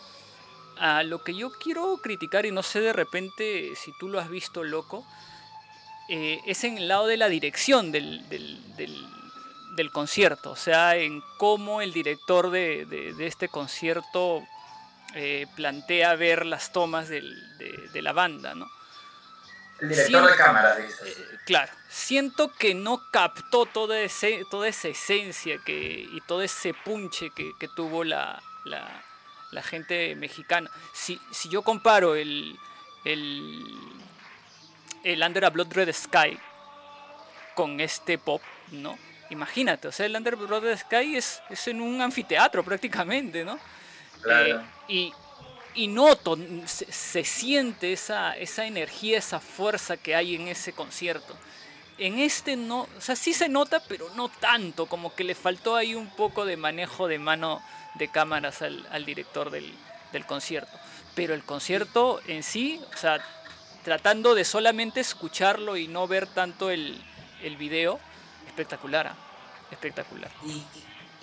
A 0.78 1.02
lo 1.02 1.24
que 1.24 1.34
yo 1.34 1.50
quiero 1.50 1.96
criticar, 1.96 2.46
y 2.46 2.52
no 2.52 2.62
sé 2.62 2.80
de 2.80 2.92
repente 2.92 3.72
si 3.74 3.92
tú 3.98 4.08
lo 4.08 4.20
has 4.20 4.28
visto 4.28 4.62
loco, 4.62 5.04
eh, 6.08 6.38
es 6.46 6.62
en 6.62 6.78
el 6.78 6.86
lado 6.86 7.06
de 7.06 7.16
la 7.16 7.28
dirección 7.28 7.90
del, 7.90 8.28
del- 8.28 8.62
concierto, 9.92 10.52
o 10.52 10.56
sea, 10.56 10.96
en 10.96 11.22
cómo 11.38 11.80
el 11.82 11.92
director 11.92 12.50
de 12.50 13.14
este 13.20 13.48
concierto 13.48 14.42
eh, 15.16 15.46
plantea 15.56 16.14
ver 16.14 16.44
las 16.46 16.72
tomas 16.72 17.08
del- 17.08 17.56
de, 17.58 17.88
de 17.92 18.02
la 18.02 18.12
banda, 18.12 18.54
¿no? 18.54 18.70
El 19.80 19.88
director 19.90 20.22
de 20.22 20.28
Siento- 20.28 20.44
cámara, 20.44 20.76
dices. 20.76 21.00
Eh, 21.18 21.38
claro, 21.44 21.72
siento 21.88 22.52
que 22.52 22.74
no 22.74 23.02
captó 23.10 23.66
toda, 23.66 23.98
ese, 24.00 24.44
toda 24.50 24.68
esa 24.68 24.88
esencia 24.88 25.58
que, 25.64 26.06
y 26.12 26.20
todo 26.22 26.42
ese 26.42 26.72
punche 26.72 27.30
que, 27.34 27.52
que 27.58 27.68
tuvo 27.68 28.04
la, 28.04 28.42
la- 28.64 29.02
la 29.52 29.62
gente 29.62 30.14
mexicana. 30.16 30.70
Si, 30.94 31.20
si 31.30 31.48
yo 31.48 31.62
comparo 31.62 32.14
el, 32.14 32.56
el, 33.04 33.64
el 35.04 35.22
Under 35.22 35.44
a 35.46 35.50
Blood 35.50 35.72
Red 35.72 35.92
Sky 35.94 36.38
con 37.54 37.80
este 37.80 38.18
pop, 38.18 38.42
¿no? 38.72 38.98
Imagínate, 39.30 39.88
o 39.88 39.92
sea, 39.92 40.06
el 40.06 40.14
Under 40.16 40.34
a 40.34 40.36
Blood 40.36 40.62
Red 40.62 40.78
Sky 40.78 41.16
es, 41.16 41.42
es 41.50 41.66
en 41.68 41.80
un 41.80 42.00
anfiteatro 42.00 42.62
prácticamente, 42.64 43.44
¿no? 43.44 43.58
Claro. 44.26 44.60
Eh, 44.60 44.64
y, 44.88 45.12
y 45.74 45.88
noto, 45.88 46.36
se, 46.66 46.90
se 46.92 47.24
siente 47.24 47.92
esa, 47.92 48.36
esa 48.36 48.66
energía, 48.66 49.18
esa 49.18 49.40
fuerza 49.40 49.96
que 49.96 50.14
hay 50.14 50.34
en 50.34 50.48
ese 50.48 50.72
concierto. 50.72 51.36
En 51.98 52.18
este 52.18 52.56
no, 52.56 52.80
o 52.96 53.00
sea, 53.00 53.16
sí 53.16 53.32
se 53.32 53.48
nota, 53.48 53.80
pero 53.88 54.08
no 54.16 54.28
tanto, 54.28 54.86
como 54.86 55.14
que 55.14 55.24
le 55.24 55.34
faltó 55.34 55.76
ahí 55.76 55.94
un 55.94 56.08
poco 56.10 56.44
de 56.44 56.56
manejo 56.58 57.08
de 57.08 57.18
mano 57.18 57.62
de 57.94 58.08
cámaras 58.08 58.60
al, 58.62 58.86
al 58.90 59.06
director 59.06 59.50
del, 59.50 59.72
del 60.12 60.26
concierto. 60.26 60.78
Pero 61.14 61.32
el 61.32 61.42
concierto 61.42 62.20
en 62.26 62.42
sí, 62.42 62.80
o 62.92 62.96
sea, 62.98 63.18
tratando 63.82 64.34
de 64.34 64.44
solamente 64.44 65.00
escucharlo 65.00 65.76
y 65.78 65.88
no 65.88 66.06
ver 66.06 66.26
tanto 66.26 66.70
el, 66.70 67.00
el 67.42 67.56
video, 67.56 67.98
espectacular, 68.46 69.06
¿ah? 69.06 69.16
espectacular. 69.70 70.30
Y, 70.44 70.62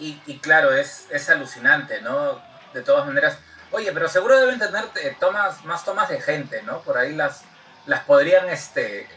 y- 0.04 0.22
y 0.26 0.38
claro, 0.39 0.76
es, 0.76 1.08
es 1.12 1.30
alucinante, 1.30 2.01
¿no? 2.01 2.41
De 2.74 2.82
todas 2.82 3.05
maneras. 3.05 3.38
Oye, 3.71 3.91
pero 3.91 4.07
seguro 4.07 4.39
deben 4.39 4.59
tener 4.59 4.86
eh, 5.01 5.15
tomas, 5.19 5.63
más 5.65 5.84
tomas 5.84 6.09
de 6.09 6.21
gente, 6.21 6.61
¿no? 6.63 6.82
Por 6.82 6.97
ahí 6.97 7.13
las, 7.15 7.41
las 7.86 8.01
podrían 8.01 8.49
este, 8.49 9.07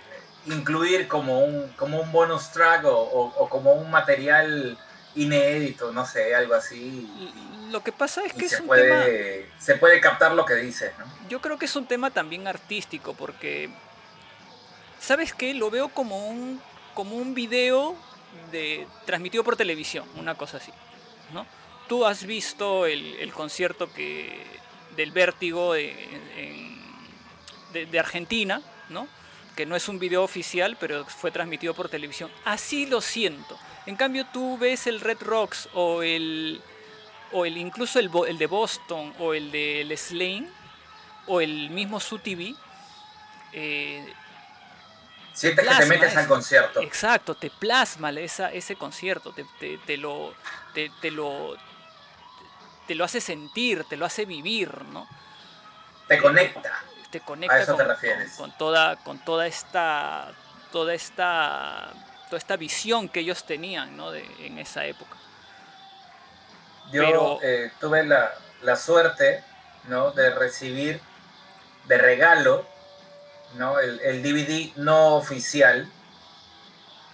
incluir 0.46 1.08
como 1.08 1.40
un, 1.44 1.68
como 1.76 2.00
un 2.00 2.10
bonus 2.12 2.50
track 2.52 2.84
o, 2.84 2.90
o- 2.96 3.34
o 3.36 3.48
como 3.48 3.72
un 3.74 3.90
material 3.90 4.78
inédito, 5.14 5.92
no 5.92 6.06
sé, 6.06 6.34
algo 6.34 6.54
así. 6.54 6.76
Y 7.18 7.70
Lo 7.70 7.82
que 7.82 7.92
pasa 7.92 8.22
es 8.24 8.32
que 8.32 8.44
es 8.46 8.50
se 8.52 8.56
un 8.62 8.68
tema... 8.68 8.68
puede, 8.68 9.50
se 9.58 9.74
puede 9.76 10.00
captar 10.00 10.32
lo 10.32 10.44
que 10.46 10.54
dices, 10.54 10.92
¿no? 10.98 11.04
Yo 11.28 11.40
creo 11.40 11.58
que 11.58 11.64
es 11.66 11.76
un 11.76 11.86
tema 11.86 12.10
también 12.10 12.46
artístico 12.46 13.14
porque, 13.14 13.70
¿sabes 15.00 15.32
qué? 15.34 15.54
Lo 15.54 15.70
veo 15.70 15.88
como 15.88 16.28
un, 16.28 16.60
como 16.94 17.16
un 17.16 17.34
video 17.34 17.96
de, 18.52 18.86
transmitido 19.04 19.44
por 19.44 19.56
televisión, 19.56 20.06
una 20.16 20.34
cosa 20.34 20.58
así, 20.58 20.72
¿no? 21.32 21.46
Tú 21.88 22.04
has 22.04 22.24
visto 22.24 22.86
el, 22.86 23.14
el 23.16 23.32
concierto 23.32 23.92
que, 23.92 24.44
del 24.96 25.10
Vértigo 25.12 25.74
de, 25.74 25.90
en- 26.36 26.82
de- 27.72 27.86
de 27.86 27.98
Argentina, 27.98 28.60
¿no? 28.88 29.06
Que 29.54 29.66
no 29.66 29.76
es 29.76 29.88
un 29.88 29.98
video 29.98 30.22
oficial, 30.22 30.76
pero 30.78 31.04
fue 31.06 31.30
transmitido 31.30 31.74
por 31.74 31.88
televisión. 31.88 32.30
Así 32.44 32.86
lo 32.86 33.00
siento. 33.00 33.58
En 33.86 33.96
cambio, 33.96 34.26
tú 34.32 34.58
ves 34.58 34.86
el 34.86 35.00
Red 35.00 35.18
Rocks 35.22 35.68
o 35.74 36.02
el, 36.02 36.60
o 37.32 37.46
el 37.46 37.56
incluso 37.56 37.98
el, 38.00 38.10
de 38.38 38.46
Boston 38.46 39.14
o 39.18 39.32
el 39.32 39.50
de 39.52 39.82
El 39.82 39.96
Slane 39.96 40.48
o 41.26 41.40
el 41.40 41.70
mismo 41.70 42.00
Su 42.00 42.18
TV. 42.18 42.54
eh, 43.52 44.04
Sientes 45.32 45.66
que 45.68 45.74
te 45.74 45.86
metes 45.86 46.16
al 46.16 46.26
concierto. 46.28 46.80
exacto, 46.80 47.34
te 47.34 47.50
plasma 47.50 48.10
esa, 48.10 48.50
ese 48.52 48.74
concierto, 48.76 49.32
te, 49.32 49.44
te- 49.60 49.76
te 49.78 49.98
lo, 49.98 50.32
te, 50.72 50.90
te 51.02 51.10
lo, 51.10 51.54
te 52.86 52.94
lo 52.94 53.04
hace 53.04 53.20
sentir, 53.20 53.84
te 53.84 53.96
lo 53.96 54.06
hace 54.06 54.24
vivir, 54.24 54.82
¿no? 54.86 55.06
Te 56.08 56.20
conecta. 56.20 56.72
te 57.10 57.20
conecta 57.20 57.54
A 57.56 57.60
eso 57.60 57.72
te 57.76 57.78
con, 57.84 57.88
refieres. 57.88 58.32
con- 58.32 58.50
con 58.50 58.58
toda 58.58 58.96
con 58.96 59.18
toda 59.24 59.46
esta 59.46 60.32
toda 60.72 60.92
esta 60.94 61.92
toda 62.28 62.38
esta 62.38 62.56
visión 62.56 63.08
que 63.08 63.20
ellos 63.20 63.44
tenían 63.44 63.96
¿no? 63.96 64.10
de, 64.10 64.24
en 64.44 64.58
esa 64.58 64.84
época 64.84 65.16
Yo 66.92 67.02
Pero- 67.04 67.38
eh, 67.42 67.70
tuve 67.80 68.04
la, 68.04 68.32
la 68.62 68.76
suerte 68.76 69.42
¿no? 69.88 70.10
de 70.12 70.30
recibir 70.34 71.00
de 71.84 71.98
regalo 71.98 72.66
¿no? 73.54 73.78
el, 73.78 74.00
el 74.00 74.22
DVD 74.22 74.76
no 74.76 75.14
oficial. 75.16 75.88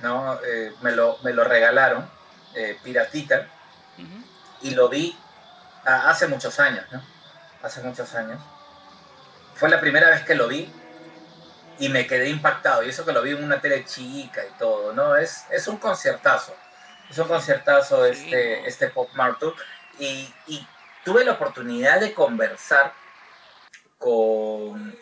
¿no? 0.00 0.38
Eh, 0.44 0.72
me, 0.82 0.92
lo, 0.92 1.18
me 1.22 1.32
lo 1.32 1.44
regalaron, 1.44 2.10
eh, 2.54 2.76
piratita, 2.82 3.46
y 4.62 4.70
lo 4.70 4.88
vi 4.88 5.16
hace 5.84 6.26
muchos 6.26 6.58
años. 6.60 6.84
¿no? 6.90 7.02
Hace 7.62 7.82
muchos 7.82 8.14
años. 8.14 8.40
Fue 9.54 9.68
la 9.68 9.80
primera 9.80 10.10
vez 10.10 10.22
que 10.22 10.34
lo 10.34 10.48
vi 10.48 10.72
y 11.78 11.88
me 11.88 12.06
quedé 12.06 12.28
impactado. 12.28 12.82
Y 12.82 12.90
eso 12.90 13.04
que 13.04 13.12
lo 13.12 13.22
vi 13.22 13.32
en 13.32 13.44
una 13.44 13.60
tele 13.60 13.84
chica 13.84 14.42
y 14.44 14.58
todo. 14.58 14.92
¿no? 14.92 15.16
Es, 15.16 15.44
es 15.50 15.66
un 15.68 15.76
conciertazo. 15.76 16.54
Es 17.10 17.18
un 17.18 17.28
conciertazo 17.28 18.04
Sí, 18.06 18.24
este, 18.24 18.66
este 18.66 18.88
Pop 18.88 19.10
Mart 19.14 19.38
Tour. 19.38 19.54
Y, 19.98 20.32
y 20.46 20.66
tuve 21.04 21.24
la 21.24 21.32
oportunidad 21.32 22.00
de 22.00 22.14
conversar 22.14 22.92
con... 23.98 24.96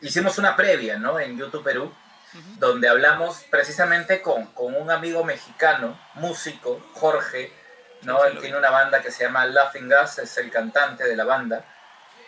Hicimos 0.00 0.36
una 0.38 0.54
previa, 0.56 0.98
¿no? 0.98 1.18
En 1.18 1.38
YouTube 1.38 1.64
Perú, 1.64 1.90
donde 2.58 2.88
hablamos 2.88 3.44
precisamente 3.50 4.20
con, 4.20 4.46
con 4.48 4.74
un 4.74 4.90
amigo 4.90 5.24
mexicano, 5.24 5.98
músico, 6.14 6.84
Jorge, 6.92 7.50
¿no? 8.04 8.24
Él 8.24 8.38
tiene 8.40 8.56
una 8.56 8.70
banda 8.70 9.00
que 9.02 9.10
se 9.10 9.24
llama 9.24 9.46
Laughing 9.46 9.88
Gas, 9.88 10.18
es 10.18 10.36
el 10.38 10.50
cantante 10.50 11.04
de 11.04 11.16
la 11.16 11.24
banda, 11.24 11.64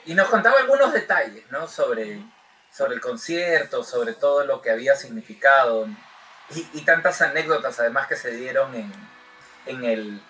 y 0.05 0.15
nos 0.15 0.29
contaba 0.29 0.59
algunos 0.61 0.93
detalles, 0.93 1.45
¿no? 1.51 1.67
Sobre, 1.69 2.21
sobre 2.73 2.95
el 2.95 3.01
concierto, 3.01 3.83
sobre 3.85 4.15
todo 4.15 4.45
lo 4.45 4.61
que 4.63 4.71
había 4.71 4.95
significado, 4.97 5.87
y, 6.55 6.69
y 6.75 6.83
tantas 6.85 7.21
anécdotas 7.23 7.79
además 7.81 8.07
que 8.07 8.17
se 8.17 8.31
dieron 8.33 8.75
en, 8.75 8.93
en 9.67 9.85
el... 9.85 10.23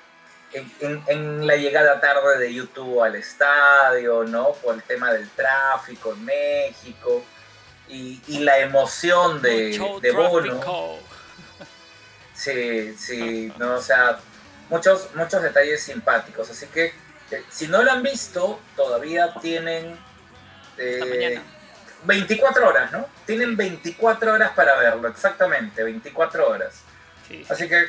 En, 0.52 0.72
en- 0.80 1.02
en 1.08 1.46
la 1.46 1.56
llegada 1.56 2.00
tarde 2.00 2.38
de 2.38 2.54
YouTube 2.54 3.02
al 3.02 3.16
estadio, 3.16 4.22
¿no? 4.22 4.52
Por 4.52 4.76
el 4.76 4.82
tema 4.84 5.12
del 5.12 5.28
tráfico 5.30 6.12
en 6.12 6.24
México 6.24 7.24
y, 7.88 8.22
y 8.28 8.38
la 8.38 8.60
emoción 8.60 9.42
de, 9.42 9.76
Mucho 9.76 10.00
de 10.00 10.12
Bono. 10.12 10.60
tráfico. 10.60 10.98
Sí, 12.32 12.94
sí, 12.96 13.52
no, 13.58 13.74
o 13.74 13.80
sea, 13.80 14.18
muchos, 14.68 15.14
muchos 15.14 15.42
detalles 15.42 15.82
simpáticos. 15.82 16.50
Así 16.50 16.66
que 16.66 16.92
Eh, 17.28 17.42
si 17.50 17.66
no 17.66 17.82
lo 17.82 17.90
han 17.90 18.04
visto, 18.04 18.60
todavía 18.76 19.34
tienen 19.42 19.98
eh, 20.78 21.00
mañana. 21.00 21.42
24 22.04 22.68
horas, 22.68 22.92
¿no? 22.92 23.08
Tienen 23.26 23.56
24 23.56 24.32
horas 24.34 24.52
para 24.54 24.76
verlo, 24.76 25.08
exactamente, 25.08 25.82
24 25.82 26.48
horas. 26.48 26.82
Sí, 27.26 27.38
sí. 27.44 27.46
Así 27.52 27.68
que 27.68 27.84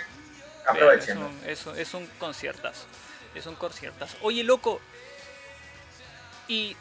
aprovechen. 0.66 1.20
Es 1.20 1.24
un, 1.24 1.50
es 1.50 1.66
un- 1.68 1.78
es 1.78 1.94
un 1.94 2.08
conciertazo. 2.18 2.88
Es 3.36 3.46
un 3.46 3.54
conciertazo. 3.54 4.18
Oye, 4.22 4.44
loco. 4.44 4.82
¿Y 6.48 6.76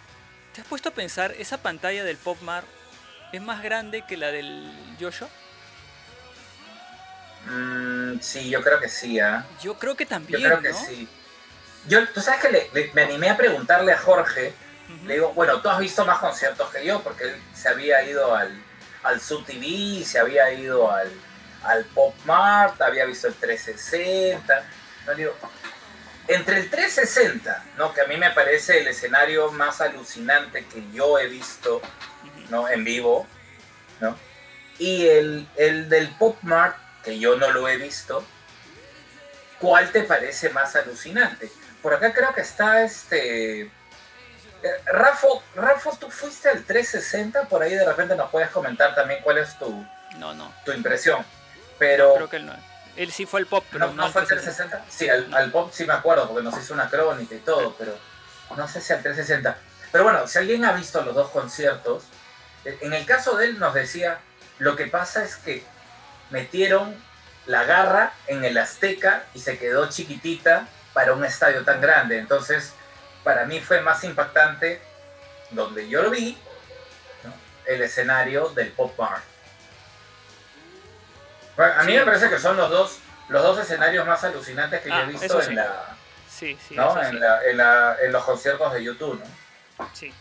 te 0.54 0.62
has 0.62 0.66
puesto 0.66 0.88
a 0.88 0.92
pensar, 0.92 1.32
esa 1.38 1.58
pantalla 1.58 2.04
del 2.04 2.16
Pop 2.16 2.40
Mar 2.40 2.64
es 3.32 3.42
más 3.42 3.62
grande 3.62 4.02
que 4.08 4.16
la 4.16 4.28
del 4.28 4.72
Joshua? 4.98 5.28
Mm, 7.46 8.20
sí, 8.20 8.50
yo 8.50 8.62
creo 8.62 8.80
que 8.80 8.88
sí, 8.88 9.20
¿ah? 9.20 9.46
Yo 9.62 9.78
creo 9.78 9.96
que 9.96 10.04
Yo 10.04 10.08
también, 10.10 10.42
creo 10.42 10.60
que 10.60 10.70
¿no? 10.70 10.84
sí. 10.84 11.08
Yo, 11.86 12.06
tú 12.08 12.20
sabes 12.20 12.40
que 12.40 12.50
le- 12.50 12.70
le- 12.72 12.90
me 12.94 13.02
animé 13.02 13.30
a 13.30 13.36
preguntarle 13.36 13.92
a 13.92 13.98
Jorge, 13.98 14.52
le 15.04 15.14
digo, 15.14 15.32
bueno, 15.34 15.60
tú 15.60 15.68
has 15.68 15.78
visto 15.78 16.04
más 16.04 16.18
conciertos 16.18 16.68
que 16.72 16.84
yo, 16.84 17.02
porque 17.02 17.24
él 17.24 17.36
se 17.54 17.68
había 17.68 18.02
ido 18.02 18.34
al, 18.34 18.52
al 19.04 19.20
Sub 19.20 19.44
TV, 19.44 20.04
se 20.04 20.18
había 20.18 20.52
ido 20.52 20.90
al, 20.90 21.10
al 21.64 21.84
Pop 21.86 22.14
Mart, 22.24 22.80
había 22.82 23.04
visto 23.04 23.28
el 23.28 23.34
360. 23.34 24.64
No, 25.06 25.12
le 25.12 25.18
digo, 25.18 25.34
entre 26.28 26.58
el 26.58 26.70
360, 26.70 27.64
¿no? 27.78 27.92
que 27.94 28.00
a 28.00 28.06
mí 28.06 28.16
me 28.16 28.30
parece 28.30 28.80
el 28.80 28.88
escenario 28.88 29.52
más 29.52 29.80
alucinante 29.80 30.64
que 30.66 30.82
yo 30.92 31.18
he 31.18 31.28
visto. 31.28 31.80
¿no? 32.48 32.68
en 32.68 32.84
vivo, 32.84 33.26
¿no? 34.00 34.16
y 34.78 35.08
el, 35.08 35.48
el 35.56 35.88
del 35.88 36.08
Pop 36.10 36.38
Mart, 36.42 36.76
que 37.06 37.18
yo 37.20 37.36
no 37.36 37.50
lo 37.52 37.68
he 37.68 37.76
visto, 37.78 38.22
¿cuál 39.60 39.90
te 39.92 40.02
parece 40.02 40.50
más 40.50 40.74
alucinante? 40.76 41.50
Por 41.80 41.94
acá 41.94 42.12
creo 42.12 42.34
que 42.34 42.40
está 42.40 42.82
este. 42.82 43.60
eh, 43.62 43.70
Rafo, 44.86 45.42
Rafo, 45.54 45.96
tú 45.98 46.10
fuiste 46.10 46.48
al 46.48 46.64
360, 46.64 47.44
por 47.48 47.62
ahí 47.62 47.74
de 47.74 47.84
repente 47.86 48.16
nos 48.16 48.28
puedes 48.30 48.50
comentar 48.50 48.94
también 48.96 49.20
cuál 49.22 49.38
es 49.38 49.56
tu, 49.58 49.86
No, 50.18 50.34
no. 50.34 50.52
tu 50.64 50.72
impresión. 50.72 51.24
Pero. 51.78 52.14
Creo 52.14 52.28
que 52.28 52.36
él 52.36 52.46
no. 52.46 52.56
Él 52.96 53.12
sí 53.12 53.24
fue 53.24 53.40
el 53.40 53.46
Pop, 53.46 53.62
pero 53.70 53.86
¿No, 53.86 53.92
no, 53.92 53.96
no 53.98 54.04
al 54.06 54.12
fue 54.12 54.22
al 54.22 54.26
360. 54.28 54.78
360? 54.84 54.90
Sí, 54.90 55.08
al, 55.08 55.32
al 55.44 55.52
pop 55.52 55.70
sí 55.72 55.84
me 55.84 55.92
acuerdo, 55.92 56.26
porque 56.28 56.42
nos 56.42 56.58
hizo 56.58 56.72
una 56.74 56.88
crónica 56.88 57.34
y 57.34 57.38
todo, 57.40 57.76
pero 57.78 57.96
no 58.56 58.66
sé 58.66 58.80
si 58.80 58.92
al 58.94 59.02
360. 59.02 59.56
Pero 59.92 60.02
bueno, 60.04 60.26
si 60.26 60.38
alguien 60.38 60.64
ha 60.64 60.72
visto 60.72 61.02
los 61.02 61.14
dos 61.14 61.28
conciertos, 61.30 62.04
eh, 62.64 62.78
en 62.80 62.94
el 62.94 63.04
caso 63.06 63.36
de 63.36 63.44
él 63.46 63.58
nos 63.58 63.74
decía, 63.74 64.18
lo 64.58 64.74
que 64.76 64.86
pasa 64.86 65.22
es 65.22 65.36
que 65.36 65.62
metieron 66.30 66.94
la 67.46 67.64
garra 67.64 68.12
en 68.26 68.44
el 68.44 68.58
Azteca 68.58 69.24
y 69.34 69.40
se 69.40 69.58
quedó 69.58 69.88
chiquitita 69.88 70.66
para 70.92 71.12
un 71.12 71.24
estadio 71.24 71.64
tan 71.64 71.80
grande. 71.80 72.18
Entonces, 72.18 72.72
para 73.22 73.44
mí 73.44 73.60
fue 73.60 73.80
más 73.82 74.02
impactante, 74.04 74.80
donde 75.50 75.88
yo 75.88 76.02
lo 76.02 76.10
vi, 76.10 76.36
¿no? 77.24 77.32
el 77.66 77.82
escenario 77.82 78.48
del 78.50 78.72
Pop 78.72 78.96
Bar. 78.96 79.20
Bueno, 81.56 81.72
a 81.80 81.84
mí 81.84 81.92
Sí. 81.92 81.98
me 81.98 82.04
parece 82.04 82.28
que 82.28 82.38
son 82.38 82.56
los 82.56 82.70
dos, 82.70 82.98
los 83.28 83.42
dos 83.42 83.58
escenarios 83.58 84.06
más 84.06 84.22
alucinantes 84.24 84.82
que 84.82 84.88
yo 84.88 84.94
Ah, 84.94 85.02
he 85.02 85.06
visto 85.06 85.24
eso 85.26 85.40
sí. 85.42 85.50
en, 85.50 85.56
la, 85.56 85.96
Sí, 86.28 86.58
¿no? 86.70 87.02
en, 87.02 87.18
la- 87.20 87.44
en 87.44 87.56
la- 87.56 87.96
en 88.02 88.12
los 88.12 88.24
conciertos 88.24 88.72
de 88.74 88.84
YouTube. 88.84 89.22
¿no? 89.78 89.90
Sí. 89.94 90.12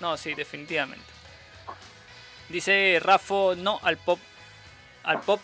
No, 0.00 0.16
sí, 0.16 0.34
definitivamente. 0.34 1.04
Dice 2.48 2.98
Rafo, 3.02 3.54
no 3.56 3.80
al 3.82 3.96
pop. 3.98 4.18
Al 5.04 5.20
pop, 5.20 5.40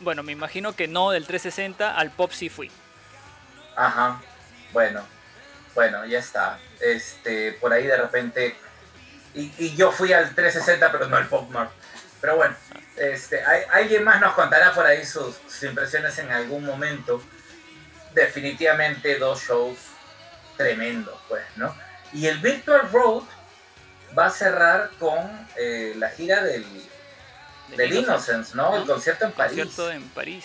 bueno, 0.00 0.22
me 0.22 0.32
imagino 0.32 0.74
que 0.74 0.88
no 0.88 1.10
del 1.10 1.26
360, 1.26 1.96
al 1.96 2.10
pop 2.10 2.32
sí 2.32 2.48
fui. 2.48 2.70
Ajá. 3.76 4.20
Bueno, 4.72 5.04
bueno, 5.74 6.04
ya 6.06 6.18
está. 6.18 6.58
Este, 6.80 7.52
por 7.52 7.72
ahí 7.72 7.86
de 7.86 7.96
repente. 7.96 8.56
Y, 9.34 9.76
yo 9.76 9.92
fui 9.92 10.14
al 10.14 10.34
360, 10.34 10.90
pero 10.90 11.08
no 11.08 11.16
al 11.16 11.28
Pop 11.28 11.50
Mart. 11.50 11.70
Pero 12.22 12.36
bueno, 12.36 12.56
este, 12.96 13.44
hay- 13.44 13.64
alguien 13.70 14.02
más 14.02 14.18
nos 14.18 14.32
contará 14.32 14.72
por 14.72 14.86
ahí 14.86 15.04
sus, 15.04 15.36
sus 15.46 15.62
impresiones 15.64 16.18
en 16.18 16.30
algún 16.32 16.64
momento. 16.64 17.22
Definitivamente 18.14 19.18
dos 19.18 19.42
shows 19.42 19.76
tremendos, 20.56 21.20
pues, 21.28 21.44
¿no? 21.56 21.76
Y 22.14 22.26
el 22.26 22.38
Virtual 22.38 22.90
Road 22.90 23.24
va 24.18 24.26
a 24.26 24.30
cerrar 24.30 24.90
con 24.98 25.46
eh, 25.56 25.92
la 25.96 26.08
gira 26.08 26.42
del, 26.42 26.64
Del 27.74 27.92
Innocence, 27.94 28.54
¿no? 28.54 28.76
El 28.76 28.84
concierto 28.86 29.24
en 29.24 29.32
París. 29.32 29.58
Concierto 29.58 29.90
en 29.90 30.02
París. 30.10 30.44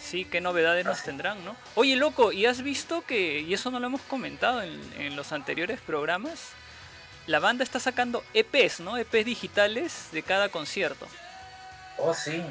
Sí, 0.00 0.24
qué 0.24 0.40
novedades 0.40 0.84
nos 0.84 0.96
Así. 0.98 1.06
tendrán, 1.06 1.44
¿no? 1.44 1.56
Oye, 1.74 1.94
loco, 1.96 2.32
¿y 2.32 2.46
has 2.46 2.62
visto 2.62 3.02
que, 3.02 3.40
y 3.40 3.54
eso 3.54 3.70
no 3.70 3.78
lo 3.80 3.86
hemos 3.86 4.00
comentado 4.02 4.62
en, 4.62 4.80
en 4.98 5.14
los 5.14 5.32
anteriores 5.32 5.80
programas, 5.80 6.48
la 7.26 7.38
banda 7.38 7.62
está 7.64 7.78
sacando 7.78 8.24
EPs, 8.34 8.80
¿no? 8.80 8.96
EPs 8.96 9.24
digitales 9.24 10.08
de 10.10 10.22
cada 10.22 10.48
concierto. 10.48 11.06
Oh, 11.98 12.14
sí. 12.14 12.42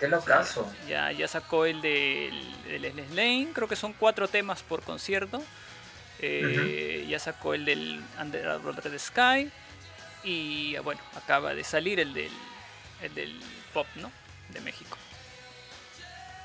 Qué 0.00 0.08
locazo. 0.08 0.70
Ya, 0.88 1.12
ya 1.12 1.28
sacó 1.28 1.66
el 1.66 1.82
de 1.82 2.28
el 2.68 2.82
Leslie 2.82 3.06
Lane, 3.10 3.48
creo 3.52 3.68
que 3.68 3.76
son 3.76 3.92
cuatro 3.92 4.28
temas 4.28 4.62
por 4.62 4.82
concierto. 4.82 5.42
Eh, 6.20 7.04
Ya 7.08 7.18
sacó 7.18 7.54
el 7.54 7.64
del 7.64 8.02
Under 8.20 8.58
the 8.90 8.98
Sky. 8.98 9.50
Y 10.24 10.76
bueno, 10.78 11.00
acaba 11.14 11.54
de 11.54 11.62
salir 11.62 12.00
el 12.00 12.14
del, 12.14 12.32
el 13.02 13.14
del 13.14 13.40
Pop, 13.72 13.86
¿no? 13.96 14.10
De 14.48 14.60
México. 14.60 14.96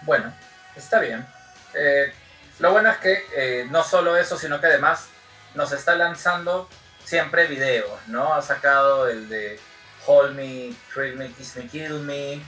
Bueno, 0.02 0.34
está 0.76 1.00
bien. 1.00 1.26
Eh, 1.74 2.14
lo 2.60 2.72
bueno 2.72 2.90
es 2.92 2.98
que 2.98 3.26
eh, 3.36 3.68
no 3.70 3.84
solo 3.84 4.18
eso, 4.18 4.38
sino 4.38 4.60
que 4.60 4.68
además 4.68 5.08
nos 5.56 5.72
está 5.72 5.96
lanzando 5.96 6.70
siempre 7.04 7.48
videos, 7.48 8.00
¿no? 8.08 8.34
Ha 8.34 8.42
sacado 8.42 9.08
el 9.10 9.30
de 9.30 9.60
Hold 10.06 10.36
Me, 10.36 10.74
Treat 10.94 11.16
Me, 11.16 11.32
Kiss 11.32 11.56
Me, 11.56 11.68
Kill 11.68 12.00
Me, 12.02 12.42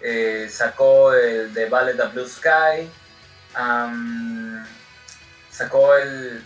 eh, 0.00 0.48
sacó 0.50 1.12
el 1.12 1.52
de 1.54 1.68
Ballet 1.68 2.00
of 2.00 2.12
Blue 2.14 2.28
Sky, 2.28 2.90
sacó 5.50 5.96
el... 5.96 6.44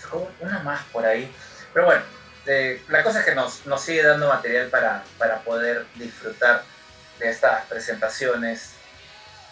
sacó 0.00 0.30
una 0.40 0.58
más 0.60 0.82
por 0.84 1.04
ahí. 1.04 1.32
Pero 1.72 1.86
bueno, 1.86 2.02
eh, 2.46 2.82
la 2.88 3.02
cosa 3.02 3.20
es 3.20 3.24
que 3.24 3.34
nos, 3.34 3.66
nos 3.66 3.80
sigue 3.80 4.02
dando 4.02 4.28
material 4.28 4.68
para, 4.68 5.02
para 5.18 5.40
poder 5.40 5.86
disfrutar 5.94 6.62
de 7.18 7.30
estas 7.30 7.64
presentaciones 7.66 8.74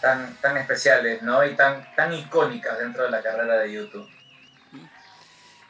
tan, 0.01 0.35
tan 0.37 0.57
especiales, 0.57 1.21
¿no? 1.21 1.45
Y 1.45 1.55
tan, 1.55 1.87
tan 1.95 2.13
icónicas 2.13 2.77
dentro 2.77 3.03
de 3.03 3.11
la 3.11 3.21
carrera 3.21 3.59
de 3.59 3.71
YouTube. 3.71 4.09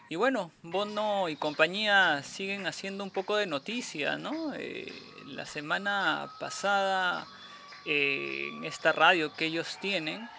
Y 0.09 0.15
bueno, 0.15 0.51
Bono 0.61 1.29
y 1.29 1.35
compañía 1.35 2.21
siguen 2.23 2.67
haciendo 2.67 3.03
un 3.03 3.09
poco 3.09 3.35
de 3.35 3.47
noticia, 3.47 4.17
¿no? 4.17 4.53
Eh, 4.55 4.91
la 5.27 5.45
semana 5.45 6.29
pasada, 6.39 7.25
eh, 7.85 8.49
en 8.51 8.65
esta 8.65 8.91
radio 8.91 9.33
que 9.33 9.45
ellos 9.45 9.77
tienen, 9.79 10.29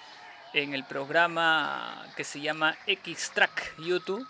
en 0.52 0.74
el 0.74 0.84
programa 0.84 2.06
que 2.16 2.24
se 2.24 2.40
llama 2.40 2.76
X-Track 2.86 3.78
YouTube, 3.78 4.26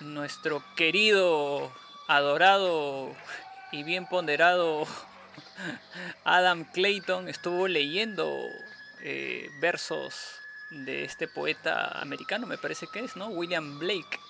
nuestro 0.00 0.62
querido, 0.76 1.72
adorado 2.06 3.14
y 3.72 3.82
bien 3.82 4.06
ponderado 4.06 4.86
Adam 6.24 6.64
Clayton 6.64 7.28
estuvo 7.28 7.68
leyendo 7.68 8.48
eh, 9.00 9.50
versos 9.60 10.40
de 10.70 11.04
este 11.04 11.28
poeta 11.28 12.00
americano, 12.00 12.46
me 12.46 12.58
parece 12.58 12.86
que 12.86 13.00
es, 13.00 13.16
¿no? 13.16 13.28
William 13.28 13.78
Blake. 13.78 14.20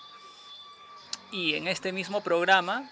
Y 1.33 1.55
en 1.55 1.69
este 1.69 1.93
mismo 1.93 2.23
programa, 2.23 2.89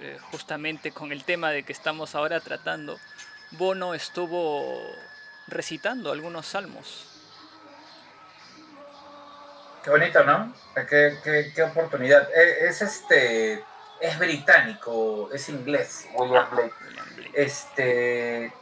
eh, 0.00 0.18
justamente 0.30 0.92
con 0.92 1.12
el 1.12 1.24
tema 1.24 1.50
de 1.50 1.64
que 1.64 1.72
estamos 1.72 2.14
ahora 2.14 2.40
tratando, 2.40 2.98
Bono 3.52 3.94
estuvo 3.94 4.80
recitando 5.46 6.12
algunos 6.12 6.46
salmos. 6.46 7.15
Qué 9.86 9.90
bonito, 9.92 10.24
¿no? 10.24 10.52
Qué, 10.90 11.16
qué- 11.22 11.52
qué 11.54 11.62
oportunidad. 11.62 12.28
Eh, 12.34 12.66
Es, 12.66 12.82
este. 12.82 13.64
Es 14.00 14.18
británico, 14.18 15.30
es 15.32 15.48
inglés, 15.48 16.08
William 16.14 16.44
Blake. 16.50 16.72
Este. 17.34 18.52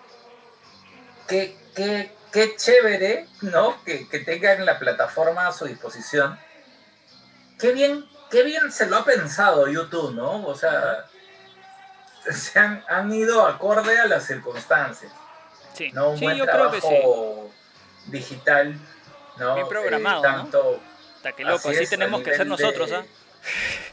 Qué, 1.26 1.56
qué, 1.74 2.14
qué 2.30 2.54
chévere, 2.56 3.26
¿no? 3.40 3.82
Que, 3.84 4.06
que 4.06 4.18
tengan 4.18 4.66
la 4.66 4.78
plataforma 4.78 5.46
a 5.48 5.52
su 5.54 5.64
disposición. 5.64 6.38
Qué 7.58 7.72
bien, 7.72 8.04
qué 8.30 8.42
bien 8.42 8.70
se 8.70 8.84
lo 8.84 8.98
ha 8.98 9.04
pensado 9.06 9.66
YouTube, 9.66 10.12
¿no? 10.14 10.46
O 10.46 10.54
sea, 10.54 11.06
se 12.30 12.58
han, 12.58 12.84
han 12.86 13.10
ido 13.14 13.46
acorde 13.46 13.98
a 13.98 14.06
las 14.06 14.26
circunstancias. 14.26 15.10
Sí, 15.72 15.90
¿no? 15.92 16.10
Un 16.10 16.18
sí 16.18 16.24
buen 16.26 16.36
yo 16.36 16.44
creo 16.44 16.70
que 16.70 16.82
sí. 16.82 16.86
trabajo 16.86 17.50
digital, 18.08 18.78
¿no? 19.38 19.54
Bien 19.54 19.68
programado, 19.68 20.22
Eh, 20.26 20.32
¿no? 20.52 20.93
Que 21.32 21.44
loco, 21.44 21.68
así 21.68 21.76
así, 21.76 21.84
es, 21.84 21.88
a 21.88 21.90
tenemos 21.90 22.22
que 22.22 22.36
ser 22.36 22.46
nosotros, 22.46 22.90
¿ah? 22.92 23.04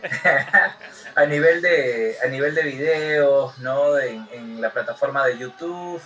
a 1.16 1.26
nivel 1.26 1.62
de 1.62 2.18
a 2.24 2.28
nivel 2.28 2.56
de 2.56 2.64
videos, 2.64 3.58
¿no? 3.60 3.98
En, 4.00 4.28
en 4.32 4.62
la 4.62 4.72
plataforma 4.72 5.26
de 5.28 5.38
YouTube, 5.38 6.02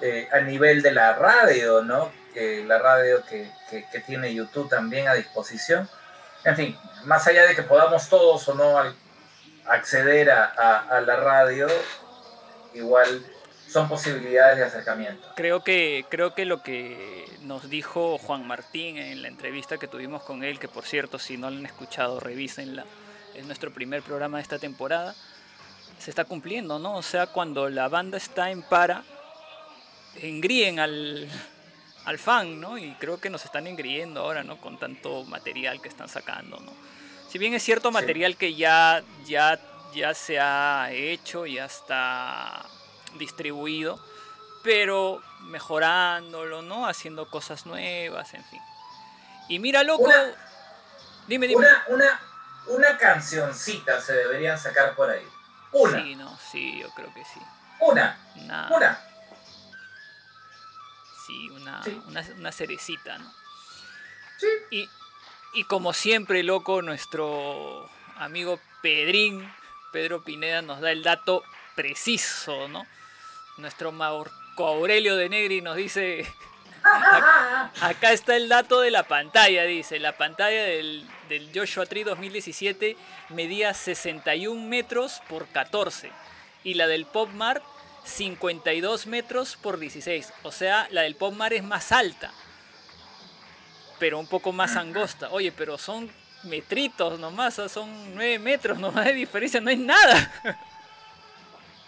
eh, 0.00 0.28
a 0.32 0.40
nivel 0.40 0.82
de 0.82 0.92
la 0.92 1.14
radio, 1.14 1.82
¿no? 1.82 2.12
Que 2.34 2.64
la 2.64 2.78
radio 2.78 3.24
que, 3.24 3.50
que- 3.70 3.86
que 3.90 4.00
tiene 4.00 4.34
YouTube 4.34 4.68
también 4.68 5.06
a 5.08 5.14
disposición. 5.14 5.88
en 6.44 6.56
fin, 6.56 6.78
más 7.04 7.26
allá 7.26 7.46
de 7.46 7.54
que 7.54 7.62
podamos 7.62 8.08
todos 8.08 8.48
o 8.48 8.54
no 8.54 8.78
acceder 9.66 10.30
a, 10.30 11.00
la 11.06 11.16
radio, 11.16 11.68
igual 12.74 13.24
son 13.72 13.88
posibilidades 13.88 14.58
de 14.58 14.64
acercamiento. 14.64 15.28
Creo 15.34 15.64
que, 15.64 16.04
creo 16.08 16.34
que 16.34 16.44
lo 16.44 16.62
que 16.62 17.24
nos 17.42 17.70
dijo 17.70 18.18
Juan 18.18 18.46
Martín 18.46 18.98
en 18.98 19.22
la 19.22 19.28
entrevista 19.28 19.78
que 19.78 19.88
tuvimos 19.88 20.22
con 20.22 20.44
él, 20.44 20.58
que 20.58 20.68
por 20.68 20.84
cierto, 20.84 21.18
si 21.18 21.38
no 21.38 21.50
lo 21.50 21.56
han 21.56 21.66
escuchado, 21.66 22.20
revísenla, 22.20 22.84
es 23.34 23.46
nuestro 23.46 23.72
primer 23.72 24.02
programa 24.02 24.36
de 24.38 24.42
esta 24.42 24.58
temporada, 24.58 25.14
se 25.98 26.10
está 26.10 26.24
cumpliendo, 26.24 26.78
¿no? 26.78 26.96
O 26.96 27.02
sea, 27.02 27.26
cuando 27.28 27.70
la 27.70 27.88
banda 27.88 28.18
está 28.18 28.50
en 28.50 28.62
para, 28.62 29.04
engríen 30.20 30.78
al, 30.78 31.28
al 32.04 32.18
fan, 32.18 32.60
¿no? 32.60 32.76
Y 32.76 32.92
creo 32.96 33.20
que 33.20 33.30
nos 33.30 33.44
están 33.44 33.66
engriendo 33.66 34.20
ahora, 34.20 34.42
¿no? 34.42 34.58
Con 34.58 34.78
tanto 34.78 35.24
material 35.24 35.80
que 35.80 35.88
están 35.88 36.08
sacando, 36.08 36.58
¿no? 36.60 36.72
Si 37.30 37.38
bien 37.38 37.54
es 37.54 37.62
cierto 37.62 37.90
material 37.90 38.36
que 38.36 38.54
ya, 38.54 39.02
ya, 39.24 39.58
ya 39.94 40.12
se 40.12 40.38
ha 40.38 40.90
hecho, 40.92 41.46
ya 41.46 41.64
está 41.64 42.66
distribuido, 43.18 43.98
pero 44.62 45.22
mejorándolo, 45.42 46.62
¿no? 46.62 46.86
Haciendo 46.86 47.28
cosas 47.28 47.66
nuevas, 47.66 48.32
en 48.34 48.44
fin. 48.44 48.60
Y 49.48 49.58
mira, 49.58 49.82
loco. 49.82 50.08
dime, 51.26 51.46
dime. 51.46 51.58
Una, 51.58 51.84
una, 51.88 52.20
una 52.66 52.98
cancioncita 52.98 54.00
se 54.00 54.14
deberían 54.14 54.58
sacar 54.58 54.94
por 54.94 55.10
ahí. 55.10 55.26
Una. 55.72 56.02
Sí, 56.02 56.14
no, 56.14 56.38
sí, 56.50 56.78
yo 56.80 56.90
creo 56.90 57.12
que 57.12 57.24
sí. 57.24 57.40
Una. 57.80 58.18
Una. 58.70 58.98
Sí, 61.26 61.50
una, 61.50 61.82
una, 62.36 62.52
cerecita, 62.52 63.18
¿no? 63.18 63.32
Sí. 64.38 64.88
Y, 65.54 65.64
como 65.64 65.92
siempre, 65.92 66.42
loco, 66.42 66.82
nuestro 66.82 67.88
amigo 68.16 68.60
Pedrín, 68.82 69.52
Pedro 69.92 70.22
Pineda, 70.24 70.62
nos 70.62 70.80
da 70.80 70.90
el 70.90 71.02
dato 71.02 71.42
preciso, 71.74 72.68
¿no? 72.68 72.86
Nuestro 73.56 73.92
Marco 73.92 74.66
Aurelio 74.66 75.16
de 75.16 75.28
Negri 75.28 75.60
nos 75.60 75.76
dice, 75.76 76.26
acá 77.80 78.12
está 78.12 78.36
el 78.36 78.48
dato 78.48 78.80
de 78.80 78.90
la 78.90 79.02
pantalla, 79.02 79.64
dice, 79.64 79.98
la 79.98 80.16
pantalla 80.16 80.62
del, 80.64 81.06
del 81.28 81.50
Joshua 81.54 81.86
Tree 81.86 82.04
2017 82.04 82.96
medía 83.30 83.74
61 83.74 84.68
metros 84.68 85.22
por 85.28 85.46
14 85.48 86.10
y 86.64 86.74
la 86.74 86.86
del 86.86 87.06
Pop 87.06 87.30
Mart 87.30 87.62
52 88.04 89.06
metros 89.06 89.56
por 89.56 89.78
16. 89.78 90.32
O 90.42 90.52
sea, 90.52 90.88
la 90.90 91.02
del 91.02 91.16
Pop 91.16 91.34
Mar 91.34 91.52
es 91.52 91.62
más 91.62 91.92
alta, 91.92 92.32
pero 93.98 94.18
un 94.18 94.26
poco 94.26 94.52
más 94.52 94.76
angosta. 94.76 95.28
Oye, 95.30 95.52
pero 95.52 95.78
son 95.78 96.10
metritos 96.44 97.18
nomás, 97.18 97.54
son 97.68 98.14
9 98.14 98.38
metros 98.38 98.78
nomás 98.78 99.04
de 99.06 99.12
diferencia, 99.12 99.60
no 99.60 99.70
es 99.70 99.78
nada. 99.78 100.58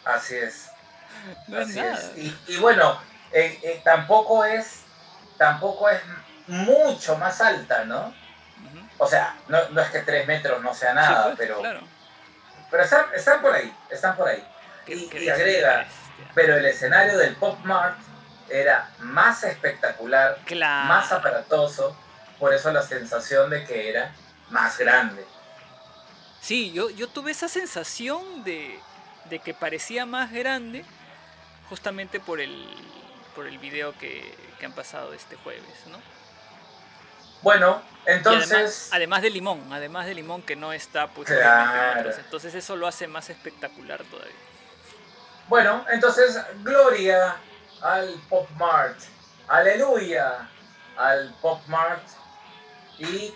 Así 0.04 0.36
es. 0.36 0.73
Así 1.56 1.78
es. 1.78 2.12
Y, 2.48 2.56
bueno, 2.58 3.00
eh, 3.32 3.58
eh, 3.62 3.80
tampoco 3.84 4.44
es 4.44 4.82
tampoco 5.36 5.88
es 5.88 6.00
mucho 6.46 7.16
más 7.16 7.40
alta, 7.40 7.84
¿no? 7.84 8.14
O 8.98 9.06
sea, 9.06 9.36
no, 9.48 9.58
es 9.58 9.90
que 9.90 10.00
3 10.00 10.26
metros 10.26 10.62
no 10.62 10.72
sea 10.72 10.94
nada, 10.94 11.24
pues, 11.24 11.36
pero, 11.36 11.60
pero 12.70 12.82
están, 12.82 13.06
están, 13.14 13.42
por 13.42 13.52
ahí, 13.52 13.74
están 13.90 14.16
por 14.16 14.28
ahí. 14.28 14.44
y 14.86 15.28
agrega, 15.28 15.86
pero 16.34 16.56
el 16.56 16.64
escenario 16.66 17.18
del 17.18 17.34
Pop 17.34 17.58
Mart 17.64 17.98
era 18.48 18.88
más 19.00 19.42
espectacular, 19.42 20.38
más 20.86 21.10
aparatoso, 21.10 21.96
por 22.38 22.54
eso 22.54 22.70
la 22.70 22.82
sensación 22.82 23.50
de 23.50 23.64
que 23.64 23.90
era 23.90 24.12
más 24.50 24.78
grande. 24.78 25.24
Sí, 26.40 26.72
yo, 26.72 26.90
yo 26.90 27.08
tuve 27.08 27.30
esa 27.30 27.48
sensación 27.48 28.44
de, 28.44 28.78
que 29.42 29.54
parecía 29.54 30.06
más 30.06 30.30
grande 30.30 30.84
justamente 31.68 32.20
por 32.20 32.40
el, 32.40 32.66
por 33.34 33.46
el 33.46 33.58
video 33.58 33.96
que, 33.98 34.42
han 34.64 34.72
pasado 34.72 35.12
este 35.12 35.36
jueves, 35.36 35.62
¿no? 35.90 35.98
Bueno, 37.42 37.82
entonces... 38.06 38.88
Además, 38.92 39.20
de 39.20 39.28
Limón, 39.28 39.62
además 39.70 40.06
de 40.06 40.14
Limón 40.14 40.40
que 40.40 40.56
no 40.56 40.72
está 40.72 41.08
pues, 41.08 41.28
entonces 42.18 42.54
eso 42.54 42.74
lo 42.74 42.86
hace 42.86 43.06
más 43.06 43.28
espectacular 43.28 44.02
todavía. 44.04 44.32
Bueno, 45.48 45.84
entonces, 45.90 46.40
gloria 46.62 47.36
al 47.82 48.14
Pop 48.30 48.48
Mart. 48.56 48.98
Aleluya 49.48 50.48
al 50.96 51.34
Pop 51.42 51.60
Mart. 51.66 52.02
Y 52.98 53.34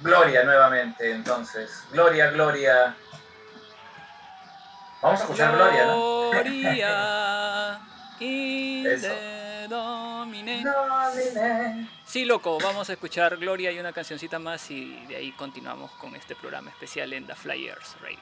gloria 0.00 0.42
nuevamente, 0.42 1.12
entonces. 1.12 1.84
Gloria, 1.92 2.30
gloria. 2.30 2.96
Vamos 5.02 5.20
a 5.20 5.22
escuchar 5.24 5.54
Gloria, 5.54 5.86
¿no? 5.86 6.30
Gloria. 6.30 7.80
Sí, 12.04 12.24
loco, 12.26 12.58
vamos 12.62 12.90
a 12.90 12.92
escuchar 12.92 13.38
Gloria 13.38 13.72
y 13.72 13.78
una 13.78 13.94
cancioncita 13.94 14.38
más 14.38 14.70
y 14.70 15.06
de 15.06 15.16
ahí 15.16 15.32
continuamos 15.32 15.90
con 15.92 16.14
este 16.14 16.36
programa 16.36 16.70
especial 16.70 17.12
en 17.14 17.26
The 17.26 17.34
Flyers 17.34 17.96
Radio. 18.02 18.18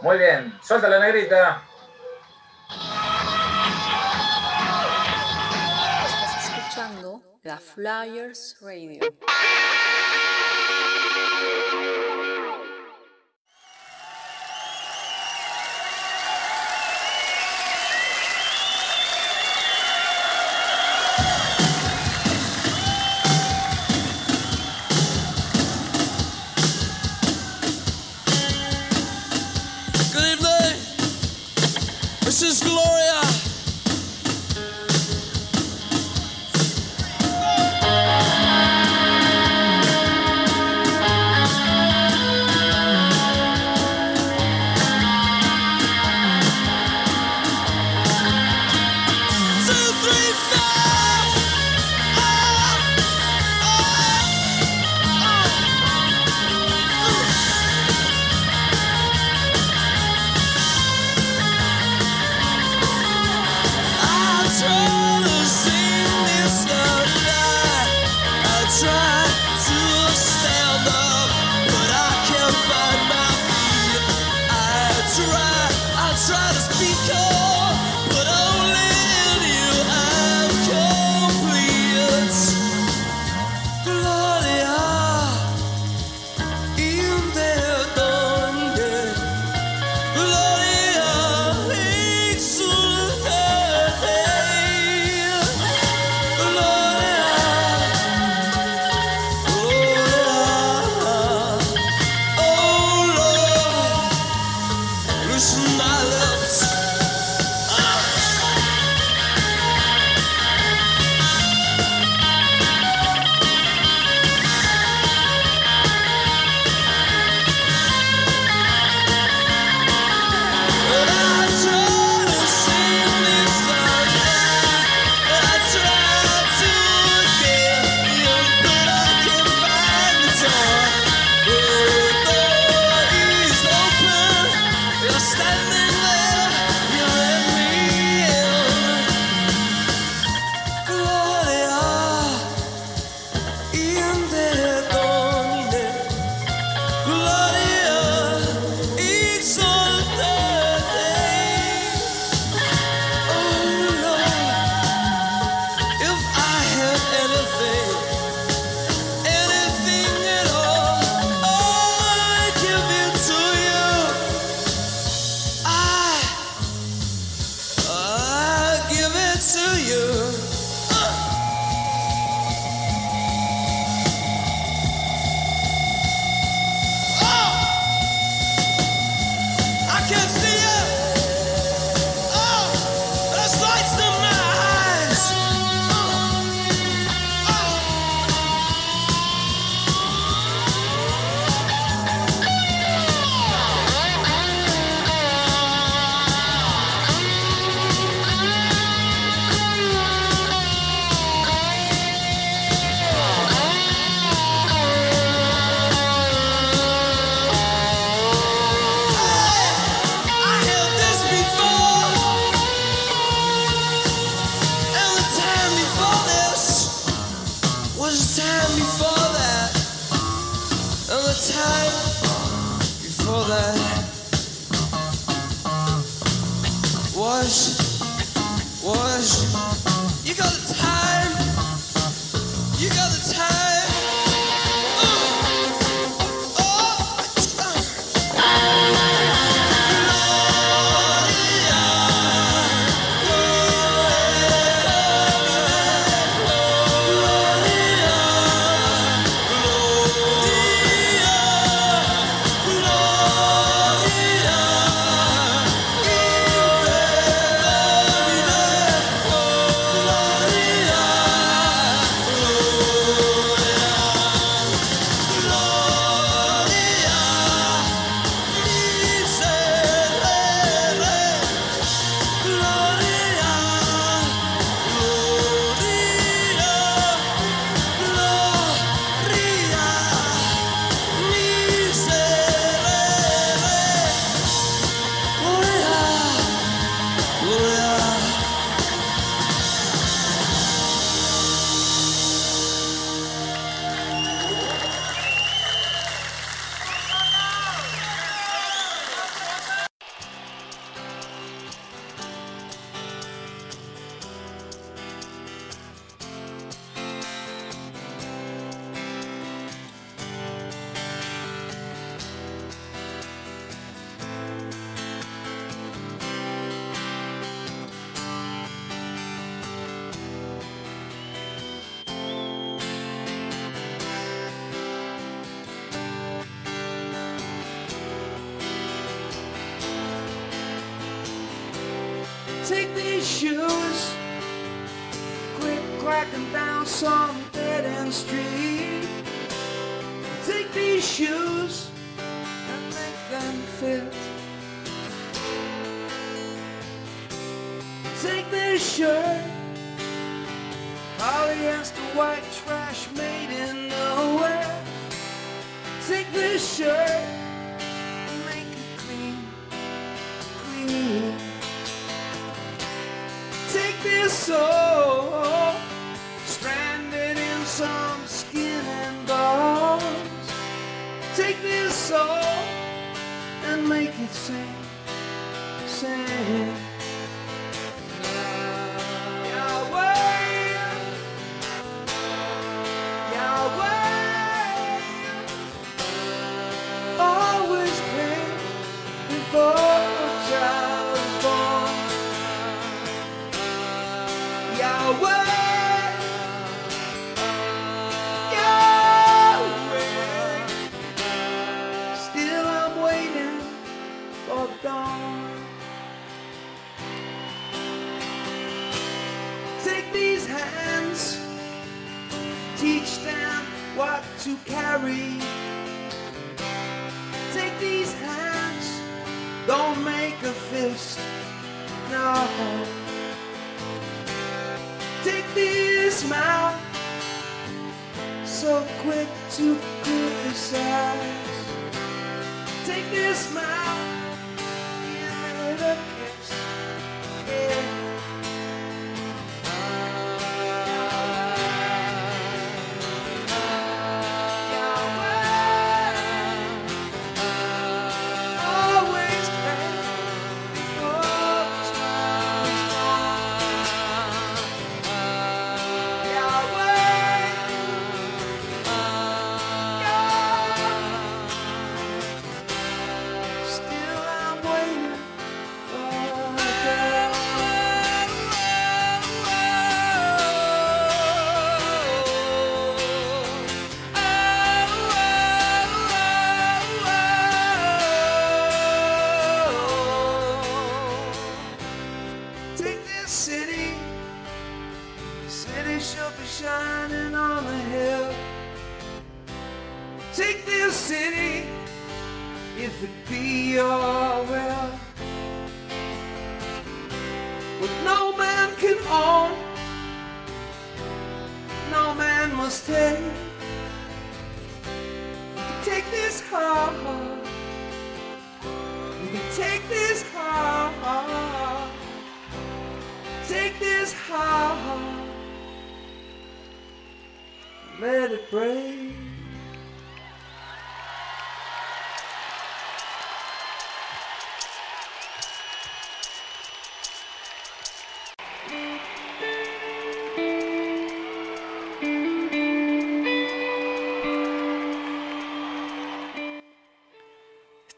Muy 0.00 0.16
bien, 0.16 0.58
suelta 0.62 0.88
la 0.88 1.00
negrita. 1.00 1.62
Estás 6.06 6.48
escuchando 6.48 7.22
la 7.42 7.58
Flyers 7.58 8.56
Radio. 8.62 9.00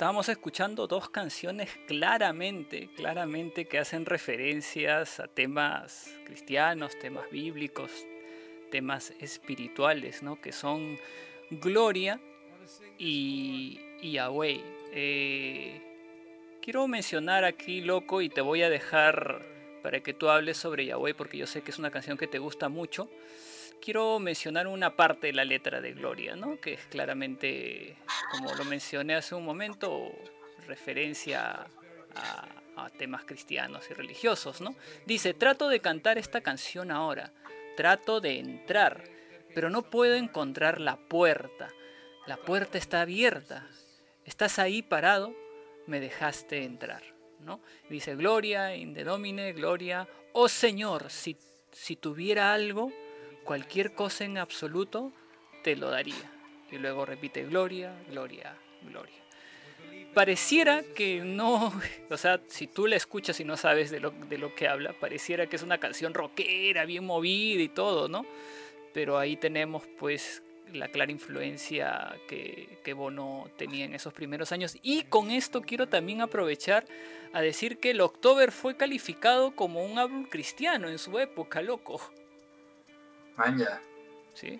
Estábamos 0.01 0.31
escuchando 0.31 0.87
dos 0.87 1.11
canciones 1.11 1.69
claramente, 1.87 2.89
claramente 2.97 3.67
que 3.67 3.79
hacen 3.79 4.07
referencias 4.07 5.21
a 5.21 5.29
temas 5.29 6.17
cristianos, 6.25 6.99
temas 6.99 7.31
bíblicos, 7.31 7.91
temas 8.71 9.13
espirituales, 9.21 10.23
¿no? 10.23 10.41
Que 10.41 10.53
son 10.53 10.97
Gloria 11.51 12.19
y, 12.97 13.79
y 14.01 14.13
Yahweh. 14.13 14.63
Eh, 14.95 15.83
quiero 16.63 16.89
mencionar 16.89 17.45
aquí, 17.45 17.83
loco, 17.83 18.23
y 18.23 18.31
te 18.31 18.41
voy 18.41 18.63
a 18.63 18.71
dejar 18.71 19.43
para 19.83 20.01
que 20.01 20.15
tú 20.15 20.31
hables 20.31 20.57
sobre 20.57 20.87
Yahweh, 20.87 21.13
porque 21.13 21.37
yo 21.37 21.47
sé 21.47 21.61
que 21.61 21.73
es 21.73 21.79
una 21.79 21.91
canción 21.91 22.17
que 22.17 22.27
te 22.27 22.39
gusta 22.39 22.71
mucho 22.71 23.11
quiero 23.81 24.19
mencionar 24.19 24.67
una 24.67 24.95
parte 24.97 25.29
de 25.29 25.33
la 25.33 25.45
letra 25.45 25.81
de 25.81 25.93
Gloria, 25.93 26.37
¿no? 26.37 26.61
que 26.61 26.75
es 26.75 26.87
claramente, 26.87 27.97
como 28.31 28.55
lo 28.55 28.65
mencioné 28.65 29.15
hace 29.15 29.35
un 29.35 29.45
momento, 29.45 30.13
referencia 30.67 31.67
a, 32.15 32.47
temas 32.97 33.25
cristianos 33.25 33.91
y 33.91 33.95
religiosos. 33.95 34.63
¿no? 34.63 34.75
Dice, 35.05 35.35
trato 35.35 35.69
de 35.69 35.81
cantar 35.81 36.17
esta 36.17 36.41
canción 36.41 36.91
ahora, 36.91 37.31
trato 37.77 38.21
de 38.21 38.39
entrar, 38.39 39.05
pero 39.55 39.69
no 39.69 39.83
puedo 39.83 40.15
encontrar 40.15 40.81
la 40.81 40.97
puerta. 40.97 41.69
La 42.27 42.39
puerta 42.39 42.79
está 42.79 43.03
abierta. 43.03 43.67
Estás 44.25 44.59
ahí 44.59 44.81
parado, 44.81 45.35
me 45.87 46.01
dejaste 46.01 46.65
entrar. 46.65 47.03
Dice, 47.89 48.15
Gloria, 48.15 48.75
in 48.75 48.95
the 48.95 49.05
Domine, 49.05 49.53
Gloria. 49.53 50.07
Oh 50.33 50.49
Señor, 50.49 51.11
si, 51.11 51.37
si 51.73 51.97
tuviera 51.97 52.53
algo, 52.53 52.93
cualquier 53.45 53.95
cosa 53.95 54.25
en 54.25 54.39
absoluto 54.39 55.13
te 55.63 55.77
lo 55.77 55.91
daría. 55.91 56.31
Y 56.71 56.79
luego 56.79 57.05
repite 57.05 57.45
gloria, 57.45 57.93
gloria, 58.09 58.57
gloria. 58.83 59.17
Pareciera 60.15 60.83
que 60.83 61.21
no, 61.21 61.73
o 62.11 62.17
sea, 62.17 62.41
si 62.49 62.67
tú 62.67 62.87
la 62.87 62.97
escuchas 62.97 63.39
y 63.41 63.45
no 63.45 63.57
sabes 63.57 63.91
de 63.91 64.01
lo, 64.01 64.11
de 64.11 64.39
lo 64.39 64.55
que 64.55 64.67
habla, 64.67 64.93
pareciera 64.93 65.47
que 65.47 65.57
es 65.57 65.63
una 65.63 65.79
canción 65.79 66.15
rockera, 66.15 66.85
bien 66.85 67.05
movida 67.05 67.63
y 67.63 67.69
todo, 67.69 68.09
¿no? 68.09 68.27
Pero 68.93 69.19
ahí 69.19 69.37
tenemos 69.37 69.85
pues 69.99 70.43
la 70.73 70.89
clara 70.89 71.13
influencia 71.13 72.17
que, 72.29 72.79
que, 72.85 72.93
Bono 72.93 73.49
tenía 73.57 73.85
en 73.85 73.95
esos 73.95 74.13
primeros 74.13 74.53
años. 74.53 74.77
Y 74.83 75.05
con 75.05 75.31
esto 75.31 75.63
quiero 75.63 75.89
también 75.89 76.21
aprovechar 76.21 76.85
a 77.33 77.41
decir 77.41 77.79
que 77.79 77.91
el 77.91 78.01
October 78.01 78.53
fue 78.53 78.77
calificado 78.77 79.55
como 79.55 79.85
un 79.85 79.99
álbum 79.99 80.25
cristiano 80.25 80.89
en 80.89 80.99
su 80.99 81.19
época, 81.19 81.63
loco. 81.63 82.01
Sí. 84.35 84.59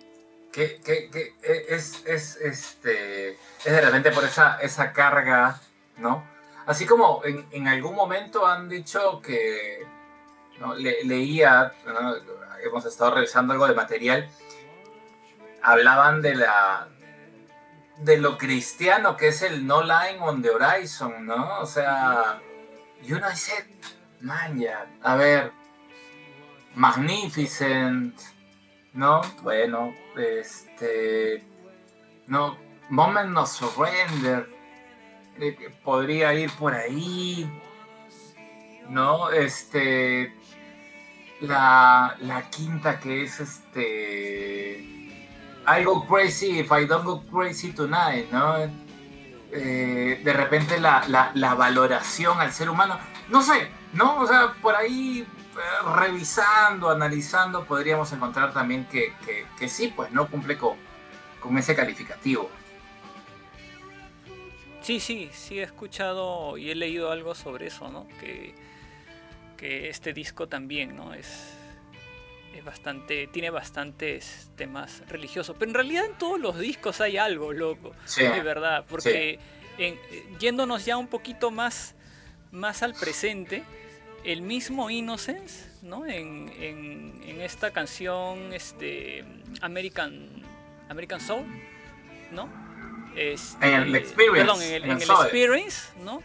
Que, 0.51 0.81
e, 0.85 1.65
es, 1.69 2.03
es, 2.05 2.35
este, 2.37 3.31
es 3.31 3.63
de 3.63 3.81
repente 3.81 4.11
por 4.11 4.23
esa, 4.23 4.59
esa 4.59 4.91
carga, 4.91 5.59
¿no? 5.97 6.25
Así 6.65 6.85
como 6.85 7.21
en, 7.23 7.67
algún 7.67 7.95
momento 7.95 8.45
han 8.45 8.69
dicho 8.69 9.21
que 9.21 9.85
leía, 11.03 11.71
hemos 12.63 12.85
estado 12.85 13.15
revisando 13.15 13.53
algo 13.53 13.67
de 13.67 13.73
material, 13.73 14.29
hablaban 15.61 16.21
de 16.21 16.35
la 16.35 16.87
de 17.97 18.17
lo 18.17 18.37
cristiano 18.37 19.15
que 19.15 19.27
es 19.27 19.43
el 19.43 19.67
no 19.67 19.83
line 19.83 20.19
on 20.19 20.41
the 20.41 20.49
horizon, 20.49 21.25
¿no? 21.25 21.59
O 21.59 21.65
sea, 21.65 22.41
y 23.03 23.13
uno 23.13 23.29
dice, 23.29 23.65
man, 24.21 24.59
a 25.03 25.15
ver, 25.15 25.51
Magnificent, 26.75 28.15
¿no? 28.93 29.21
Bueno, 29.43 29.93
este, 30.17 31.43
no, 32.27 32.57
Moment 32.89 33.37
of 33.37 33.49
Surrender, 33.49 34.49
eh, 35.39 35.55
podría 35.83 36.33
ir 36.33 36.51
por 36.51 36.73
ahí, 36.73 37.49
¿no? 38.89 39.31
Este, 39.31 40.33
la, 41.41 42.15
la 42.19 42.49
quinta 42.49 42.99
que 42.99 43.23
es 43.23 43.39
este, 43.39 44.79
I 45.67 45.83
go 45.83 46.05
crazy 46.07 46.59
if 46.59 46.71
I 46.71 46.85
don't 46.85 47.05
go 47.05 47.23
crazy 47.31 47.71
tonight, 47.71 48.29
¿no? 48.31 48.55
Eh, 49.53 50.21
de 50.23 50.33
repente 50.33 50.79
la, 50.79 51.03
la, 51.07 51.31
la 51.33 51.53
valoración 51.55 52.39
al 52.39 52.51
ser 52.53 52.69
humano, 52.69 52.97
no 53.29 53.41
sé, 53.41 53.69
¿no? 53.93 54.19
O 54.19 54.27
sea, 54.27 54.53
por 54.61 54.75
ahí 54.75 55.25
revisando, 55.95 56.89
analizando, 56.89 57.65
podríamos 57.65 58.11
encontrar 58.13 58.53
también 58.53 58.85
que, 58.87 59.13
sí, 59.67 59.93
pues 59.95 60.11
no 60.11 60.27
cumple 60.27 60.57
con, 60.57 60.77
con 61.39 61.57
ese 61.57 61.75
calificativo. 61.75 62.49
Sí, 64.81 64.99
sí, 64.99 65.29
sí 65.33 65.59
he 65.59 65.63
escuchado 65.63 66.57
y 66.57 66.71
he 66.71 66.75
leído 66.75 67.11
algo 67.11 67.35
sobre 67.35 67.67
eso, 67.67 67.89
¿no? 67.89 68.07
Que, 68.19 68.55
que 69.57 69.89
este 69.89 70.11
disco 70.11 70.47
también, 70.47 70.95
¿no? 70.95 71.13
Es, 71.13 71.53
es 72.55 72.65
bastante, 72.65 73.27
tiene 73.27 73.51
bastantes 73.51 74.49
temas 74.55 75.03
religiosos, 75.07 75.55
pero 75.59 75.69
en 75.69 75.75
realidad 75.75 76.05
en 76.05 76.17
todos 76.17 76.39
los 76.39 76.57
discos 76.57 76.99
hay 76.99 77.17
algo, 77.17 77.53
loco, 77.53 77.91
sí, 78.05 78.23
de 78.23 78.41
verdad, 78.41 78.85
porque 78.89 79.39
yéndonos 80.39 80.85
ya 80.85 80.97
un 80.97 81.07
poquito 81.07 81.51
más, 81.51 81.95
más 82.51 82.81
al 82.81 82.93
presente, 82.93 83.63
el 84.23 84.41
mismo 84.41 84.89
Innocence, 84.89 85.69
¿no? 85.81 86.05
En, 86.05 86.51
esta 87.41 87.71
canción 87.71 88.53
este, 88.53 89.25
American, 89.61 90.29
American 90.89 91.19
Soul, 91.19 91.43
¿no? 92.31 92.47
Este, 93.15 93.65
en 93.65 93.81
el 93.81 93.95
Experience. 93.95 94.45
Perdón, 94.45 94.61
en 94.61 94.83
el, 94.83 95.01
Experience, 95.01 95.89
¿no? 96.03 96.21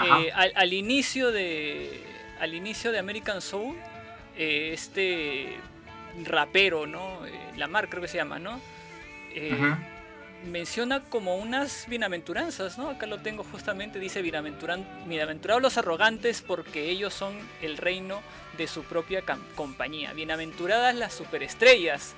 Eh, 0.00 0.30
al, 0.32 0.72
inicio 0.72 1.32
de, 1.32 2.00
al 2.38 2.54
inicio 2.54 2.92
de 2.92 2.98
American 3.00 3.42
Soul, 3.42 3.76
eh, 4.36 4.70
este 4.72 5.56
rapero, 6.24 6.86
¿no? 6.86 7.26
Eh, 7.26 7.32
Lamar 7.56 7.88
creo 7.88 8.02
que 8.02 8.08
se 8.08 8.18
llama, 8.18 8.38
¿no? 8.38 8.60
Menciona 10.44 11.02
como 11.02 11.36
unas 11.36 11.86
bienaventuranzas, 11.88 12.78
¿no? 12.78 12.90
Acá 12.90 13.06
lo 13.06 13.18
tengo 13.18 13.44
justamente, 13.44 13.98
dice 13.98 14.22
bienaventurados 14.22 15.62
los 15.62 15.78
arrogantes 15.78 16.42
porque 16.42 16.90
ellos 16.90 17.14
son 17.14 17.34
el 17.60 17.76
reino 17.76 18.20
de 18.56 18.66
su 18.66 18.82
propia 18.82 19.22
compañía. 19.54 20.12
Bienaventuradas 20.12 20.94
las 20.94 21.14
superestrellas 21.14 22.14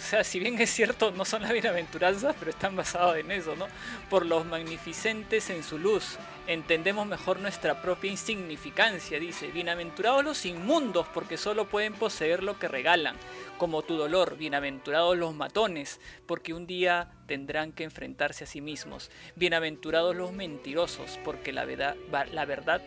o 0.00 0.02
sea, 0.02 0.24
si 0.24 0.40
bien 0.40 0.58
es 0.58 0.70
cierto, 0.70 1.10
no 1.10 1.26
son 1.26 1.42
las 1.42 1.52
bienaventuranzas, 1.52 2.34
pero 2.38 2.50
están 2.50 2.74
basados 2.74 3.18
en 3.18 3.30
eso, 3.30 3.54
¿no? 3.54 3.66
Por 4.08 4.24
los 4.24 4.46
magnificentes 4.46 5.50
en 5.50 5.62
su 5.62 5.78
luz, 5.78 6.16
entendemos 6.46 7.06
mejor 7.06 7.38
nuestra 7.38 7.82
propia 7.82 8.10
insignificancia, 8.10 9.20
dice. 9.20 9.48
Bienaventurados 9.48 10.24
los 10.24 10.46
inmundos, 10.46 11.06
porque 11.08 11.36
solo 11.36 11.68
pueden 11.68 11.92
poseer 11.92 12.42
lo 12.42 12.58
que 12.58 12.66
regalan, 12.66 13.14
como 13.58 13.82
tu 13.82 13.96
dolor. 13.98 14.38
Bienaventurados 14.38 15.18
los 15.18 15.34
matones, 15.34 16.00
porque 16.26 16.54
un 16.54 16.66
día 16.66 17.10
tendrán 17.26 17.72
que 17.72 17.84
enfrentarse 17.84 18.44
a 18.44 18.46
sí 18.46 18.62
mismos. 18.62 19.10
Bienaventurados 19.36 20.16
los 20.16 20.32
mentirosos, 20.32 21.18
porque 21.24 21.52
la 21.52 21.66
verdad, 21.66 21.94
la 22.32 22.46
verdad 22.46 22.80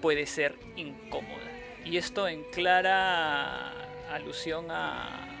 puede 0.00 0.26
ser 0.26 0.54
incómoda. 0.76 1.50
Y 1.84 1.96
esto 1.96 2.28
en 2.28 2.44
clara 2.44 3.72
alusión 4.12 4.70
a 4.70 5.35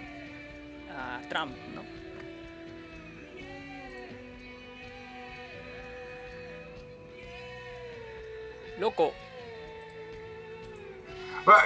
Trump, 1.28 1.56
¿no? 1.74 1.82
Loco. 8.78 9.14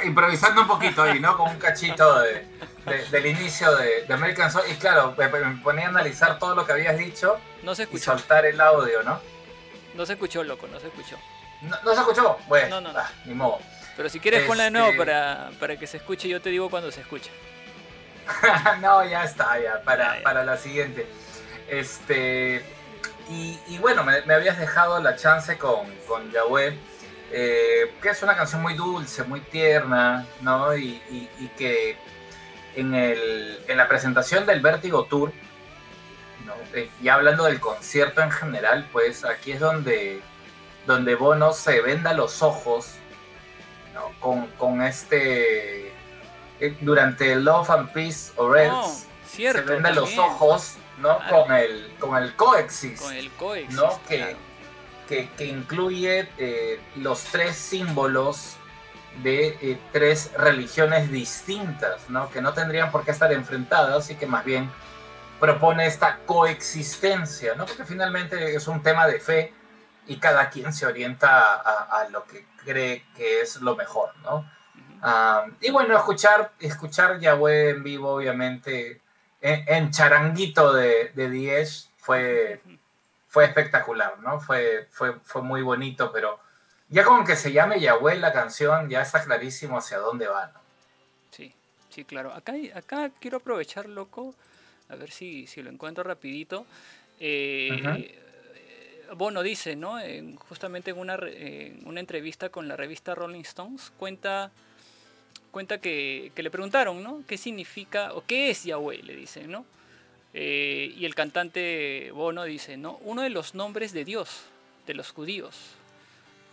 improvisando 0.05 0.63
un 0.63 0.69
poquito 0.69 1.03
ahí, 1.03 1.19
¿no? 1.21 1.37
Con 1.37 1.51
un 1.51 1.59
cachito 1.59 2.21
del 2.21 3.27
inicio 3.27 3.75
de, 3.77 4.07
American 4.13 4.51
Soul. 4.51 4.65
Y 4.71 4.75
claro, 4.75 5.15
me, 5.17 5.29
ponía 5.63 5.87
a 5.87 5.89
analizar 5.89 6.39
todo 6.39 6.55
lo 6.55 6.67
que 6.67 6.73
habías 6.73 6.99
dicho. 6.99 7.39
No 7.63 7.75
se 7.75 7.85
escuchó. 7.85 8.15
Y 8.15 8.19
soltar 8.19 8.47
el 8.47 8.61
audio, 8.61 9.03
¿no? 9.03 9.21
No 9.95 10.07
se 10.07 10.13
escuchó, 10.13 10.45
loco, 10.45 10.67
no 10.69 10.79
se 10.79 10.89
escuchó. 10.89 11.17
¿No, 11.63 11.95
se 11.95 12.01
escuchó? 12.01 12.39
Bueno, 12.49 12.81
no, 12.81 12.93
no, 12.93 12.99
ah, 12.99 13.11
ni 13.25 13.35
modo. 13.35 13.59
Pero 13.97 14.09
si 14.09 14.21
quieres 14.21 14.47
ponla 14.47 14.65
de 14.65 14.71
nuevo 14.71 14.89
este 14.89 14.99
para, 14.99 15.51
para 15.59 15.77
que 15.77 15.87
se 15.87 15.99
escuche, 15.99 16.29
yo 16.29 16.41
te 16.41 16.49
digo 16.49 16.71
cuando 16.71 16.91
se 16.91 17.01
escucha. 17.01 17.31
no, 18.81 19.05
ya 19.05 19.25
está, 19.25 19.61
ya, 19.61 19.83
para, 19.83 20.23
para 20.23 20.45
la 20.45 20.57
siguiente. 20.57 21.07
Este, 21.69 22.65
y, 23.29 23.79
bueno, 23.79 24.03
me, 24.03 24.35
habías 24.35 24.59
dejado 24.59 25.01
la 25.01 25.15
chance 25.15 25.57
con, 25.57 25.87
con 26.09 26.33
Yahweh, 26.33 26.77
eh, 27.31 27.95
que 28.03 28.09
es 28.09 28.23
una 28.25 28.37
canción 28.37 28.61
muy 28.61 28.75
dulce, 28.75 29.23
muy 29.23 29.41
tierna, 29.41 30.27
¿no? 30.41 30.77
Y, 30.77 31.01
que 31.57 31.97
en, 32.75 32.95
el, 32.95 33.61
en 33.69 33.77
la 33.77 33.87
presentación 33.87 34.47
del 34.47 34.61
Vértigo 34.61 35.05
Tour, 35.05 35.33
¿no? 36.45 36.55
Eh, 36.75 36.91
y 37.01 37.09
hablando 37.09 37.45
del 37.45 37.61
concierto 37.61 38.21
en 38.21 38.33
general, 38.33 38.89
pues 38.91 39.25
aquí 39.25 39.53
es 39.53 39.61
donde, 39.61 40.21
donde 40.87 41.15
Bono 41.15 41.53
se 41.53 41.81
venda 41.83 42.13
los 42.15 42.43
ojos 42.43 42.95
¿no? 43.95 44.11
con, 44.19 44.49
con 44.53 44.83
este 44.83 45.93
durante 46.81 47.35
Love 47.37 47.71
and 47.71 47.93
Peace 47.93 48.33
or 48.37 48.59
Else 48.59 49.07
se 49.27 49.53
venden 49.63 49.95
los 49.95 50.17
ojos 50.19 50.77
¿no? 50.99 51.19
con 51.29 51.53
el 51.53 51.93
con 51.99 52.23
el 52.23 52.35
coexist 52.37 53.03
con 53.03 53.15
el 53.15 53.31
coexist 53.33 53.79
¿no? 53.79 54.01
que, 54.07 54.37
que, 55.09 55.29
que 55.31 55.45
incluye 55.47 56.29
eh, 56.39 56.81
los 56.97 57.25
tres 57.25 57.57
símbolos 57.57 58.57
de 59.23 59.59
eh, 59.61 59.79
tres 59.93 60.31
religiones 60.37 61.11
distintas, 61.11 62.09
¿no? 62.09 62.31
que 62.31 62.41
no 62.41 62.53
tendrían 62.53 62.91
por 62.91 63.05
qué 63.05 63.11
estar 63.11 63.33
enfrentadas 63.33 64.11
y 64.11 64.15
que 64.15 64.27
más 64.27 64.45
bien 64.45 64.71
propone 65.41 65.87
esta 65.87 66.19
coexistencia, 66.27 67.55
¿no? 67.55 67.67
porque 67.67 67.85
finalmente 67.85 68.55
es 68.55 68.69
un 68.69 68.83
tema 68.83 69.07
de 69.07 69.21
fe 69.21 69.53
y 70.07 70.17
cada 70.17 70.49
quien 70.51 70.73
se 70.73 70.87
orienta 70.87 71.55
a, 71.55 72.01
a 72.01 72.09
lo 72.09 72.25
que 72.25 72.47
cree 72.65 73.05
que 73.17 73.41
es 73.41 73.57
lo 73.57 73.75
mejor. 73.75 74.13
¿no? 74.23 74.45
Ah, 75.03 75.47
y 75.61 75.71
bueno, 75.71 75.97
escuchar, 75.97 76.53
escuchar 76.61 77.19
Yahweh 77.19 77.71
en 77.71 77.83
vivo, 77.83 78.15
obviamente, 78.15 79.01
en, 79.41 79.65
en 79.67 79.91
charanguito 79.91 80.73
de, 80.73 81.11
de 81.15 81.31
Diez 81.31 81.89
fue, 81.99 82.61
fue 83.29 83.45
espectacular, 83.45 84.19
¿no? 84.21 84.41
Fue, 84.41 84.87
fue, 84.91 85.15
fue 85.25 85.43
muy 85.43 85.63
bonito, 85.63 86.13
pero 86.13 86.39
ya 86.89 87.05
como 87.05 87.25
que 87.25 87.37
se 87.37 87.53
llame 87.53 87.81
Yahweh 87.81 88.17
la 88.19 88.33
canción, 88.33 88.89
ya 88.91 89.03
está 89.03 89.25
clarísimo 89.25 89.79
hacia 89.79 89.99
dónde 89.99 90.27
va, 90.27 90.47
¿no? 90.49 90.61
Sí, 91.31 91.55
sí, 91.89 92.05
claro. 92.05 92.33
Acá, 92.35 92.53
acá 92.75 93.11
quiero 93.21 93.39
aprovechar, 93.39 93.87
loco, 93.89 94.35
a 94.89 94.97
ver 94.97 95.11
si, 95.11 95.47
si 95.47 95.63
lo 95.63 95.71
encuentro 95.71 96.03
rapidito. 96.05 96.67
Eh, 97.19 98.19
eh, 98.57 99.07
Bono 99.15 99.43
dice, 99.43 99.77
¿no? 99.77 99.99
En- 100.01 100.37
justamente 100.37 100.91
en 100.91 100.99
una, 100.99 101.15
en 101.23 101.81
una 101.87 102.01
entrevista 102.01 102.49
con 102.49 102.67
la 102.69 102.77
revista 102.77 103.15
Rolling 103.15 103.43
Stones, 103.43 103.93
cuenta, 103.97 104.51
cuenta 105.51 105.79
que, 105.81 106.33
le 106.35 106.51
preguntaron, 106.51 107.03
¿no? 107.03 107.23
¿Qué 107.27 107.37
significa 107.37 108.15
o 108.15 108.25
qué 108.27 108.51
es 108.51 108.65
Yahweh? 108.65 109.03
Le 109.03 109.17
dicen, 109.17 109.51
¿no? 109.51 109.65
Eh, 110.33 110.95
y 110.97 111.05
el 111.05 111.15
cantante 111.15 112.11
Bono 112.13 112.45
dice, 112.45 112.77
¿no? 112.77 112.99
Uno 113.03 113.23
de 113.23 113.31
los 113.31 113.55
nombres 113.55 113.93
de 113.93 114.05
Dios, 114.05 114.43
de 114.87 114.95
los 114.95 115.11
judíos, 115.11 115.57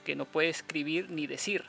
que 0.05 0.15
no 0.15 0.25
puede 0.25 0.49
escribir 0.49 1.09
ni 1.09 1.27
decir. 1.27 1.63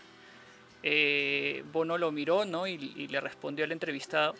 Eh, 0.82 1.64
Bono 1.72 1.98
lo 1.98 2.12
miró, 2.12 2.44
¿no? 2.44 2.66
Y, 2.66 2.74
y 2.96 3.08
le 3.08 3.20
respondió 3.20 3.64
al 3.64 3.72
entrevistado. 3.72 4.34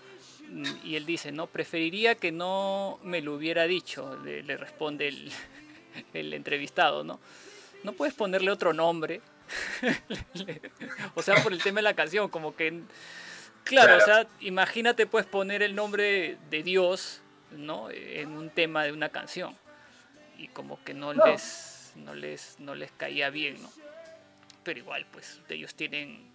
mm, 0.49 0.65
Y 0.85 0.97
él 0.97 1.05
dice, 1.05 1.33
no, 1.33 1.47
preferiría 1.47 2.15
que 2.15 2.33
no 2.33 2.99
me 3.03 3.21
lo 3.21 3.35
hubiera 3.35 3.67
dicho, 3.67 4.19
le, 4.25 4.43
le 4.43 4.57
responde 4.57 5.09
el, 5.09 5.31
el 6.15 6.33
entrevistado, 6.33 7.05
¿no? 7.05 7.21
No 7.85 7.93
puedes 7.93 8.15
ponerle 8.15 8.51
otro 8.51 8.73
nombre. 8.73 9.21
O 11.15 11.23
sea, 11.23 11.43
por 11.43 11.53
el 11.53 11.63
tema 11.63 11.79
de 11.79 11.83
la 11.83 11.95
canción, 11.95 12.29
como 12.29 12.55
que... 12.57 12.83
Claro, 13.65 13.97
o 13.97 14.01
sea, 14.01 14.27
imagínate 14.41 15.07
puedes 15.07 15.27
poner 15.29 15.63
el 15.63 15.75
nombre 15.75 16.39
de 16.51 16.63
Dios, 16.63 17.21
¿no? 17.51 17.91
En 17.91 18.31
un 18.31 18.49
tema 18.51 18.85
de 18.85 18.93
una 18.93 19.11
canción. 19.11 19.55
Y 20.39 20.49
como 20.49 20.83
que 20.85 20.95
no, 20.95 21.13
No. 21.13 21.27
les 21.27 21.93
no 21.97 22.15
les 22.15 22.61
no 22.61 22.75
les 22.75 22.91
caía 22.93 23.29
bien, 23.29 23.61
¿no? 23.63 23.71
Pero 24.63 24.79
igual, 24.79 25.05
pues 25.13 25.41
ellos 25.51 25.75
tienen 25.75 26.31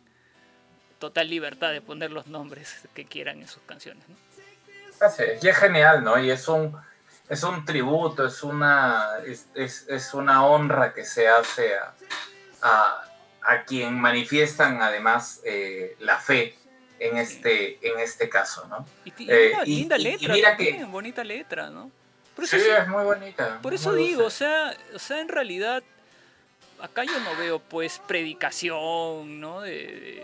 total 0.99 1.29
libertad 1.29 1.71
de 1.71 1.81
poner 1.81 2.11
los 2.11 2.27
nombres 2.27 2.81
que 2.93 3.05
quieran 3.05 3.39
en 3.41 3.47
sus 3.47 3.63
canciones, 3.63 4.07
¿no? 4.09 4.15
Así 5.03 5.23
es, 5.23 5.43
y 5.43 5.47
es 5.47 5.57
genial, 5.57 6.03
¿no? 6.03 6.19
Y 6.19 6.29
es 6.29 6.47
un, 6.47 6.77
es 7.29 7.41
un 7.43 7.65
tributo, 7.65 8.27
es 8.27 8.43
una, 8.43 9.07
es, 9.25 9.47
es- 9.55 9.87
es 9.89 10.13
una 10.13 10.45
honra 10.45 10.93
que 10.93 11.03
se 11.03 11.27
hace 11.27 11.75
a, 11.77 11.93
a, 12.63 13.03
a 13.41 13.63
quien 13.63 13.93
manifiestan 13.99 14.81
además 14.81 15.41
eh, 15.45 15.95
la 15.99 16.17
fe 16.19 16.55
en 16.99 17.17
este, 17.17 17.77
en 17.87 17.99
este 17.99 18.29
caso, 18.29 18.65
¿no? 18.69 18.85
Y, 19.05 19.11
Eh, 19.29 19.49
linda, 19.49 19.63
y- 19.65 19.75
linda 19.75 19.97
y- 19.97 20.03
letra 20.03 20.33
mira 20.33 20.57
que- 20.57 20.65
también, 20.69 20.91
bonita 20.91 21.23
letra, 21.23 21.69
¿no? 21.69 21.91
Por 22.35 22.45
eso, 22.45 22.57
Sí, 22.57 22.63
es 22.67 22.87
muy 22.87 23.03
bonita. 23.03 23.59
por 23.61 23.73
eso 23.73 23.91
dulce. 23.91 24.05
digo, 24.07 24.25
o 24.25 24.29
sea, 24.31 24.75
o 24.95 24.99
sea, 24.99 25.19
en 25.19 25.27
realidad 25.27 25.83
acá 26.81 27.03
yo 27.03 27.19
no 27.19 27.35
veo 27.37 27.59
pues 27.59 27.99
predicación, 28.07 29.39
¿no? 29.39 29.61
De, 29.61 30.23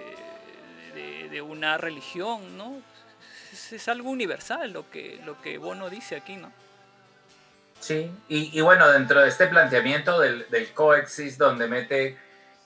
de- 1.30 1.42
una 1.42 1.78
religión, 1.78 2.58
¿no? 2.58 2.82
Es, 3.54 3.72
es 3.74 3.88
algo 3.88 4.10
universal 4.10 4.72
lo 4.74 4.90
que, 4.90 5.22
lo 5.26 5.42
que 5.42 5.58
Bono 5.58 5.90
dice 5.90 6.16
aquí, 6.16 6.36
¿no? 6.36 6.52
Sí, 7.80 8.12
y, 8.28 8.58
y 8.58 8.62
bueno, 8.62 8.90
dentro 8.92 9.22
de 9.22 9.30
este 9.30 9.48
planteamiento 9.48 10.20
del, 10.20 10.50
del 10.50 10.74
coexist, 10.74 11.38
donde 11.38 11.68
mete 11.68 12.18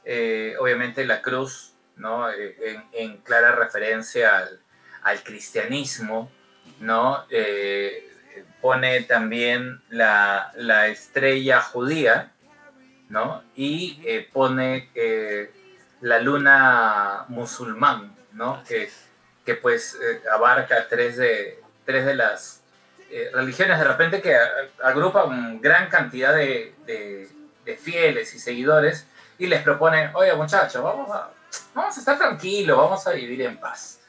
eh, 0.05 0.55
obviamente 0.59 1.05
la 1.05 1.21
cruz, 1.21 1.73
¿no? 1.95 2.29
Eh, 2.29 2.81
en, 2.93 3.17
clara 3.17 3.53
referencia 3.53 4.37
al, 4.37 4.59
al 5.03 5.23
cristianismo, 5.23 6.31
¿no? 6.79 7.25
Eh, 7.29 8.09
pone 8.61 9.01
también 9.03 9.81
la, 9.89 10.51
la 10.55 10.87
estrella 10.87 11.61
judía, 11.61 12.31
¿no? 13.09 13.43
Y 13.55 13.99
pone 14.33 14.89
la 16.01 16.19
luna 16.19 17.25
musulmán, 17.27 18.15
¿no? 18.33 18.63
Que, 18.63 18.89
que 19.45 19.55
pues 19.55 19.97
abarca 20.31 20.87
tres 20.89 21.17
de, 21.17 21.61
tres 21.85 22.05
de 22.05 22.15
las 22.15 22.63
religiones 23.33 23.77
de 23.77 23.85
repente 23.85 24.21
que 24.21 24.35
agrupan 24.81 25.61
gran 25.61 25.89
cantidad 25.89 26.33
de 26.33 26.73
fieles 27.79 28.33
y 28.33 28.39
seguidores 28.39 29.07
y 29.43 29.47
les 29.47 29.61
proponen, 29.61 30.09
oye 30.15 30.33
muchachos, 30.35 30.81
vamos 30.81 31.11
a, 31.11 31.29
vamos 31.73 31.97
a 31.97 31.99
estar 31.99 32.17
tranquilos, 32.17 32.77
vamos 32.77 33.05
a 33.05 33.11
vivir 33.11 33.41
en 33.41 33.57
paz. 33.57 33.99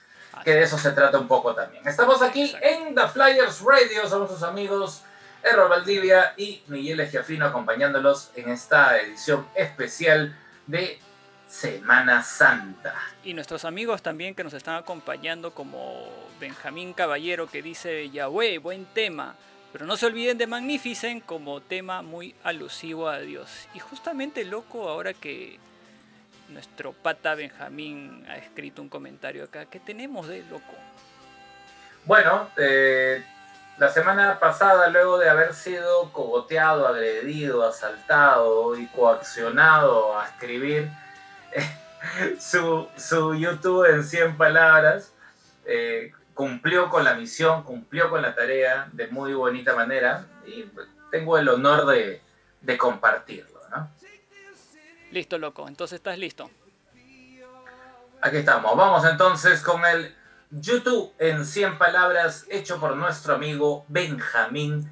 Que 0.45 0.53
de 0.53 0.63
eso 0.63 0.79
se 0.79 0.93
trata 0.93 1.19
un 1.19 1.27
poco 1.27 1.53
también. 1.53 1.87
Estamos 1.89 2.23
aquí 2.23 2.55
en 2.61 2.95
The 2.95 3.09
Flyers 3.09 3.61
Radio, 3.61 4.09
somos 4.09 4.31
sus 4.31 4.45
amigos 4.45 5.03
Errol 5.43 5.69
Valdivia 5.69 6.35
y 6.37 6.63
Miguel 6.69 7.01
Esquiafino 7.01 7.47
acompañándolos 7.47 8.31
en 8.37 8.49
esta 8.49 8.97
edición 9.01 9.45
especial 9.57 10.37
de 10.69 11.01
Semana 11.49 12.23
Santa. 12.23 12.95
Y 13.25 13.35
nuestros 13.35 13.65
amigos 13.65 14.03
también 14.03 14.37
que 14.37 14.45
nos 14.45 14.55
están 14.55 14.77
acompañando, 14.77 15.53
como 15.53 16.09
Benjamín 16.39 16.93
Caballero, 16.93 17.49
que 17.49 17.61
dice 17.61 18.09
Yahweh, 18.11 18.59
buen 18.59 18.87
tema. 18.87 19.35
Pero 19.75 19.87
no 19.87 19.97
se 19.97 20.07
olviden 20.07 20.39
de 20.39 20.47
Magnificent 20.47 21.27
como 21.27 21.61
tema 21.61 22.01
muy 22.01 22.37
alusivo 22.45 23.09
a 23.09 23.19
Dios. 23.19 23.69
Y 23.75 23.81
justamente, 23.81 24.45
loco, 24.45 24.89
ahora 24.89 25.15
que 25.15 25.59
nuestro 26.49 26.93
pata 26.93 27.35
Benjamín 27.35 28.25
ha 28.29 28.37
escrito 28.37 28.83
un 28.83 28.89
comentario 28.89 29.43
acá, 29.43 29.67
¿qué 29.67 29.81
tenemos 29.81 30.29
de 30.29 30.45
loco? 30.45 30.75
Bueno, 32.05 32.51
eh, 32.57 33.25
la 33.77 33.89
semana 33.89 34.39
pasada, 34.39 34.87
luego 34.91 35.19
de 35.19 35.29
haber 35.29 35.53
sido 35.55 36.13
cogoteado, 36.13 36.87
agredido, 36.87 37.67
asaltado 37.67 38.79
y 38.79 38.87
coaccionado 38.87 40.17
a 40.17 40.27
escribir 40.27 40.89
su, 42.39 42.87
su 42.97 43.35
YouTube 43.35 43.91
en 43.91 44.05
100 44.05 44.37
palabras, 44.37 45.13
eh, 45.67 46.13
cumplió 46.35 46.91
con 46.91 47.05
la 47.05 47.15
misión, 47.15 47.63
cumplió 47.63 48.11
con 48.11 48.21
la 48.23 48.35
tarea 48.35 48.89
de 48.93 49.07
muy 49.09 49.33
bonita 49.35 49.75
manera 49.75 50.27
y 50.47 50.65
tengo 51.11 51.39
el 51.39 51.49
honor 51.49 51.87
de, 51.87 52.21
de 52.61 52.79
compartirlo. 52.79 53.61
¿no? 53.71 53.91
Listo, 55.11 55.39
loco, 55.39 55.69
entonces 55.69 55.97
estás 55.97 56.19
listo. 56.19 56.51
Aquí 58.21 58.39
estamos. 58.39 58.77
Vamos 58.77 59.05
entonces 59.05 59.61
con 59.61 59.85
el 59.85 60.15
YouTube 60.51 61.13
en 61.19 61.45
100 61.45 61.79
palabras 61.79 62.47
hecho 62.49 62.81
por 62.81 62.97
nuestro 62.97 63.35
amigo 63.35 63.85
Benjamín 63.89 64.91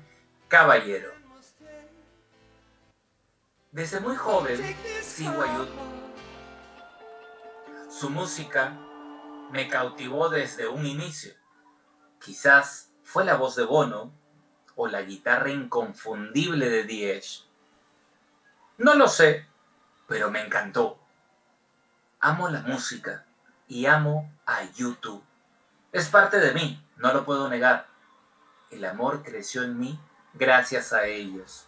Caballero. 0.48 1.10
Desde 3.70 4.00
muy 4.00 4.16
joven 4.16 4.60
sigo 5.02 5.40
a 5.42 5.46
YouTube. 5.46 5.92
Su 7.90 8.10
música 8.10 8.76
me 9.52 9.68
cautivó 9.68 10.30
desde 10.30 10.66
un 10.66 10.86
inicio. 10.86 11.34
Quizás 12.18 12.90
fue 13.04 13.24
la 13.24 13.36
voz 13.36 13.54
de 13.54 13.64
Bono 13.64 14.10
o 14.76 14.88
la 14.88 15.02
guitarra 15.02 15.50
inconfundible 15.50 16.70
de 16.70 16.84
Diez. 16.84 17.44
No 18.78 18.94
lo 18.94 19.06
sé, 19.08 19.46
pero 20.08 20.30
me 20.30 20.40
encantó. 20.40 20.98
Amo 22.20 22.48
la 22.48 22.62
música 22.62 23.26
y 23.68 23.84
amo 23.84 24.32
a 24.46 24.64
YouTube. 24.72 25.22
Es 25.92 26.08
parte 26.08 26.40
de 26.40 26.52
mí, 26.54 26.82
no 26.96 27.12
lo 27.12 27.26
puedo 27.26 27.50
negar. 27.50 27.86
El 28.70 28.86
amor 28.86 29.22
creció 29.22 29.64
en 29.64 29.78
mí 29.78 30.00
gracias 30.32 30.94
a 30.94 31.04
ellos. 31.04 31.66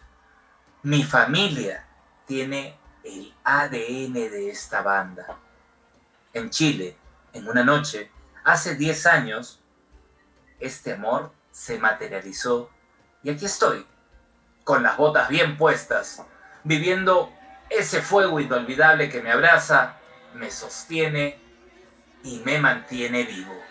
Mi 0.81 1.03
familia 1.03 1.85
tiene 2.25 2.79
el 3.03 3.31
ADN 3.43 4.13
de 4.13 4.49
esta 4.49 4.81
banda. 4.81 5.37
En 6.33 6.49
Chile, 6.49 6.97
en 7.35 7.47
una 7.47 7.63
noche, 7.63 8.09
hace 8.43 8.75
10 8.75 9.05
años, 9.07 9.59
este 10.59 10.93
amor 10.93 11.31
se 11.51 11.77
materializó 11.77 12.69
y 13.23 13.29
aquí 13.29 13.45
estoy, 13.45 13.85
con 14.63 14.81
las 14.83 14.97
botas 14.97 15.27
bien 15.27 15.57
puestas, 15.57 16.23
viviendo 16.63 17.31
ese 17.69 18.01
fuego 18.01 18.39
inolvidable 18.39 19.09
que 19.09 19.21
me 19.21 19.31
abraza, 19.31 19.97
me 20.33 20.49
sostiene 20.49 21.37
y 22.23 22.39
me 22.39 22.57
mantiene 22.59 23.23
vivo. 23.23 23.64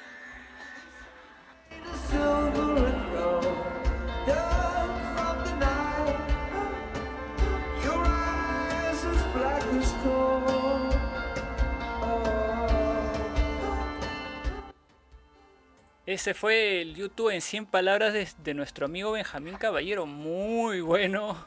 Ese 16.15 16.33
fue 16.33 16.81
el 16.81 16.95
YouTube 16.95 17.31
en 17.31 17.41
100 17.41 17.67
palabras 17.67 18.13
de, 18.13 18.55
nuestro 18.55 18.87
amigo 18.87 19.11
Benjamín 19.11 19.57
Caballero. 19.57 20.07
Muy 20.07 20.81
bueno. 20.81 21.45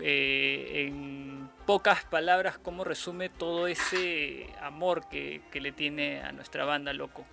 Eh, 0.00 0.86
en 0.88 1.48
pocas 1.64 2.02
palabras, 2.02 2.58
cómo 2.58 2.82
resume 2.82 3.28
todo 3.28 3.68
ese 3.68 4.52
amor 4.60 5.08
que, 5.08 5.42
que 5.52 5.60
le 5.60 5.70
tiene 5.70 6.24
a 6.24 6.32
nuestra 6.32 6.64
banda, 6.64 6.92
loco. 6.92 7.24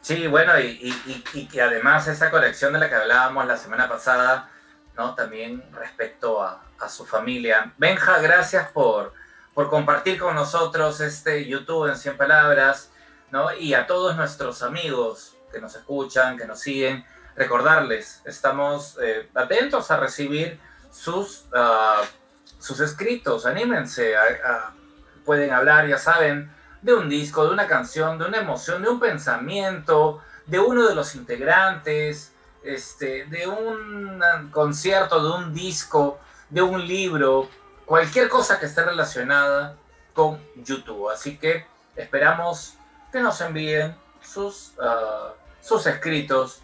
Sí, 0.00 0.26
bueno, 0.26 0.58
y, 0.58 1.48
que 1.52 1.62
además 1.62 2.08
esa 2.08 2.32
colección 2.32 2.72
de 2.72 2.80
la 2.80 2.88
que 2.88 2.96
hablábamos 2.96 3.46
la 3.46 3.56
semana 3.56 3.88
pasada, 3.88 4.50
¿no? 4.96 5.14
También 5.14 5.62
respecto 5.72 6.42
a, 6.42 6.64
a 6.80 6.88
su 6.88 7.06
familia. 7.06 7.72
Benja, 7.76 8.18
gracias 8.18 8.72
por, 8.72 9.14
por 9.54 9.70
compartir 9.70 10.18
con 10.18 10.34
nosotros 10.34 11.00
este 11.00 11.46
YouTube 11.46 11.90
en 11.90 11.96
100 11.96 12.16
palabras, 12.16 12.90
¿no? 13.30 13.54
Y 13.54 13.74
a 13.74 13.86
todos 13.86 14.16
nuestros 14.16 14.62
amigos 14.62 15.36
que 15.52 15.60
nos 15.60 15.74
escuchan, 15.74 16.36
que 16.36 16.46
nos 16.46 16.60
siguen, 16.60 17.04
recordarles, 17.36 18.22
estamos 18.24 18.98
eh, 19.00 19.28
atentos 19.34 19.90
a 19.90 19.96
recibir 19.96 20.60
sus, 20.90 21.46
uh, 21.52 22.04
sus 22.58 22.80
escritos, 22.80 23.46
anímense, 23.46 24.14
pueden 25.24 25.52
hablar, 25.52 25.86
ya 25.86 25.98
saben, 25.98 26.50
de 26.82 26.94
un 26.94 27.08
disco, 27.08 27.44
de 27.44 27.50
una 27.50 27.66
canción, 27.66 28.18
de 28.18 28.24
una 28.26 28.38
emoción, 28.38 28.82
de 28.82 28.88
un 28.88 28.98
pensamiento, 28.98 30.20
de 30.46 30.58
uno 30.58 30.88
de 30.88 30.94
los 30.94 31.14
integrantes, 31.14 32.32
este, 32.64 33.26
de 33.26 33.46
un 33.46 34.20
concierto, 34.50 35.22
de 35.22 35.44
un 35.44 35.54
disco, 35.54 36.18
de 36.50 36.62
un 36.62 36.86
libro, 36.86 37.48
cualquier 37.84 38.28
cosa 38.28 38.58
que 38.58 38.66
esté 38.66 38.84
relacionada 38.84 39.76
con 40.14 40.40
YouTube. 40.56 41.10
Así 41.10 41.38
que 41.38 41.66
esperamos 41.94 42.77
que 43.12 43.20
nos 43.20 43.40
envíen 43.40 43.94
sus, 44.22 44.74
uh, 44.78 45.32
sus 45.60 45.86
escritos, 45.86 46.60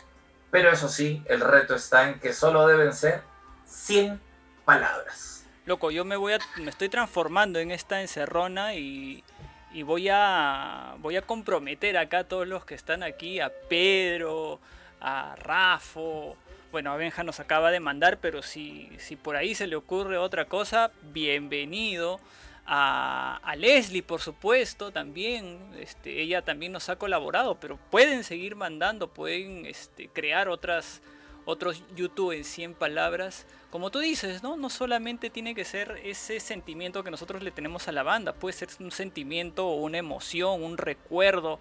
pero 0.50 0.70
eso 0.70 0.88
sí, 0.88 1.22
el 1.26 1.40
reto 1.40 1.74
está 1.74 2.08
en 2.08 2.20
que 2.20 2.32
solo 2.32 2.66
deben 2.66 2.92
ser 2.92 3.22
100 3.66 4.20
palabras. 4.64 5.44
Loco, 5.66 5.90
yo 5.90 6.04
me 6.04 6.16
voy 6.16 6.34
a, 6.34 6.38
me 6.58 6.70
estoy 6.70 6.88
transformando 6.88 7.58
en 7.58 7.70
esta 7.70 8.00
encerrona 8.00 8.74
y, 8.74 9.24
y 9.72 9.82
voy 9.82 10.08
a 10.10 10.94
voy 10.98 11.16
a 11.16 11.22
comprometer 11.22 11.96
acá 11.96 12.18
a 12.18 12.24
todos 12.24 12.46
los 12.46 12.64
que 12.64 12.74
están 12.74 13.02
aquí, 13.02 13.40
a 13.40 13.50
Pedro, 13.68 14.60
a 15.00 15.34
Rafo, 15.36 16.36
bueno, 16.74 16.90
a 16.90 16.96
Benja 16.96 17.22
nos 17.22 17.38
acaba 17.38 17.70
de 17.70 17.78
mandar, 17.78 18.18
pero 18.18 18.42
si, 18.42 18.90
si 18.98 19.14
por 19.14 19.36
ahí 19.36 19.54
se 19.54 19.68
le 19.68 19.76
ocurre 19.76 20.18
otra 20.18 20.46
cosa, 20.46 20.90
bienvenido. 21.02 22.18
A, 22.66 23.54
Leslie, 23.58 24.02
por 24.02 24.20
supuesto, 24.20 24.90
también. 24.90 25.58
Este, 25.78 26.20
ella 26.20 26.42
también 26.42 26.72
nos 26.72 26.88
ha 26.88 26.96
colaborado, 26.96 27.60
pero 27.60 27.78
pueden 27.90 28.24
seguir 28.24 28.56
mandando, 28.56 29.08
pueden 29.08 29.66
este, 29.66 30.08
crear 30.08 30.48
otras, 30.48 31.02
otros 31.44 31.82
YouTube 31.94 32.32
en 32.32 32.44
100 32.44 32.74
palabras. 32.74 33.46
Como 33.70 33.90
tú 33.90 33.98
dices, 33.98 34.42
¿no? 34.42 34.56
No 34.56 34.70
solamente 34.70 35.30
tiene 35.30 35.54
que 35.54 35.64
ser 35.64 36.00
ese 36.04 36.40
sentimiento 36.40 37.04
que 37.04 37.10
nosotros 37.10 37.42
le 37.42 37.50
tenemos 37.50 37.88
a 37.88 37.92
la 37.92 38.02
banda, 38.02 38.32
puede 38.32 38.54
ser 38.54 38.68
un 38.80 38.90
sentimiento, 38.90 39.68
una 39.68 39.98
emoción, 39.98 40.62
un 40.62 40.78
recuerdo, 40.78 41.58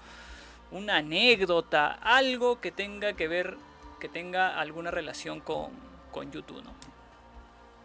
una 0.71 0.97
anécdota, 0.97 1.99
algo 2.01 2.61
que 2.61 2.71
tenga 2.71 3.13
que 3.13 3.27
ver, 3.27 3.57
que 3.99 4.07
tenga 4.09 4.59
alguna 4.59 4.91
relación 4.91 5.41
con, 5.41 5.71
con 6.11 6.31
YouTube, 6.31 6.63
¿no? 6.63 6.73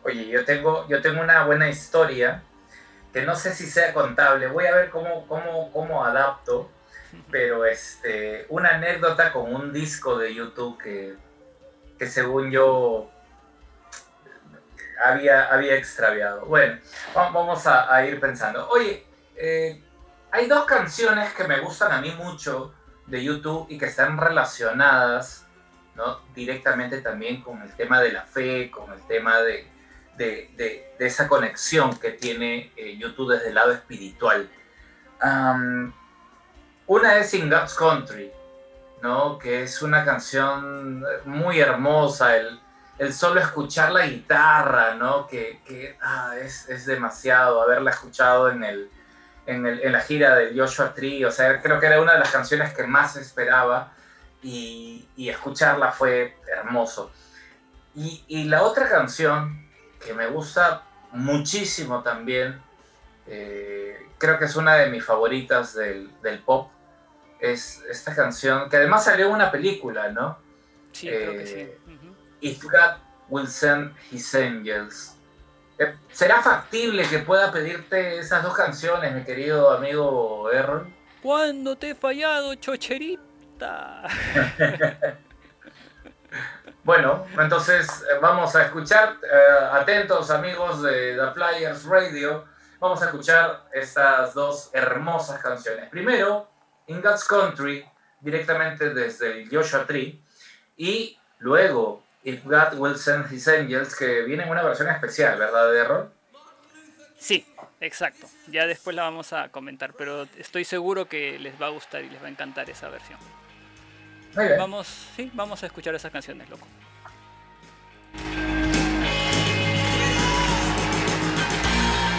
Oye, 0.04 0.28
yo 0.28 0.44
tengo, 0.44 0.86
yo 0.88 1.02
tengo 1.02 1.20
una 1.20 1.44
buena 1.44 1.68
historia 1.68 2.44
que 3.12 3.22
no 3.22 3.34
sé 3.34 3.54
si 3.54 3.66
sea 3.66 3.92
contable, 3.92 4.46
voy 4.48 4.66
a 4.66 4.74
ver 4.74 4.90
cómo, 4.90 5.26
cómo, 5.26 5.72
cómo 5.72 6.04
adapto, 6.04 6.70
pero 7.30 7.64
este, 7.64 8.46
una 8.48 8.76
anécdota 8.76 9.32
con 9.32 9.54
un 9.54 9.72
disco 9.72 10.18
de 10.18 10.34
YouTube 10.34 10.78
que, 10.78 11.16
que 11.98 12.06
según 12.06 12.50
yo 12.50 13.10
había, 15.02 15.46
había 15.52 15.74
extraviado. 15.74 16.44
Bueno, 16.46 16.78
vamos 17.14 17.66
a, 17.66 18.04
ir 18.04 18.20
pensando. 18.20 18.68
Oye, 18.68 19.06
eh, 19.36 19.82
hay 20.30 20.46
dos 20.46 20.64
canciones 20.66 21.32
que 21.32 21.44
me 21.44 21.60
gustan 21.60 21.92
a 21.92 22.00
mí 22.00 22.10
mucho 22.12 22.74
de 23.06 23.24
YouTube 23.24 23.66
y 23.70 23.78
que 23.78 23.86
están 23.86 24.18
relacionadas 24.18 25.46
¿no? 25.94 26.20
directamente 26.34 27.00
también 27.00 27.40
con 27.40 27.62
el 27.62 27.74
tema 27.74 28.00
de 28.02 28.12
la 28.12 28.22
fe, 28.22 28.70
con 28.70 28.92
el 28.92 29.00
tema 29.06 29.40
de, 29.40 29.66
de, 30.18 30.94
esa 30.98 31.28
conexión 31.28 31.96
que 31.98 32.10
tiene 32.10 32.72
eh, 32.76 32.96
YouTube 32.98 33.32
desde 33.32 33.48
el 33.48 33.54
lado 33.54 33.72
espiritual. 33.72 34.50
Una 36.86 37.18
es 37.18 37.34
In 37.34 37.50
God's 37.50 37.74
Country, 37.74 38.32
¿no? 39.02 39.38
que 39.38 39.62
es 39.62 39.82
una 39.82 40.04
canción 40.04 41.04
muy 41.26 41.60
hermosa, 41.60 42.36
el, 42.36 43.12
solo 43.12 43.40
escuchar 43.40 43.92
la 43.92 44.06
guitarra, 44.06 44.94
¿no? 44.94 45.26
que, 45.26 45.96
ah, 46.00 46.34
es, 46.40 46.86
demasiado, 46.86 47.62
haberla 47.62 47.90
escuchado 47.90 48.50
en, 48.50 48.88
la 49.46 50.00
gira 50.00 50.34
de 50.36 50.58
Joshua 50.58 50.94
Tree, 50.94 51.24
o 51.24 51.30
sea, 51.30 51.60
creo 51.60 51.78
que 51.78 51.86
era 51.86 52.00
una 52.00 52.14
de 52.14 52.20
las 52.20 52.30
canciones 52.30 52.72
que 52.72 52.84
más 52.84 53.16
esperaba 53.16 53.92
y, 54.42 55.06
escucharla 55.16 55.92
fue 55.92 56.38
hermoso. 56.46 57.12
Y 57.94 58.44
la 58.44 58.62
otra 58.62 58.88
canción 58.88 59.67
que 60.04 60.14
me 60.14 60.26
gusta 60.26 60.82
muchísimo 61.12 62.02
también, 62.02 62.60
eh, 63.26 64.08
creo 64.18 64.38
que 64.38 64.46
es 64.46 64.56
una 64.56 64.76
de 64.76 64.90
mis 64.90 65.04
favoritas 65.04 65.74
del, 65.74 66.10
del, 66.22 66.40
pop, 66.40 66.70
es 67.40 67.82
esta 67.88 68.14
canción, 68.14 68.68
que 68.68 68.76
además 68.76 69.04
salió 69.04 69.26
en 69.26 69.32
una 69.32 69.50
película, 69.50 70.10
¿no? 70.10 70.38
Sí, 70.92 71.08
eh, 71.08 71.16
creo 71.16 71.32
que 71.32 71.46
sí. 71.46 71.68
Uh 71.86 71.90
-huh. 71.90 72.14
If 72.40 72.62
God 72.62 72.96
will 73.28 73.46
send 73.46 73.94
his 74.10 74.34
angels. 74.34 75.14
Eh, 75.78 75.94
¿Será 76.10 76.42
factible 76.42 77.06
que 77.08 77.20
pueda 77.20 77.52
pedirte 77.52 78.18
esas 78.18 78.42
dos 78.42 78.54
canciones, 78.54 79.14
mi 79.14 79.22
querido 79.22 79.70
amigo 79.70 80.50
Errol? 80.50 80.92
¿Cuándo 81.22 81.76
te 81.76 81.90
he 81.90 81.94
fallado, 81.94 82.54
chocherita? 82.54 84.02
Bueno, 86.88 87.26
entonces 87.38 87.86
eh, 87.86 88.14
vamos 88.18 88.56
a 88.56 88.64
escuchar, 88.64 89.18
uh, 89.20 89.74
atentos 89.74 90.30
amigos 90.30 90.80
de 90.82 91.16
The 91.16 91.32
Flyers 91.32 91.84
Radio, 91.84 92.46
vamos 92.80 93.02
a 93.02 93.04
escuchar 93.04 93.68
estas 93.74 94.32
dos 94.32 94.70
hermosas 94.72 95.38
canciones. 95.42 95.90
Primero, 95.90 96.48
In 96.86 97.02
God's 97.02 97.24
Country, 97.24 97.84
directamente 98.20 98.94
desde 98.94 99.42
el 99.42 99.50
Joshua 99.50 99.84
Tree, 99.84 100.18
y 100.78 101.18
luego 101.40 102.02
If 102.24 102.46
God 102.46 102.78
Will 102.78 102.96
Send 102.96 103.30
His 103.30 103.46
Angels, 103.48 103.94
que 103.94 104.22
viene 104.22 104.44
en 104.44 104.48
una 104.48 104.62
versión 104.62 104.88
especial, 104.88 105.38
¿verdad, 105.38 105.76
Errol? 105.76 106.10
Sí, 107.18 107.46
exacto. 107.82 108.28
Ya 108.46 108.66
después 108.66 108.96
la 108.96 109.02
vamos 109.02 109.34
a 109.34 109.50
comentar, 109.50 109.92
pero 109.92 110.26
estoy 110.38 110.64
seguro 110.64 111.04
que 111.04 111.38
les 111.38 111.60
va 111.60 111.66
a 111.66 111.68
gustar 111.68 112.02
y 112.02 112.08
les 112.08 112.22
va 112.22 112.28
a 112.28 112.30
encantar 112.30 112.70
esa 112.70 112.88
versión. 112.88 113.18
Vamos, 114.34 114.86
sí, 115.16 115.30
vamos 115.34 115.62
a 115.62 115.66
escuchar 115.66 115.94
esas 115.94 116.12
canciones, 116.12 116.48
loco. 116.48 116.66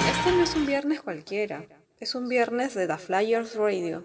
Este 0.09 0.31
no 0.31 0.43
es 0.43 0.55
un 0.55 0.65
viernes 0.65 1.01
cualquiera, 1.01 1.63
es 1.99 2.15
un 2.15 2.27
viernes 2.27 2.73
de 2.73 2.87
The 2.87 2.97
Flyers 2.97 3.55
Radio. 3.55 4.03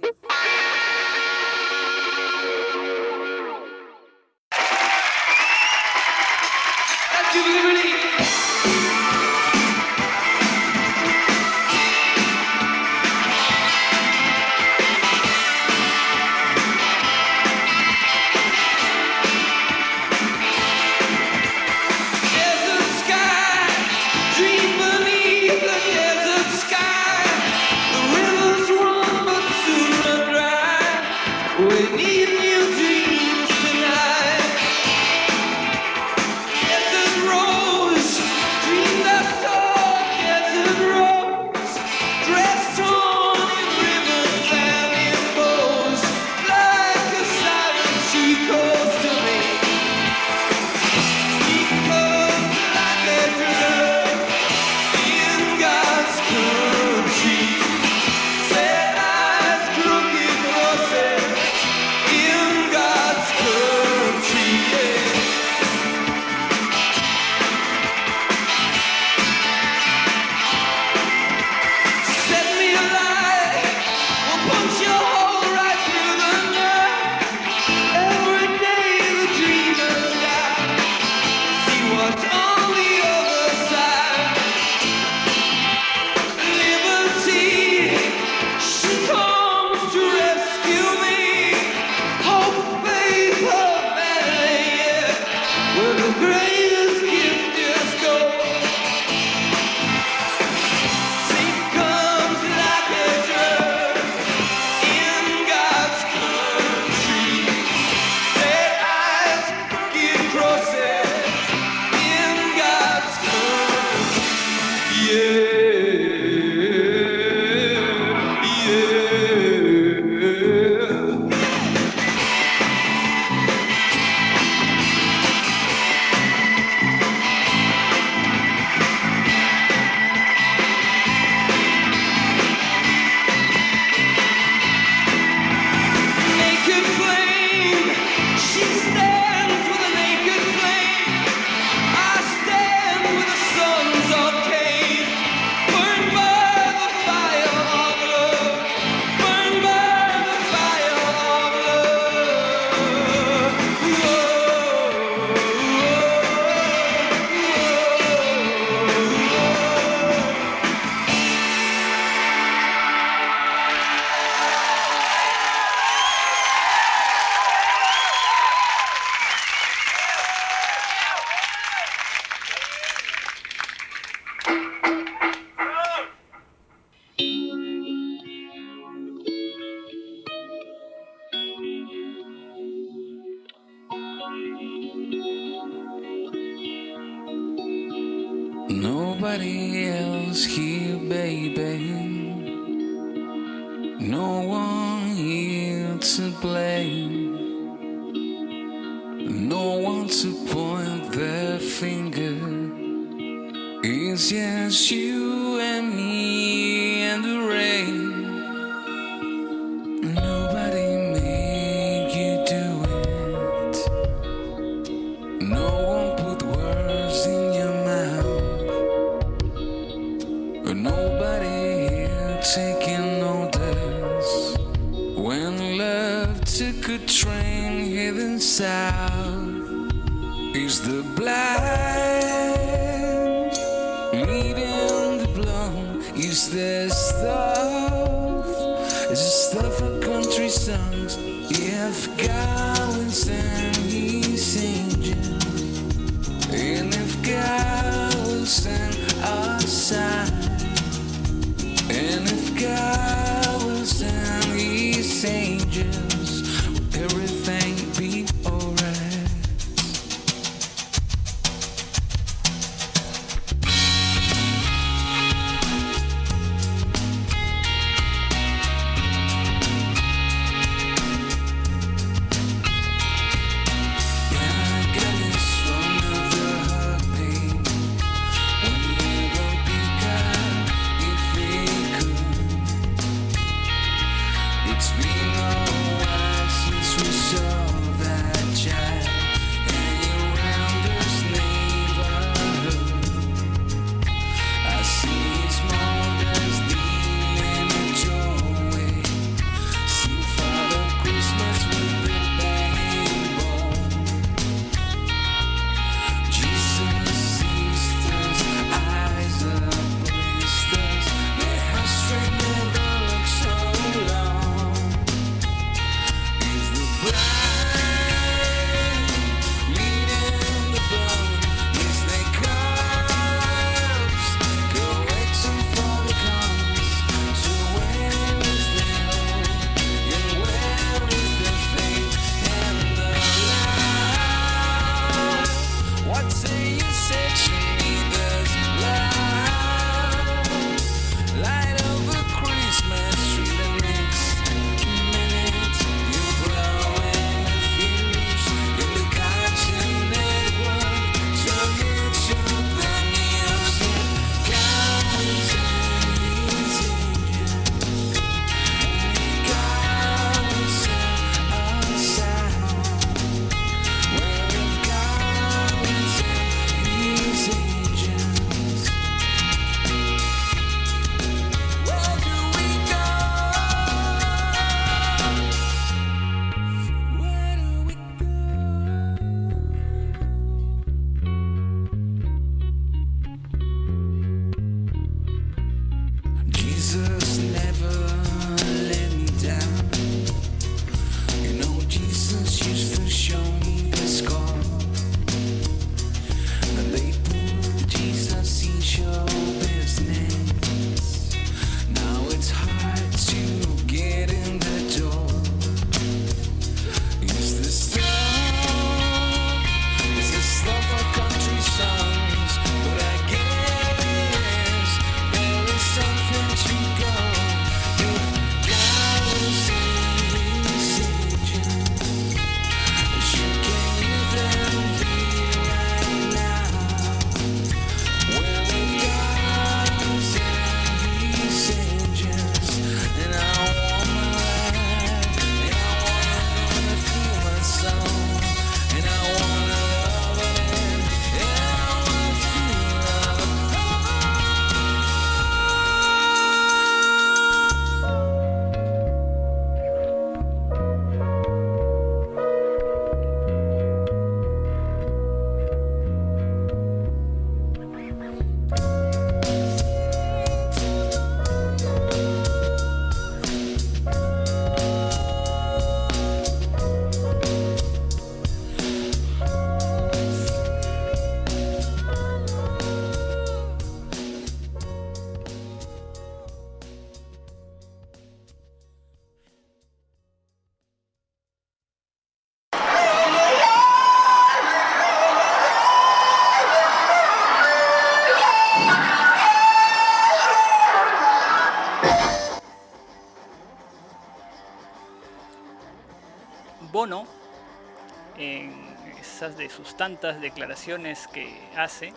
En 498.39 498.73
esas 499.21 499.59
de 499.59 499.69
sus 499.69 499.95
tantas 499.97 500.41
declaraciones 500.41 501.29
que 501.29 501.55
hace, 501.77 502.15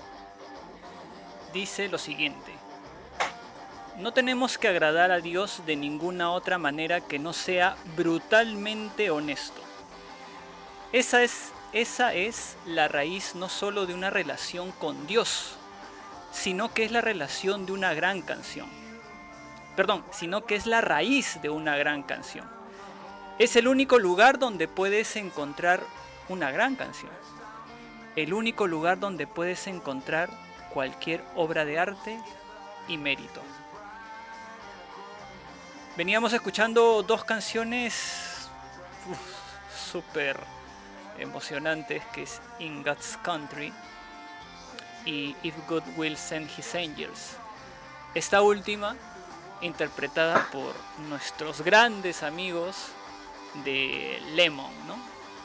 dice 1.54 1.90
lo 1.90 1.98
siguiente. 1.98 2.54
No 3.98 4.14
tenemos 4.14 4.58
que 4.58 4.70
agradar 4.70 5.12
a 5.12 5.20
Dios 5.20 5.64
de 5.66 5.76
ninguna 5.76 6.32
otra 6.32 6.58
manera 6.58 7.02
que 7.02 7.20
no 7.20 7.34
sea 7.34 7.76
brutalmente 7.98 9.10
honesto. 9.10 9.62
Esa 10.94 11.22
es, 11.22 11.52
esa 11.74 12.14
es 12.14 12.56
la 12.66 12.88
raíz 12.88 13.36
no 13.36 13.50
solo 13.50 13.86
de 13.86 13.94
una 13.94 14.10
relación 14.10 14.72
con 14.72 15.06
Dios, 15.06 15.56
sino 16.32 16.74
que 16.74 16.86
es 16.86 16.92
la 16.92 17.02
relación 17.02 17.66
de 17.66 17.74
una 17.74 17.94
gran 17.94 18.22
canción. 18.22 18.70
Perdón, 19.76 20.06
sino 20.12 20.46
que 20.46 20.56
es 20.56 20.66
la 20.66 20.80
raíz 20.80 21.42
de 21.42 21.50
una 21.50 21.76
gran 21.76 22.04
canción. 22.04 22.57
Es 23.40 23.56
el 23.56 23.68
único 23.68 24.00
lugar 24.00 24.40
donde 24.40 24.68
puedes 24.68 25.16
encontrar 25.16 25.84
una 26.28 26.50
gran 26.50 26.76
canción. 26.76 27.12
El 28.16 28.34
único 28.34 28.66
lugar 28.66 29.00
donde 29.00 29.28
puedes 29.28 29.68
encontrar 29.68 30.30
cualquier 30.74 31.24
obra 31.36 31.64
de 31.64 31.78
arte 31.78 32.20
y 32.88 32.98
mérito. 32.98 33.44
Veníamos 35.96 36.34
escuchando 36.34 37.04
dos 37.04 37.24
canciones 37.26 38.50
súper 39.92 40.40
emocionantes, 41.20 42.04
que 42.06 42.24
es 42.24 42.42
In 42.58 42.82
God's 42.82 43.20
Country 43.22 43.72
y 45.06 45.36
If 45.44 45.54
God 45.68 45.84
Will 45.96 46.18
Send 46.18 46.50
His 46.58 46.74
Angels. 46.74 47.36
Esta 48.16 48.42
última, 48.42 48.96
interpretada 49.62 50.48
por 50.52 50.74
nuestros 51.08 51.62
grandes 51.62 52.24
amigos 52.24 52.94
de 53.64 54.22
Lemon, 54.34 54.72
¿no? 54.88 54.96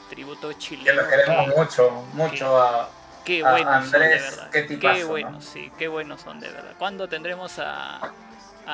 Tributo 0.09 0.49
Que 0.49 0.57
chileno. 0.57 1.01
los 1.01 1.09
queremos 1.09 1.49
que- 1.49 1.55
mucho, 1.59 1.91
mucho 2.13 2.61
a, 2.61 2.89
Qué 3.25 3.43
Andrés, 3.43 3.89
son 3.89 3.99
de 4.01 4.07
verdad. 4.09 4.49
qué 4.51 4.61
tipazo, 4.63 4.99
¿no? 5.01 5.07
buenos, 5.07 5.45
sí, 5.45 5.71
qué 5.77 5.87
buenos 5.87 6.21
son 6.21 6.39
de 6.39 6.49
verdad. 6.49 6.73
¿Cuándo 6.77 7.07
tendremos 7.07 7.57
a, 7.59 7.97
a 7.97 8.11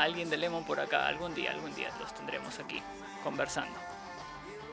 alguien 0.01 0.29
de 0.29 0.37
Lemon 0.37 0.63
por 0.65 0.79
acá? 0.79 1.07
Algún 1.07 1.35
día, 1.35 1.51
algún 1.51 1.73
día 1.75 1.89
los 1.99 2.13
tendremos 2.15 2.57
aquí 2.59 2.81
conversando. 3.23 3.77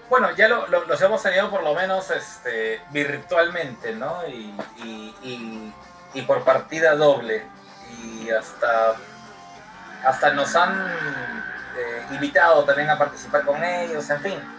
Bueno, 0.09 0.31
ya 0.37 0.49
lo- 0.49 0.67
lo- 0.69 0.85
los 0.87 1.01
hemos 1.03 1.23
tenido 1.23 1.51
por 1.51 1.63
lo 1.63 1.75
menos 1.75 2.11
este, 2.11 2.81
virtualmente, 2.91 3.93
¿no? 3.95 4.27
Y, 4.29 4.55
y- 4.83 5.15
y- 5.23 5.73
y 6.15 6.23
por 6.23 6.43
partida 6.45 6.95
doble. 6.95 7.45
Y 8.03 8.31
hasta, 8.31 8.95
hasta 10.05 10.33
nos 10.33 10.55
han 10.57 10.87
eh, 11.79 12.07
invitado 12.13 12.65
también 12.65 12.89
a 12.89 12.97
participar 12.97 13.45
con 13.45 13.63
ellos, 13.63 14.09
en 14.11 14.21
fin. 14.23 14.56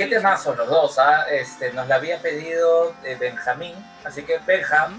Qué 0.00 0.06
temazos 0.06 0.56
los 0.56 0.66
dos, 0.66 0.98
¿ah? 0.98 1.26
Este, 1.28 1.74
nos 1.74 1.86
la 1.86 1.96
había 1.96 2.22
pedido 2.22 2.94
eh, 3.04 3.18
Benjamín, 3.20 3.74
así 4.02 4.22
que 4.22 4.38
Benja, 4.38 4.86
Ujú. 4.86 4.94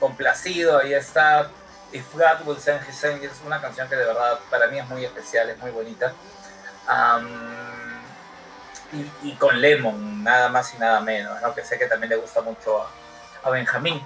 complacido, 0.00 0.80
ahí 0.80 0.92
está 0.92 1.48
If 1.92 2.12
God 2.12 2.44
Will 2.44 2.58
Send 2.58 2.80
His 2.88 3.04
Angels, 3.04 3.40
una 3.46 3.60
canción 3.60 3.88
que 3.88 3.94
de 3.94 4.04
verdad 4.04 4.40
para 4.50 4.66
mí 4.66 4.80
es 4.80 4.88
muy 4.88 5.04
especial, 5.04 5.48
es 5.50 5.58
muy 5.58 5.70
bonita. 5.70 6.12
Y 9.22 9.34
con 9.36 9.60
Lemon, 9.60 10.24
nada 10.24 10.48
más 10.48 10.74
y 10.74 10.78
nada 10.78 10.98
menos, 11.00 11.40
¿no? 11.40 11.54
que 11.54 11.64
sé 11.64 11.78
que 11.78 11.86
también 11.86 12.10
le 12.10 12.16
gusta 12.16 12.40
mucho 12.40 12.82
a, 12.82 12.90
a 13.44 13.50
Benjamín. 13.50 14.04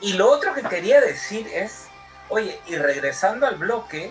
Y 0.00 0.14
lo 0.14 0.30
otro 0.30 0.54
que 0.54 0.62
quería 0.62 1.02
decir 1.02 1.46
es, 1.48 1.88
oye, 2.30 2.58
y 2.66 2.76
regresando 2.76 3.46
al 3.46 3.56
bloque, 3.56 4.10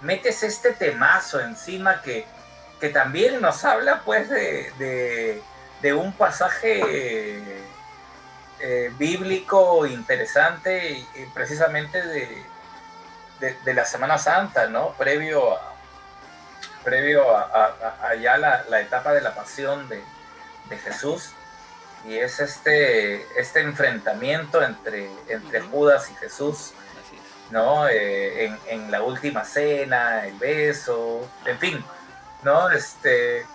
metes 0.00 0.42
este 0.42 0.72
temazo 0.72 1.38
encima 1.38 2.02
que, 2.02 2.26
que 2.80 2.88
también 2.90 3.40
nos 3.40 3.64
habla 3.64 4.02
pues 4.04 4.28
de, 4.28 4.72
de- 4.78 5.42
de 5.82 5.92
un 5.94 6.12
pasaje 6.12 7.62
eh, 8.60 8.92
bíblico 8.98 9.86
interesante 9.86 10.90
y, 10.90 11.08
y 11.14 11.26
precisamente 11.32 12.02
de, 12.04 12.44
de, 13.64 13.74
la 13.74 13.84
Semana 13.84 14.18
Santa, 14.18 14.66
¿no? 14.66 14.92
Previo 14.94 15.54
a, 15.56 15.74
previo 16.82 17.36
a, 17.36 17.42
a- 17.42 17.74
a- 18.02 18.08
a 18.08 18.14
ya 18.16 18.36
la, 18.38 18.64
la 18.68 18.80
etapa 18.80 19.12
de 19.12 19.20
la 19.20 19.34
pasión 19.34 19.88
de, 19.88 20.02
de 20.68 20.78
Jesús. 20.78 21.30
Y 22.04 22.16
es 22.16 22.38
este, 22.40 23.26
este 23.40 23.60
enfrentamiento 23.60 24.62
entre, 24.62 25.08
entre. 25.28 25.60
Judas 25.60 26.10
y 26.10 26.14
Jesús. 26.14 26.72
¿no? 27.50 27.88
Eh, 27.88 28.44
en, 28.44 28.58
en 28.68 28.90
la 28.90 29.02
última 29.02 29.42
cena, 29.44 30.26
el 30.26 30.34
beso, 30.34 31.28
en 31.46 31.58
fin, 31.58 31.84
¿no? 32.42 32.70
Este, 32.70 33.46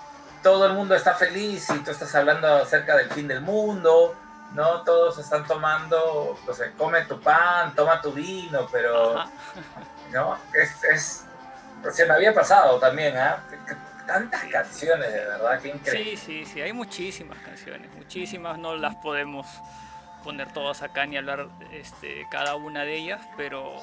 todo 0.41 0.65
el 0.67 0.73
mundo 0.73 0.95
está 0.95 1.13
feliz 1.15 1.69
y 1.69 1.79
tú 1.79 1.91
estás 1.91 2.13
hablando 2.15 2.47
acerca 2.47 2.95
del 2.97 3.09
fin 3.09 3.27
del 3.27 3.41
mundo, 3.41 4.15
¿no? 4.53 4.81
Todos 4.83 5.17
están 5.17 5.45
tomando, 5.45 6.37
o 6.45 6.53
sea, 6.53 6.71
come 6.77 7.01
tu 7.05 7.19
pan, 7.19 7.73
toma 7.75 8.01
tu 8.01 8.11
vino, 8.11 8.67
pero, 8.71 9.17
Ajá. 9.17 9.29
¿no? 10.11 10.37
Es, 10.53 10.83
es, 10.83 11.25
se 11.91 12.05
me 12.05 12.13
había 12.13 12.33
pasado 12.33 12.79
también, 12.79 13.17
¿ah? 13.17 13.43
Tantas 14.05 14.43
canciones, 14.45 15.13
de 15.13 15.19
verdad, 15.19 15.59
qué 15.61 15.69
increíble. 15.69 16.17
Sí, 16.17 16.43
sí, 16.43 16.45
sí, 16.45 16.61
hay 16.61 16.73
muchísimas 16.73 17.37
canciones, 17.39 17.89
muchísimas, 17.95 18.57
no 18.59 18.75
las 18.75 18.95
podemos 18.95 19.47
poner 20.23 20.51
todas 20.51 20.81
acá 20.81 21.05
ni 21.05 21.17
hablar 21.17 21.47
este, 21.71 22.27
cada 22.29 22.55
una 22.55 22.83
de 22.83 22.95
ellas, 22.95 23.21
pero, 23.37 23.75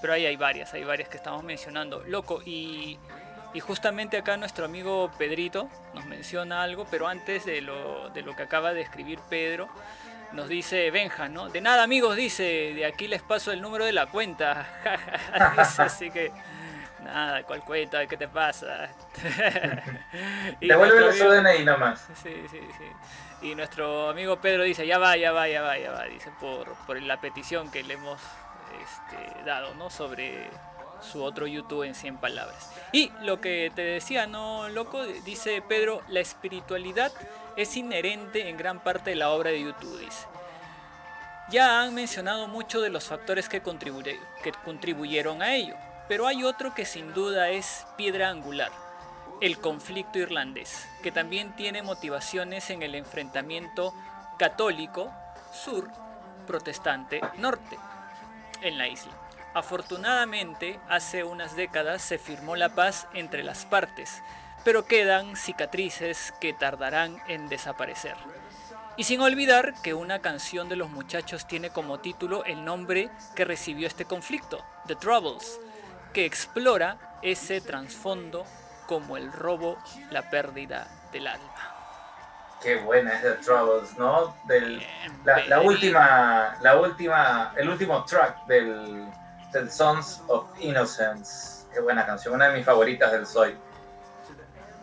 pero 0.00 0.12
ahí 0.12 0.26
hay 0.26 0.36
varias, 0.36 0.72
hay 0.74 0.84
varias 0.84 1.08
que 1.08 1.16
estamos 1.16 1.42
mencionando. 1.42 2.02
Loco, 2.06 2.42
y, 2.44 2.98
y 3.54 3.60
justamente 3.60 4.16
acá 4.16 4.36
nuestro 4.36 4.64
amigo 4.64 5.10
Pedrito 5.18 5.68
nos 5.94 6.06
menciona 6.06 6.62
algo, 6.62 6.86
pero 6.90 7.06
antes 7.06 7.44
de 7.44 7.60
lo, 7.60 8.08
de 8.10 8.22
lo 8.22 8.34
que 8.34 8.42
acaba 8.42 8.72
de 8.72 8.80
escribir 8.80 9.18
Pedro, 9.28 9.68
nos 10.32 10.48
dice 10.48 10.90
Benja, 10.90 11.28
¿no? 11.28 11.50
De 11.50 11.60
nada 11.60 11.82
amigos, 11.82 12.16
dice, 12.16 12.72
de 12.74 12.86
aquí 12.86 13.08
les 13.08 13.22
paso 13.22 13.52
el 13.52 13.60
número 13.60 13.84
de 13.84 13.92
la 13.92 14.06
cuenta. 14.06 14.66
Así 15.78 16.10
que, 16.10 16.32
nada, 17.04 17.42
¿cuál 17.42 17.60
cuenta? 17.60 18.06
¿Qué 18.06 18.16
te 18.16 18.28
pasa? 18.28 18.88
Y 20.60 20.68
Devuélvele 20.68 21.12
su 21.12 21.28
DNI 21.28 21.64
nomás. 21.64 22.06
Sí, 22.22 22.34
sí, 22.50 22.60
sí. 22.78 23.46
Y 23.46 23.54
nuestro 23.54 24.10
amigo 24.10 24.40
Pedro 24.40 24.62
dice, 24.62 24.86
ya 24.86 24.98
va, 24.98 25.16
ya 25.16 25.32
va, 25.32 25.48
ya 25.48 25.62
va, 25.62 25.76
ya 25.78 25.90
va, 25.90 26.04
dice, 26.04 26.30
por, 26.40 26.74
por 26.86 27.00
la 27.02 27.20
petición 27.20 27.70
que 27.70 27.82
le 27.82 27.94
hemos 27.94 28.20
este, 28.82 29.44
dado, 29.44 29.74
¿no? 29.74 29.90
Sobre 29.90 30.48
su 31.02 31.22
otro 31.22 31.46
YouTube 31.46 31.84
en 31.84 31.94
100 31.94 32.18
palabras. 32.18 32.70
Y 32.92 33.10
lo 33.22 33.40
que 33.40 33.70
te 33.74 33.82
decía, 33.82 34.26
¿no, 34.26 34.68
loco? 34.68 35.04
Dice 35.24 35.62
Pedro, 35.62 36.02
la 36.08 36.20
espiritualidad 36.20 37.12
es 37.56 37.76
inherente 37.76 38.48
en 38.48 38.56
gran 38.56 38.80
parte 38.80 39.10
de 39.10 39.16
la 39.16 39.30
obra 39.30 39.50
de 39.50 39.62
YouTube, 39.62 39.98
dice. 39.98 40.26
Ya 41.50 41.82
han 41.82 41.94
mencionado 41.94 42.48
mucho 42.48 42.80
de 42.80 42.90
los 42.90 43.04
factores 43.04 43.48
que 43.48 43.60
contribuyeron 43.62 45.42
a 45.42 45.54
ello, 45.54 45.74
pero 46.08 46.26
hay 46.26 46.44
otro 46.44 46.74
que 46.74 46.84
sin 46.84 47.12
duda 47.12 47.50
es 47.50 47.86
piedra 47.96 48.30
angular, 48.30 48.70
el 49.40 49.58
conflicto 49.58 50.18
irlandés, 50.18 50.88
que 51.02 51.12
también 51.12 51.54
tiene 51.56 51.82
motivaciones 51.82 52.70
en 52.70 52.82
el 52.82 52.94
enfrentamiento 52.94 53.92
católico 54.38 55.12
sur, 55.52 55.88
protestante 56.46 57.20
norte 57.36 57.78
en 58.62 58.78
la 58.78 58.88
isla. 58.88 59.21
Afortunadamente, 59.54 60.80
hace 60.88 61.24
unas 61.24 61.56
décadas 61.56 62.00
se 62.00 62.18
firmó 62.18 62.56
la 62.56 62.70
paz 62.70 63.06
entre 63.12 63.42
las 63.42 63.66
partes, 63.66 64.22
pero 64.64 64.86
quedan 64.86 65.36
cicatrices 65.36 66.32
que 66.40 66.54
tardarán 66.54 67.22
en 67.28 67.48
desaparecer. 67.48 68.16
Y 68.96 69.04
sin 69.04 69.20
olvidar 69.20 69.74
que 69.82 69.92
una 69.92 70.20
canción 70.20 70.68
de 70.68 70.76
los 70.76 70.88
muchachos 70.88 71.46
tiene 71.46 71.70
como 71.70 72.00
título 72.00 72.44
el 72.44 72.64
nombre 72.64 73.10
que 73.34 73.44
recibió 73.44 73.86
este 73.86 74.06
conflicto, 74.06 74.64
The 74.86 74.96
Troubles, 74.96 75.60
que 76.14 76.24
explora 76.24 77.18
ese 77.22 77.60
trasfondo 77.60 78.44
como 78.86 79.16
el 79.16 79.32
robo, 79.32 79.78
la 80.10 80.30
pérdida 80.30 80.88
del 81.12 81.26
alma. 81.26 81.72
Qué 82.62 82.76
buena 82.76 83.14
es 83.14 83.22
The 83.22 83.32
Troubles, 83.44 83.98
¿no? 83.98 84.34
Del, 84.44 84.82
la, 85.24 85.60
última, 85.60 86.56
la 86.60 86.78
última, 86.78 87.52
el 87.56 87.68
último 87.68 88.04
track 88.04 88.46
del, 88.46 89.08
del 89.52 89.70
Sons 89.70 90.22
of 90.28 90.46
Innocence. 90.58 91.66
Qué 91.72 91.80
buena 91.80 92.04
canción, 92.04 92.34
una 92.34 92.48
de 92.48 92.56
mis 92.56 92.66
favoritas 92.66 93.12
del 93.12 93.26
Soy. 93.26 93.56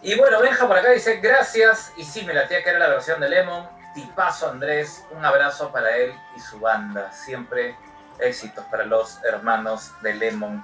Y 0.01 0.15
bueno, 0.17 0.41
Benja 0.41 0.67
por 0.67 0.77
acá 0.77 0.91
dice 0.91 1.17
gracias. 1.17 1.91
Y 1.97 2.03
sí, 2.03 2.23
me 2.23 2.33
la 2.33 2.47
tía 2.47 2.63
que 2.63 2.69
era 2.69 2.79
la 2.79 2.89
versión 2.89 3.19
de 3.19 3.29
Lemon. 3.29 3.67
Tipazo 3.93 4.49
Andrés, 4.49 5.03
un 5.11 5.25
abrazo 5.25 5.71
para 5.71 5.95
él 5.97 6.13
y 6.35 6.39
su 6.39 6.59
banda. 6.59 7.11
Siempre 7.11 7.75
éxitos 8.19 8.63
para 8.65 8.85
los 8.85 9.23
hermanos 9.23 9.91
de 10.01 10.13
Lemon. 10.13 10.63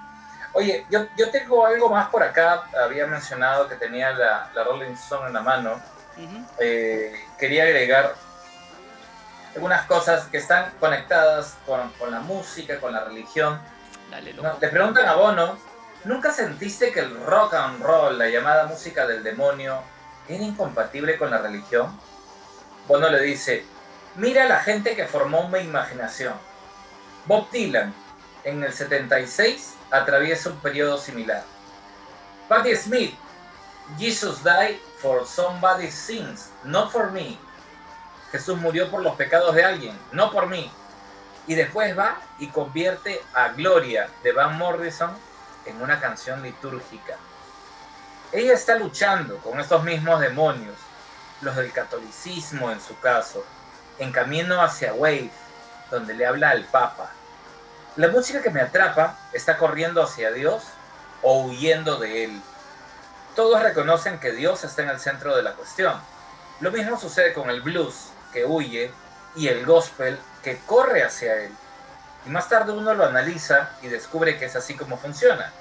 Oye, 0.53 0.86
yo, 0.90 1.06
yo 1.18 1.30
tengo 1.32 1.65
algo 1.65 1.90
más 1.90 2.10
por 2.10 2.23
acá. 2.23 2.64
Había 2.84 3.07
mencionado 3.07 3.68
que 3.68 3.76
tenía 3.76 4.11
la, 4.14 4.49
la 4.53 4.64
Rolling 4.64 4.94
Stone 4.94 5.27
en 5.27 5.34
la 5.34 5.41
mano 5.41 5.82
eh, 6.60 7.14
quería 7.38 7.64
agregar 7.64 8.15
algunas 9.53 9.86
cosas 9.86 10.26
que 10.26 10.38
están 10.38 10.72
conectadas 10.80 11.56
con, 11.65 11.90
con 11.94 12.11
la 12.11 12.19
música, 12.19 12.80
con 12.80 12.94
la 12.94 13.03
religión. 13.03 13.60
Dale, 14.16 14.34
No, 14.34 14.44
loco. 14.44 14.58
le 14.62 14.68
preguntan 14.70 15.06
a 15.10 15.16
Bono, 15.16 15.58
¿nunca 16.06 16.32
sentiste 16.32 16.94
que 16.94 17.02
el 17.02 17.20
rock 17.26 17.54
and 17.56 17.84
roll, 17.84 18.18
la 18.18 18.30
llamada 18.30 18.66
música 18.66 19.06
del 19.06 19.24
demonio, 19.24 19.82
era 20.30 20.42
incompatible 20.42 21.18
con 21.18 21.32
la 21.32 21.40
religión? 21.40 22.00
Bono 22.88 23.10
le 23.10 23.22
dice, 23.22 23.66
mira 24.16 24.46
la 24.46 24.62
gente 24.62 24.96
que 24.96 25.06
formó 25.06 25.50
mi 25.50 25.60
imaginación. 25.60 26.34
Bob 27.26 27.50
Dylan, 27.52 27.94
en 28.46 28.64
el 28.64 28.72
76, 28.72 29.74
atraviesa 29.92 30.50
un 30.50 30.60
periodo 30.60 30.98
similar. 30.98 31.44
Patti 32.48 32.74
Smith, 32.76 33.16
Jesus 34.00 34.42
died 34.44 34.78
for 35.00 35.26
somebody's 35.26 35.94
sins, 35.94 36.52
not 36.64 36.90
for 36.90 37.12
me. 37.12 37.38
Jesús 38.32 38.58
murió 38.60 38.90
por 38.90 39.02
los 39.02 39.16
pecados 39.16 39.54
de 39.56 39.66
alguien, 39.66 40.00
no 40.14 40.32
por 40.32 40.48
mí. 40.48 40.72
Y 41.47 41.55
después 41.55 41.97
va 41.97 42.17
y 42.39 42.47
convierte 42.47 43.22
a 43.34 43.49
Gloria 43.49 44.09
de 44.23 44.31
Van 44.31 44.57
Morrison 44.57 45.11
en 45.65 45.81
una 45.81 45.99
canción 45.99 46.41
litúrgica. 46.41 47.17
Ella 48.31 48.53
está 48.53 48.76
luchando 48.76 49.38
con 49.38 49.59
estos 49.59 49.84
mismos 49.84 50.19
demonios, 50.19 50.76
los 51.41 51.55
del 51.55 51.72
catolicismo 51.72 52.72
en 52.72 52.81
su 52.81 52.99
caso, 52.99 53.45
en 53.99 54.11
camino 54.11 54.61
hacia 54.61 54.93
Wave, 54.93 55.31
donde 55.91 56.13
le 56.13 56.26
habla 56.26 56.49
al 56.49 56.65
Papa. 56.65 57.11
La 57.95 58.09
música 58.09 58.41
que 58.41 58.49
me 58.49 58.61
atrapa 58.61 59.17
está 59.31 59.57
corriendo 59.57 60.03
hacia 60.03 60.31
Dios 60.31 60.63
o 61.22 61.43
huyendo 61.43 61.97
de 61.97 62.26
Él. 62.26 62.41
Todos 63.35 63.61
reconocen 63.61 64.19
que 64.19 64.31
Dios 64.31 64.63
está 64.63 64.84
en 64.84 64.89
el 64.89 64.99
centro 64.99 65.35
de 65.35 65.43
la 65.43 65.53
cuestión. 65.53 65.93
Lo 66.59 66.72
mismo 66.72 66.99
sucede 66.99 67.34
con 67.34 67.49
el 67.49 67.61
blues, 67.61 68.09
que 68.34 68.45
huye, 68.45 68.91
y 69.35 69.47
el 69.47 69.65
gospel, 69.65 70.19
que 70.45 70.59
corre 70.59 71.03
hacia 71.03 71.41
Él. 71.41 71.51
Y 72.27 72.30
más 72.30 72.47
tarde 72.47 72.72
uno 72.72 72.93
lo 72.93 73.03
analiza 73.03 73.72
y 73.81 73.88
descubre 73.88 74.38
que 74.38 74.45
es 74.45 74.55
así 74.55 74.76
como 74.76 74.95
funciona. 74.95 75.51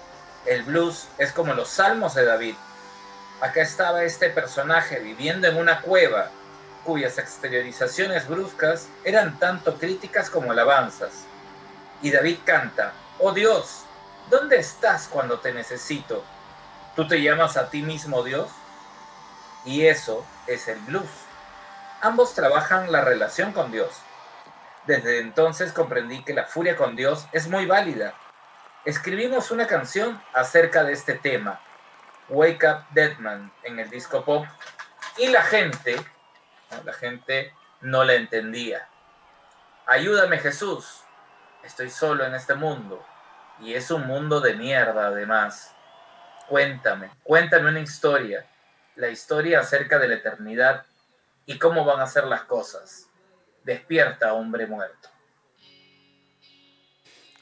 El 0.44 0.62
blues 0.62 1.09
es 1.16 1.32
como 1.32 1.55
los 1.55 1.70
salmos 1.70 2.15
de 2.15 2.27
David. 2.27 2.55
Acá 3.40 3.62
estaba 3.62 4.05
este 4.05 4.28
personaje 4.28 4.98
viviendo 4.98 5.48
en 5.48 5.56
una 5.56 5.81
cueva 5.81 6.28
cuyas 6.85 7.16
exteriorizaciones 7.16 8.28
bruscas 8.28 8.89
eran 9.05 9.39
tanto 9.39 9.78
críticas 9.78 10.28
como 10.28 10.52
alabanzas. 10.52 11.24
Y 12.02 12.11
David 12.11 12.40
canta, 12.44 12.93
oh 13.20 13.32
Dios, 13.32 13.85
¿dónde 14.28 14.59
estás 14.59 15.09
cuando 15.09 15.40
te 15.40 15.55
necesito? 15.55 16.23
¿Tú 16.94 17.09
te 17.09 17.23
llamas 17.23 17.56
a 17.56 17.70
ti 17.70 17.81
mismo 17.81 18.23
Dios? 18.23 18.51
Y 19.65 19.86
eso 19.86 20.27
es 20.47 20.69
el 20.69 20.78
blues. 20.81 21.09
Ambos 22.02 22.35
trabajan 22.35 22.93
la 22.93 23.01
relación 23.01 23.52
con 23.52 23.73
Dios. 23.73 24.04
Desde 24.86 25.20
entonces 25.20 25.73
comprendí 25.73 26.23
que 26.24 26.35
la 26.35 26.44
furia 26.44 26.77
con 26.77 26.94
Dios 26.94 27.27
es 27.32 27.48
muy 27.48 27.65
válida. 27.65 28.15
Escribimos 28.85 29.51
una 29.51 29.66
canción 29.66 30.23
acerca 30.35 30.85
de 30.85 30.93
este 30.93 31.15
tema, 31.15 31.59
Wake 32.28 32.66
Up 32.66 32.85
Deadman, 32.90 33.51
en 33.62 33.78
el 33.78 33.89
disco 33.89 34.23
pop, 34.27 34.44
y 35.16 35.28
la 35.28 35.43
gente, 35.43 35.97
la 36.85 36.93
gente 36.93 37.55
no 37.81 38.05
la 38.05 38.12
entendía. 38.12 38.86
Ayúdame 39.86 40.39
Jesús, 40.39 41.02
estoy 41.62 41.89
solo 41.89 42.27
en 42.27 42.35
este 42.35 42.55
mundo, 42.55 43.02
y 43.61 43.73
es 43.73 43.90
un 43.90 44.06
mundo 44.06 44.40
de 44.40 44.52
mierda 44.52 45.06
además. 45.06 45.74
Cuéntame, 46.47 47.11
cuéntame 47.23 47.70
una 47.70 47.81
historia, 47.81 48.44
la 48.97 49.09
historia 49.09 49.61
acerca 49.61 49.98
de 49.98 50.09
la 50.09 50.16
eternidad 50.16 50.85
y 51.47 51.59
cómo 51.59 51.86
van 51.86 52.01
a 52.01 52.06
ser 52.06 52.24
las 52.24 52.43
cosas. 52.43 53.09
Despierta, 53.65 54.35
hombre 54.35 54.66
muerto. 54.66 55.09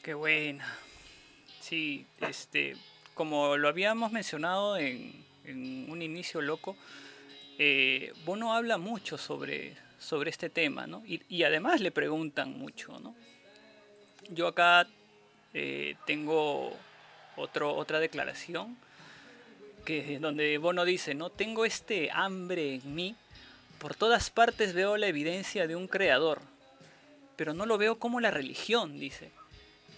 Qué 0.01 0.13
buena. 0.13 0.65
Sí, 1.59 2.05
este, 2.21 2.75
como 3.13 3.57
lo 3.57 3.67
habíamos 3.67 4.11
mencionado 4.11 4.77
en, 4.77 5.23
en 5.45 5.89
un 5.89 6.01
inicio 6.01 6.41
loco, 6.41 6.75
eh, 7.57 8.13
Bono 8.25 8.53
habla 8.53 8.77
mucho 8.77 9.17
sobre, 9.17 9.75
sobre 9.99 10.29
este 10.29 10.49
tema, 10.49 10.87
¿no? 10.87 11.03
Y, 11.05 11.43
además 11.43 11.81
le 11.81 11.91
preguntan 11.91 12.57
mucho, 12.57 12.99
¿no? 12.99 13.15
Yo 14.29 14.47
acá 14.47 14.87
eh, 15.53 15.95
tengo 16.05 16.75
otro, 17.35 17.75
otra 17.75 17.99
declaración 17.99 18.77
que 19.85 20.17
donde 20.19 20.57
Bono 20.57 20.85
dice, 20.85 21.13
¿no? 21.13 21.29
Tengo 21.29 21.65
este 21.65 22.09
hambre 22.11 22.75
en 22.75 22.95
mí, 22.95 23.15
por 23.83 23.95
todas 23.95 24.29
partes 24.29 24.71
veo 24.71 24.95
la 24.95 25.07
evidencia 25.07 25.67
de 25.67 25.75
un 25.75 25.89
creador, 25.89 26.39
pero 27.35 27.53
no 27.53 27.65
lo 27.65 27.77
veo 27.77 27.99
como 27.99 28.21
la 28.21 28.31
religión, 28.31 28.97
dice, 28.97 29.29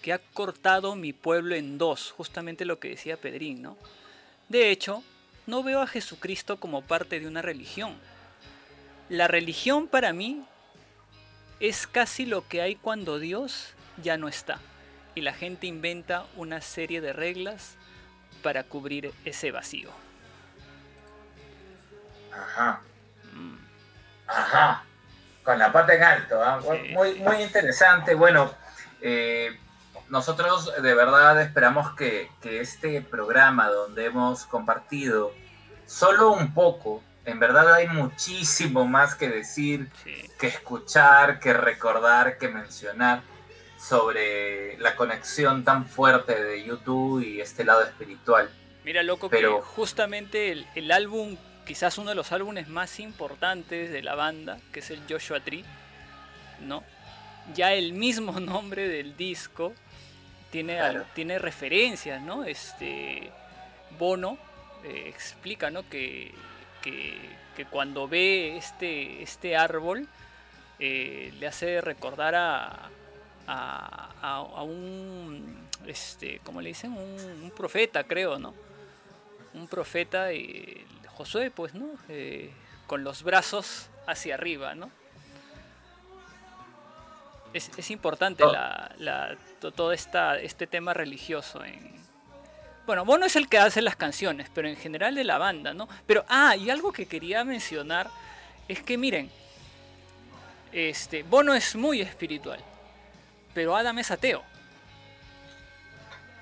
que 0.02 0.12
ha 0.12 0.18
cortado 0.18 0.96
mi 0.96 1.14
pueblo 1.14 1.54
en 1.54 1.78
dos, 1.78 2.10
justamente 2.10 2.66
lo 2.66 2.80
que 2.80 2.90
decía 2.90 3.22
Pedrín, 3.22 3.62
¿no? 3.62 3.78
De 4.50 4.72
hecho, 4.72 5.04
no 5.46 5.62
veo 5.62 5.82
a 5.82 5.88
Jesucristo 5.88 6.60
como 6.60 6.82
parte 6.82 7.20
de 7.20 7.28
una 7.28 7.44
religión. 7.44 7.96
La 9.08 9.28
religión 9.28 9.88
para 9.88 10.14
mí 10.14 10.44
es 11.60 11.86
casi 11.86 12.26
lo 12.26 12.48
que 12.48 12.64
hay 12.64 12.76
cuando 12.78 13.20
Dios 13.20 13.76
ya 14.02 14.18
no 14.18 14.28
está 14.28 14.60
y 15.14 15.22
la 15.22 15.34
gente 15.34 15.68
inventa 15.68 16.26
una 16.38 16.60
serie 16.62 17.02
de 17.02 17.14
reglas 17.14 17.76
para 18.42 18.64
cubrir 18.64 19.14
ese 19.26 19.52
vacío. 19.52 19.92
Ajá. 22.34 22.82
Ajá. 24.28 24.84
Con 25.44 25.60
la 25.60 25.72
pata 25.72 25.94
en 25.94 26.04
alto. 26.04 26.42
¿ah? 26.44 26.60
Sí. 26.62 26.94
Muy, 26.94 27.16
muy 27.20 27.42
interesante. 27.44 28.16
Bueno, 28.16 28.52
eh, 29.02 29.58
nosotros 30.10 30.72
de 30.82 30.94
verdad 30.96 31.40
esperamos 31.42 31.96
que, 31.96 32.30
que 32.42 32.62
este 32.62 33.02
programa 33.02 33.70
donde 33.70 34.06
hemos 34.06 34.46
compartido 34.46 35.32
solo 35.86 36.32
un 36.32 36.54
poco, 36.54 37.04
en 37.26 37.40
verdad 37.40 37.74
hay 37.74 37.88
muchísimo 37.88 38.86
más 38.86 39.14
que 39.16 39.30
decir, 39.30 39.90
Sí. 40.04 40.30
que 40.40 40.48
escuchar, 40.48 41.40
que 41.40 41.54
recordar, 41.54 42.38
que 42.38 42.48
mencionar 42.48 43.22
sobre 43.78 44.78
la 44.80 44.96
conexión 44.96 45.64
tan 45.64 45.86
fuerte 45.86 46.44
de 46.44 46.64
YouTube 46.64 47.22
y 47.24 47.40
este 47.42 47.64
lado 47.64 47.84
espiritual. 47.84 48.50
Mira, 48.84 49.04
loco, 49.04 49.30
Pero- 49.30 49.58
que 49.60 49.66
justamente 49.66 50.52
el, 50.52 50.68
el 50.76 50.92
álbum, 50.92 51.38
quizás 51.66 51.98
uno 51.98 52.10
de 52.10 52.16
los 52.16 52.32
álbumes 52.32 52.68
más 52.68 53.00
importantes 53.00 53.92
de 53.92 54.02
la 54.04 54.16
banda, 54.16 54.60
que 54.72 54.80
es 54.80 54.90
el 54.92 55.02
Joshua 55.10 55.40
Tree, 55.40 55.64
¿no? 56.62 56.84
Ya 57.54 57.74
el 57.74 57.94
mismo 57.94 58.40
nombre 58.40 58.88
del 58.88 59.16
disco 59.18 59.74
tiene, 60.52 60.80
al- 60.80 61.06
tiene 61.14 61.40
referencias, 61.40 62.22
¿no? 62.22 62.44
Este, 62.44 63.30
Bono 63.98 64.38
eh, 64.84 65.06
explica, 65.08 65.70
¿no? 65.72 65.88
Que, 65.90 66.32
que, 66.82 67.18
que 67.56 67.66
cuando 67.66 68.08
ve 68.08 68.58
este, 68.58 69.22
este 69.24 69.56
árbol, 69.56 70.08
eh, 70.80 71.34
le 71.40 71.48
hace 71.48 71.82
recordar 71.82 72.36
a, 72.36 72.90
a, 73.48 74.10
a- 74.22 74.38
a 74.38 74.64
un, 74.64 75.68
este, 75.88 76.40
¿cómo 76.44 76.62
le 76.62 76.70
dicen? 76.70 76.92
Un, 76.94 77.42
un 77.44 77.52
profeta, 77.52 78.04
creo, 78.04 78.38
¿no? 78.40 78.54
Un 79.54 79.68
profeta, 79.68 80.32
eh, 80.32 80.86
Josué, 81.16 81.52
pues, 81.52 81.74
¿no? 81.74 81.88
Eh, 82.10 82.52
con 82.88 83.04
los 83.04 83.24
brazos 83.24 83.88
hacia 84.08 84.36
arriba, 84.36 84.76
¿no? 84.76 84.90
Es, 87.54 87.72
es 87.78 87.90
importante 87.92 88.44
Oh. 88.44 88.52
la, 88.52 88.92
la- 88.98 89.38
to- 89.62 89.72
todo 89.72 89.94
esta, 89.94 90.38
este 90.40 90.68
tema 90.68 90.94
religioso 90.94 91.64
en... 91.64 91.96
Bueno, 92.86 93.04
Bono 93.06 93.26
es 93.26 93.36
el 93.36 93.48
que 93.50 93.58
hace 93.58 93.82
las 93.82 93.96
canciones, 93.96 94.52
pero 94.54 94.68
en 94.68 94.76
general 94.76 95.16
de 95.16 95.24
la 95.24 95.38
banda, 95.40 95.74
¿no? 95.74 95.88
Pero, 96.06 96.24
ah, 96.28 96.56
y 96.56 96.70
algo 96.70 96.92
que 96.92 97.08
quería 97.08 97.44
mencionar 97.44 98.10
es 98.68 98.84
que 98.84 98.98
miren, 98.98 99.32
este, 100.72 101.24
Bono 101.24 101.54
es 101.56 101.76
muy 101.76 102.02
espiritual, 102.02 102.60
pero 103.56 103.76
Adam 103.76 103.98
es 104.00 104.12
ateo, 104.12 104.44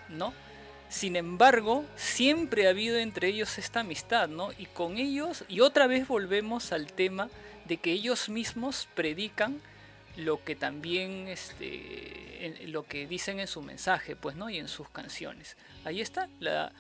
¿no? 0.10 0.34
Sin 0.94 1.16
embargo, 1.16 1.84
siempre 1.96 2.68
ha 2.68 2.70
habido 2.70 3.00
entre 3.00 3.28
ellos 3.28 3.58
esta 3.58 3.80
amistad, 3.80 4.30
¿no? 4.30 4.52
Y 4.60 4.68
con 4.68 4.98
ellos, 4.98 5.44
y 5.50 5.62
otra 5.62 5.88
vez 5.88 6.08
volvemos 6.08 6.72
al 6.72 6.94
tema 6.94 7.30
de 7.66 7.78
que 7.78 7.92
ellos 7.92 8.30
mismos 8.30 8.88
predican 8.94 9.60
lo 10.18 10.44
que 10.44 10.56
también 10.56 11.28
este, 11.28 12.64
lo 12.68 12.84
que 12.84 13.08
dicen 13.08 13.40
en 13.40 13.48
su 13.48 13.64
mensaje, 13.64 14.16
pues, 14.16 14.36
¿no? 14.36 14.52
Y 14.52 14.60
en 14.60 14.68
sus 14.68 14.88
canciones. 14.88 15.58
Ahí 15.84 16.00
está 16.00 16.30
la, 16.40 16.72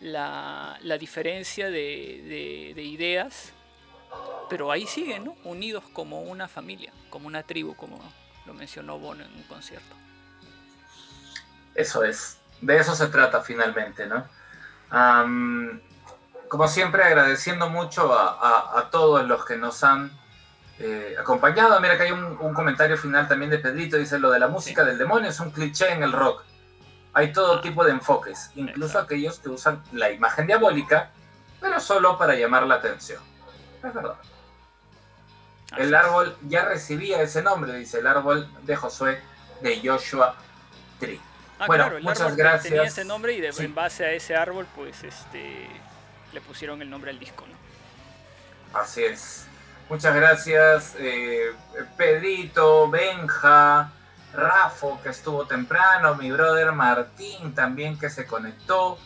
la, 0.00 0.76
la 0.82 0.98
diferencia 0.98 1.66
de, 1.66 1.70
de- 1.70 2.72
de 2.74 2.82
ideas, 2.82 3.52
pero 4.48 4.72
ahí 4.72 4.84
siguen, 4.88 5.26
¿no? 5.26 5.36
Unidos 5.44 5.84
como 5.92 6.22
una 6.22 6.48
familia, 6.48 6.92
como 7.08 7.28
una 7.28 7.44
tribu, 7.44 7.76
como 7.76 8.00
lo 8.46 8.52
mencionó 8.52 8.98
Bono 8.98 9.24
en 9.24 9.32
un 9.32 9.44
concierto. 9.44 9.94
Eso 11.76 12.02
es, 12.02 12.39
de 12.60 12.76
eso 12.78 12.94
se 12.94 13.06
trata 13.08 13.40
finalmente, 13.40 14.06
¿no? 14.06 14.24
Como 16.48 16.66
siempre, 16.66 17.04
agradeciendo 17.04 17.68
mucho 17.70 18.12
a, 18.12 18.30
a- 18.74 18.78
a 18.80 18.90
todos 18.90 19.24
los 19.26 19.44
que 19.44 19.56
nos 19.56 19.84
han 19.84 20.10
eh, 20.80 21.14
acompañado. 21.18 21.78
Mira 21.80 21.96
que 21.96 22.04
hay 22.04 22.12
un, 22.12 22.24
un 22.40 22.54
comentario 22.54 22.96
final 22.96 23.28
también 23.28 23.50
de 23.50 23.58
Pedrito, 23.58 23.96
dice, 23.96 24.18
lo 24.18 24.30
de 24.30 24.40
la 24.40 24.48
música 24.48 24.82
del 24.84 24.98
demonio 24.98 25.30
es 25.30 25.38
un 25.38 25.50
cliché 25.52 25.92
en 25.92 26.02
el 26.02 26.12
rock. 26.12 26.42
Hay 27.12 27.32
todo 27.32 27.60
tipo 27.60 27.84
de 27.84 27.92
enfoques, 27.92 28.50
incluso 28.56 28.86
Exacto. 28.94 29.04
aquellos 29.06 29.38
que 29.38 29.48
usan 29.48 29.82
la 29.92 30.10
imagen 30.10 30.46
diabólica, 30.46 31.10
pero 31.60 31.78
solo 31.80 32.18
para 32.18 32.34
llamar 32.34 32.64
la 32.66 32.76
atención. 32.76 33.22
Es 33.84 33.94
verdad. 33.94 34.14
Así 35.72 35.82
El 35.82 35.94
árbol 35.94 36.36
ya 36.48 36.64
recibía 36.64 37.22
ese 37.22 37.42
nombre, 37.42 37.74
dice 37.74 37.98
el 38.00 38.06
árbol 38.08 38.48
de 38.64 38.74
Josué 38.76 39.22
de 39.60 39.80
Joshua 39.84 40.34
Tree. 40.98 41.20
Ah, 41.60 41.66
bueno, 41.66 41.84
claro, 41.84 41.96
el 41.98 42.02
muchas 42.02 42.20
árbol 42.22 42.36
gracias. 42.36 42.62
tenía 42.64 42.82
ese 42.84 43.04
nombre 43.04 43.32
y 43.34 43.40
de- 43.40 43.52
Sí. 43.52 43.64
en 43.64 43.74
base 43.74 44.04
a 44.04 44.12
ese 44.12 44.34
árbol, 44.34 44.66
pues, 44.74 45.04
este, 45.04 45.68
le 46.32 46.40
pusieron 46.40 46.80
el 46.82 46.88
nombre 46.90 47.10
al 47.10 47.18
disco, 47.18 47.44
¿no? 47.46 48.78
Así 48.80 49.04
es. 49.04 49.46
Muchas 49.88 50.14
gracias, 50.14 50.94
eh, 50.98 51.52
Pedrito, 51.96 52.88
Benja, 52.88 53.90
Rafo, 54.32 55.00
que 55.02 55.08
estuvo 55.10 55.44
temprano, 55.46 56.14
mi 56.14 56.30
brother 56.30 56.70
Martín 56.72 57.54
también 57.54 57.98
que 57.98 58.08
se 58.08 58.26
conectó, 58.26 58.98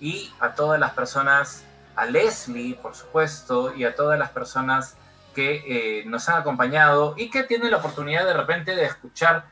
y 0.00 0.32
a 0.40 0.54
todas 0.54 0.78
las 0.78 0.92
personas, 0.92 1.64
a 1.96 2.04
Leslie, 2.06 2.74
por 2.76 2.94
supuesto, 2.94 3.74
y 3.74 3.84
a 3.84 3.94
todas 3.96 4.16
las 4.18 4.30
personas 4.30 4.96
que 5.34 6.00
eh, 6.00 6.04
nos 6.06 6.28
han 6.28 6.36
acompañado 6.40 7.14
y 7.16 7.28
que 7.30 7.42
tienen 7.42 7.72
la 7.72 7.78
oportunidad 7.78 8.24
de 8.24 8.32
repente 8.34 8.74
de 8.76 8.84
escuchar 8.84 9.44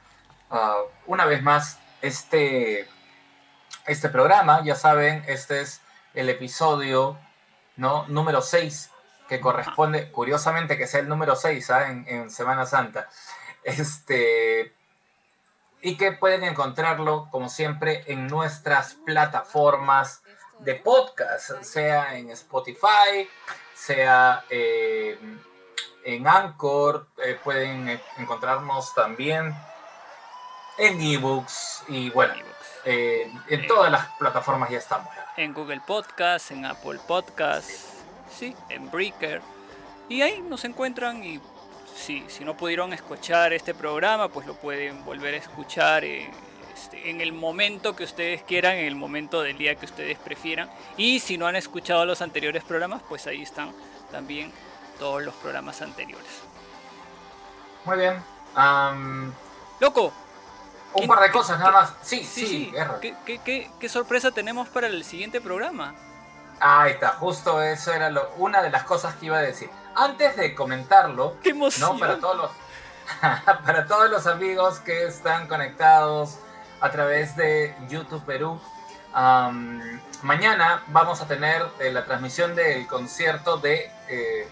ah, 0.50 0.76
una 1.06 1.24
vez 1.26 1.42
más 1.42 1.78
este, 2.02 2.88
este 3.86 4.08
programa. 4.08 4.62
Ya 4.64 4.74
saben, 4.74 5.24
este 5.26 5.60
es 5.60 5.80
el 6.14 6.28
episodio 6.28 7.18
¿no? 7.76 8.06
número 8.08 8.40
6 8.42 8.90
que 9.28 9.40
corresponde, 9.40 10.10
curiosamente 10.12 10.78
que 10.78 10.86
sea 10.86 11.00
el 11.00 11.08
número 11.08 11.34
6 11.34 11.70
¿ah? 11.70 11.90
en, 11.90 12.30
Semana 12.30 12.66
Santa. 12.66 13.08
Este, 13.64 14.72
y 15.82 15.96
que 15.96 16.12
pueden 16.12 16.44
encontrarlo, 16.44 17.28
como 17.30 17.48
siempre, 17.48 18.04
en 18.06 18.28
nuestras 18.28 18.94
plataformas 18.94 20.22
de 20.60 20.76
podcast, 20.76 21.62
sea 21.62 22.16
en 22.16 22.30
Spotify, 22.30 23.28
sea 23.74 24.44
eh, 24.48 25.18
en 26.04 26.28
Anchor, 26.28 27.08
eh, 27.18 27.38
pueden 27.42 28.00
encontrarnos 28.16 28.94
también 28.94 29.54
en 30.78 31.00
ebooks 31.00 31.84
y 31.88 32.10
bueno, 32.10 32.34
iVoox. 32.34 32.56
eh, 32.84 33.32
en 33.48 33.60
Eh. 33.60 33.66
todas 33.66 33.90
las 33.90 34.06
plataformas 34.18 34.70
ya 34.70 34.78
estamos. 34.78 35.08
En 35.36 35.52
Google 35.52 35.80
Podcast, 35.86 36.50
en 36.50 36.64
Apple 36.66 36.98
Podcast, 37.06 37.70
sí, 38.30 38.54
en 38.68 38.90
Breaker. 38.90 39.42
Y 40.08 40.22
ahí 40.22 40.40
nos 40.40 40.64
encuentran 40.64 41.22
y 41.24 41.40
sí, 41.96 42.24
si 42.28 42.44
no 42.44 42.56
pudieron 42.56 42.92
escuchar 42.92 43.52
este 43.52 43.74
programa, 43.74 44.28
pues 44.28 44.46
lo 44.46 44.54
pueden 44.54 45.04
volver 45.04 45.34
a 45.34 45.38
escuchar 45.38 46.04
en, 46.04 46.30
este, 46.74 47.10
en 47.10 47.20
el 47.20 47.32
momento 47.32 47.96
que 47.96 48.04
ustedes 48.04 48.42
quieran, 48.42 48.76
en 48.76 48.86
el 48.86 48.94
momento 48.94 49.42
del 49.42 49.58
día 49.58 49.74
que 49.74 49.86
ustedes 49.86 50.16
prefieran. 50.18 50.70
Y 50.96 51.18
si 51.20 51.36
no 51.38 51.46
han 51.46 51.56
escuchado 51.56 52.04
los 52.06 52.22
anteriores 52.22 52.62
programas, 52.64 53.02
pues 53.08 53.26
ahí 53.26 53.42
están 53.42 53.72
también 54.12 54.52
todos 54.98 55.22
los 55.22 55.34
programas 55.34 55.82
anteriores. 55.82 56.42
Muy 57.84 57.98
bien. 57.98 58.22
am, 58.54 59.32
Loco, 59.80 60.12
un 60.96 61.02
¿Qué- 61.02 61.08
par 61.08 61.20
de 61.20 61.30
cosas 61.30 61.58
nada 61.58 61.70
más. 61.72 61.92
Sí, 62.02 62.24
sí, 62.24 62.46
sí. 62.46 62.72
¿qué, 63.00 63.14
qué, 63.24 63.38
qué- 63.38 63.70
qué 63.78 63.88
sorpresa 63.88 64.30
tenemos 64.30 64.68
para 64.68 64.86
el 64.86 65.04
siguiente 65.04 65.40
programa? 65.40 65.94
Ahí 66.58 66.92
está, 66.92 67.10
justo 67.10 67.60
eso 67.62 67.92
era 67.92 68.08
lo, 68.10 68.30
una 68.38 68.62
de 68.62 68.70
las 68.70 68.84
cosas 68.84 69.14
que 69.16 69.26
iba 69.26 69.36
a 69.38 69.42
decir. 69.42 69.68
Antes 69.94 70.36
de 70.36 70.54
comentarlo, 70.54 71.36
¡Qué 71.42 71.50
emoción! 71.50 71.92
¿no? 71.94 71.98
Para 71.98 72.18
todos 72.18 72.36
los, 72.36 72.50
para 73.64 73.86
todos 73.86 74.10
los 74.10 74.26
amigos 74.26 74.78
que 74.80 75.06
están 75.06 75.48
conectados 75.48 76.38
a 76.80 76.90
través 76.90 77.36
de 77.36 77.74
YouTube 77.88 78.24
Perú. 78.24 78.60
mañana 80.22 80.82
vamos 80.88 81.20
a 81.20 81.26
tener 81.26 81.64
eh, 81.80 81.90
la 81.92 82.04
transmisión 82.04 82.54
del 82.54 82.86
concierto 82.86 83.56
de 83.58 83.90
eh, 84.08 84.48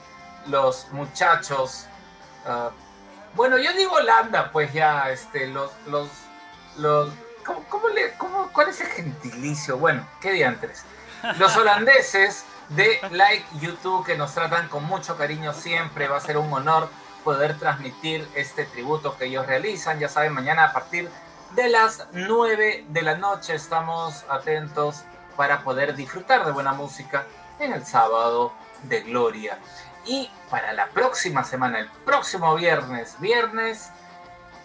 los 0.47 0.89
muchachos. 0.93 1.87
ah, 2.47 2.71
bueno, 3.35 3.59
yo 3.59 3.73
digo 3.73 3.95
Holanda, 3.95 4.51
pues 4.53 4.73
ya, 4.73 5.11
este, 5.11 5.49
los, 5.49 5.71
los, 5.87 6.09
los, 6.77 7.11
¿cómo, 7.45 7.65
cómo 7.69 7.89
le, 7.89 8.13
cómo, 8.15 8.51
¿cuál 8.53 8.69
es 8.69 8.81
el 8.81 8.89
gentilicio? 8.89 9.79
Bueno, 9.79 10.07
qué 10.21 10.33
diantres. 10.33 10.85
Los 11.39 11.57
holandeses 11.59 12.45
de 12.71 12.99
Like 13.11 13.45
YouTube 13.61 14.05
que 14.05 14.17
nos 14.17 14.35
tratan 14.35 14.69
con 14.69 14.85
mucho 14.85 15.17
cariño 15.17 15.53
siempre. 15.53 16.09
Va 16.09 16.17
a 16.17 16.21
ser 16.21 16.39
un 16.39 16.53
honor 16.53 16.89
poder 17.23 17.59
transmitir 17.59 18.29
este 18.35 18.65
tributo 18.65 19.17
que 19.17 19.27
ellos 19.27 19.47
realizan. 19.47 19.99
Ya 19.99 20.09
saben, 20.09 20.33
mañana 20.33 20.65
a 20.65 20.73
partir 20.73 21.11
de 21.55 21.69
las 21.69 22.07
9 22.13 22.87
de 22.89 23.03
la 23.03 23.17
noche 23.17 23.55
estamos 23.55 24.25
atentos 24.29 25.05
para 25.37 25.63
poder 25.63 25.95
disfrutar 25.95 26.45
de 26.45 26.53
buena 26.53 26.73
música 26.73 27.27
en 27.59 27.73
el 27.73 27.85
sábado 27.87 28.53
de 28.85 29.01
gloria. 29.01 29.59
Y 30.05 30.31
para 30.51 30.73
la 30.73 30.87
próxima 30.89 31.45
semana, 31.45 31.79
el 31.79 31.89
próximo 32.05 32.55
viernes, 32.55 33.19
viernes, 33.21 33.91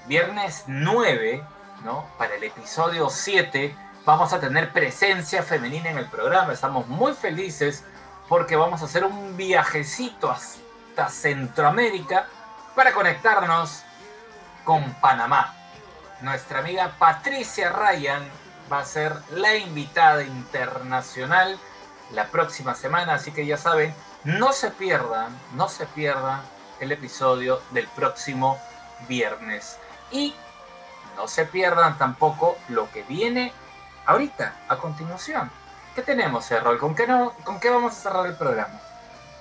viernes 0.08 0.64
9, 0.68 1.44
¿no? 1.84 2.06
Para 2.18 2.36
el 2.36 2.44
episodio 2.44 3.10
7, 3.10 3.76
vamos 4.06 4.34
a 4.34 4.40
tener 4.40 4.72
presencia 4.72 5.44
femenina 5.44 5.90
en 5.90 5.98
el 5.98 6.06
programa. 6.06 6.54
Estamos 6.54 6.88
muy 6.88 7.14
felices 7.14 7.84
porque 8.28 8.56
vamos 8.56 8.82
a 8.82 8.86
hacer 8.86 9.04
un 9.04 9.36
viajecito 9.38 10.30
hasta 10.30 11.10
Centroamérica 11.10 12.28
para 12.76 12.94
conectarnos 12.94 13.84
con 14.64 14.94
Panamá. 14.96 15.56
Nuestra 16.22 16.60
amiga 16.60 16.94
Patricia 17.00 17.70
Ryan 17.72 18.24
va 18.72 18.80
a 18.80 18.86
ser 18.86 19.14
la 19.32 19.56
invitada 19.56 20.24
internacional 20.24 21.58
la 22.12 22.26
próxima 22.28 22.76
semana, 22.76 23.16
así 23.16 23.32
que 23.32 23.46
ya 23.46 23.58
saben, 23.58 23.94
no 24.24 24.52
se 24.52 24.72
pierdan, 24.72 25.38
no 25.54 25.70
se 25.70 25.86
pierdan 25.88 26.42
el 26.80 26.92
episodio 26.92 27.62
del 27.72 27.88
próximo 27.88 28.60
viernes. 29.08 29.78
Y 30.12 30.36
no 31.20 31.28
se 31.28 31.44
pierdan 31.44 31.98
tampoco 31.98 32.58
lo 32.70 32.90
que 32.92 33.04
viene 33.04 33.52
ahorita, 34.06 34.56
a 34.70 34.78
continuación. 34.78 35.52
¿Qué 35.94 36.02
tenemos, 36.02 36.50
Errol? 36.50 36.80
¿Con 36.80 36.96
qué, 36.96 37.08
no, 37.08 37.34
¿Con 37.44 37.60
qué 37.60 37.70
vamos 37.70 37.92
a 37.92 37.96
cerrar 38.00 38.26
el 38.26 38.36
programa? 38.36 38.80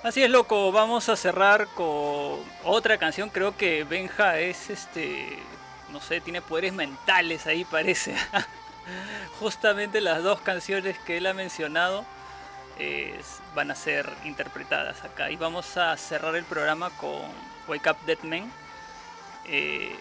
Así 0.03 0.21
es, 0.21 0.29
loco. 0.29 0.73
Vamos 0.73 1.07
a 1.07 1.15
cerrar 1.15 1.67
con 1.67 2.39
otra 2.65 2.97
canción. 2.97 3.29
Creo 3.29 3.55
que 3.55 3.85
Benja 3.85 4.39
es 4.39 4.69
este. 4.69 5.41
No 5.89 6.01
sé, 6.01 6.19
tiene 6.19 6.41
poderes 6.41 6.73
mentales 6.73 7.47
ahí, 7.47 7.63
parece. 7.63 8.13
Justamente 9.39 10.01
las 10.01 10.21
dos 10.21 10.41
canciones 10.41 10.99
que 10.99 11.15
él 11.15 11.27
ha 11.27 11.33
mencionado 11.33 12.03
van 13.55 13.71
a 13.71 13.75
ser 13.75 14.09
interpretadas 14.25 15.05
acá. 15.05 15.31
Y 15.31 15.37
vamos 15.37 15.77
a 15.77 15.95
cerrar 15.95 16.35
el 16.35 16.43
programa 16.43 16.89
con 16.89 17.21
Wake 17.69 17.89
Up 17.89 17.97
Dead 18.05 18.19
Men. 18.23 18.51
Eh, 19.45 19.97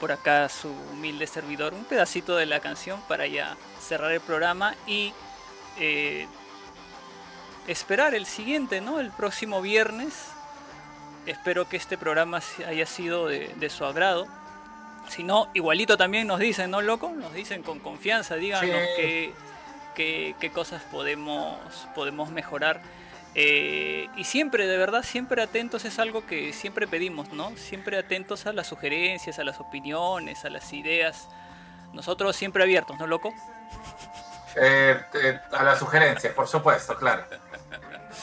por 0.00 0.10
acá 0.12 0.48
su 0.48 0.68
humilde 0.92 1.26
servidor. 1.26 1.74
Un 1.74 1.84
pedacito 1.84 2.34
de 2.36 2.46
la 2.46 2.58
canción 2.60 3.00
para 3.06 3.26
ya 3.26 3.56
cerrar 3.80 4.10
el 4.12 4.20
programa 4.20 4.74
y. 4.86 5.12
eh, 5.78 6.26
esperar 7.68 8.14
el 8.14 8.26
siguiente, 8.26 8.80
¿no? 8.80 8.98
El 9.00 9.10
próximo 9.10 9.60
viernes. 9.62 10.14
Espero 11.26 11.68
que 11.68 11.76
este 11.76 11.98
programa 11.98 12.40
haya 12.66 12.86
sido 12.86 13.26
de, 13.28 13.48
de 13.56 13.70
su 13.70 13.84
agrado. 13.84 14.26
Si 15.08 15.22
no, 15.22 15.48
igualito 15.54 15.96
también 15.96 16.26
nos 16.26 16.40
dicen, 16.40 16.70
¿no, 16.70 16.80
loco? 16.80 17.10
Nos 17.10 17.32
dicen 17.34 17.62
con 17.62 17.78
confianza, 17.78 18.36
díganos 18.36 18.64
Sí. 18.70 18.70
qué, 18.96 19.32
qué- 19.94 20.34
qué 20.40 20.50
cosas 20.50 20.82
podemos, 20.90 21.58
podemos 21.94 22.30
mejorar. 22.30 22.80
Eh, 23.34 24.08
y 24.16 24.24
siempre, 24.24 24.66
de 24.66 24.76
verdad, 24.76 25.02
siempre 25.02 25.42
atentos 25.42 25.84
es 25.84 25.98
algo 25.98 26.26
que 26.26 26.52
siempre 26.52 26.88
pedimos, 26.88 27.32
¿no? 27.32 27.56
Siempre 27.56 27.96
atentos 27.98 28.46
a 28.46 28.52
las 28.52 28.66
sugerencias, 28.66 29.38
a 29.38 29.44
las 29.44 29.60
opiniones, 29.60 30.44
a 30.44 30.50
las 30.50 30.72
ideas. 30.72 31.28
Nosotros 31.92 32.34
siempre 32.34 32.62
abiertos, 32.62 32.98
¿no, 32.98 33.06
loco? 33.06 33.32
Eh, 34.56 35.00
eh, 35.14 35.40
a 35.52 35.62
las 35.62 35.78
sugerencias, 35.78 36.34
por 36.34 36.48
supuesto, 36.48 36.96
claro. 36.96 37.24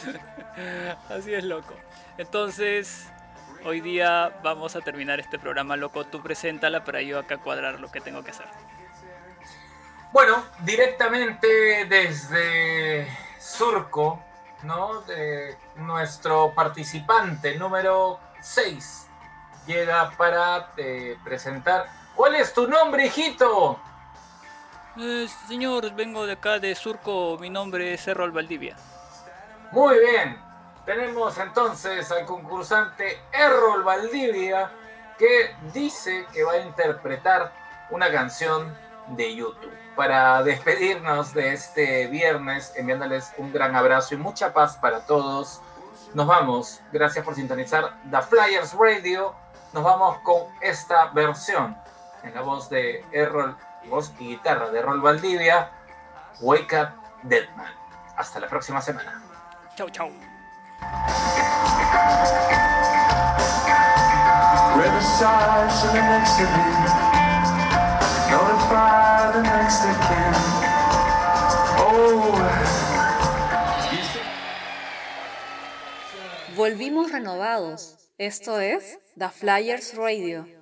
Así 1.09 1.33
es, 1.33 1.43
loco. 1.43 1.73
Entonces, 2.17 3.07
hoy 3.63 3.79
día 3.79 4.39
vamos 4.43 4.75
a 4.75 4.81
terminar 4.81 5.21
este 5.21 5.39
programa, 5.39 5.77
loco. 5.77 6.05
Tú 6.05 6.21
preséntala 6.21 6.83
para 6.83 7.01
yo 7.01 7.17
acá 7.19 7.37
cuadrar 7.37 7.79
lo 7.79 7.89
que 7.89 8.01
tengo 8.01 8.23
que 8.23 8.31
hacer. 8.31 8.47
Bueno, 10.11 10.43
directamente 10.59 11.85
desde 11.85 13.07
Surco, 13.39 14.26
¿no? 14.63 15.01
De 15.01 15.57
nuestro 15.75 16.53
participante 16.53 17.57
número 17.57 18.19
6 18.41 19.07
llega 19.65 20.11
para 20.17 20.71
eh, 20.77 21.17
presentar. 21.23 21.87
¿Cuál 22.15 22.35
es 22.35 22.53
tu 22.53 22.67
nombre, 22.67 23.05
hijito? 23.05 23.79
Eh, 24.97 25.27
señor, 25.47 25.93
vengo 25.93 26.25
de 26.25 26.33
acá 26.33 26.57
de 26.57 26.73
Surco. 26.73 27.37
Mi 27.39 27.49
nombre 27.49 27.93
es 27.93 28.07
Errol 28.07 28.31
Valdivia. 28.31 28.75
Muy 29.71 29.99
bien. 29.99 30.41
Tenemos 30.85 31.37
entonces 31.37 32.09
al 32.11 32.25
concursante 32.25 33.19
Errol 33.33 33.83
Valdivia 33.83 34.71
que 35.17 35.55
dice 35.73 36.25
que 36.31 36.43
va 36.43 36.53
a 36.53 36.59
interpretar 36.59 37.51
una 37.89 38.09
canción 38.11 38.75
de 39.09 39.35
YouTube. 39.35 39.86
Para 39.97 40.43
despedirnos 40.43 41.33
de 41.33 41.53
este 41.53 42.05
viernes, 42.07 42.71
enviándoles 42.75 43.33
un 43.39 43.51
gran 43.51 43.75
abrazo 43.75 44.13
y 44.13 44.17
mucha 44.17 44.53
paz 44.53 44.77
para 44.77 44.99
todos. 45.01 45.59
nos 46.13 46.27
vamos. 46.27 46.81
Gracias 46.91 47.25
por 47.25 47.33
sintonizar 47.33 47.97
The 48.11 48.21
Flyers 48.21 48.73
Radio. 48.73 49.33
Nos 49.73 49.83
vamos 49.83 50.19
con 50.19 50.43
esta 50.61 51.07
versión 51.07 51.75
en 52.23 52.35
la 52.35 52.41
voz 52.41 52.69
de 52.69 53.03
Errol, 53.11 53.57
voz 53.89 54.13
y 54.19 54.27
guitarra 54.29 54.69
de 54.69 54.79
Errol 54.79 55.01
Valdivia, 55.01 55.71
Wake 56.41 56.79
Up 56.79 56.89
Deadman. 57.23 57.73
Hasta 58.15 58.39
la 58.39 58.47
próxima 58.47 58.79
semana. 58.81 59.23
Chau, 59.75 59.89
chau. 59.89 60.11
Riverside's 64.77 65.83
in 65.85 65.93
the 65.93 66.01
next 66.01 66.39
of 66.39 66.91
you. 66.91 66.96
Volvimos 76.69 77.13
renovados. 77.13 77.95
Esto 78.17 78.59
es 78.59 78.99
The 79.17 79.29
Flyers 79.29 79.95
Radio. 79.95 80.56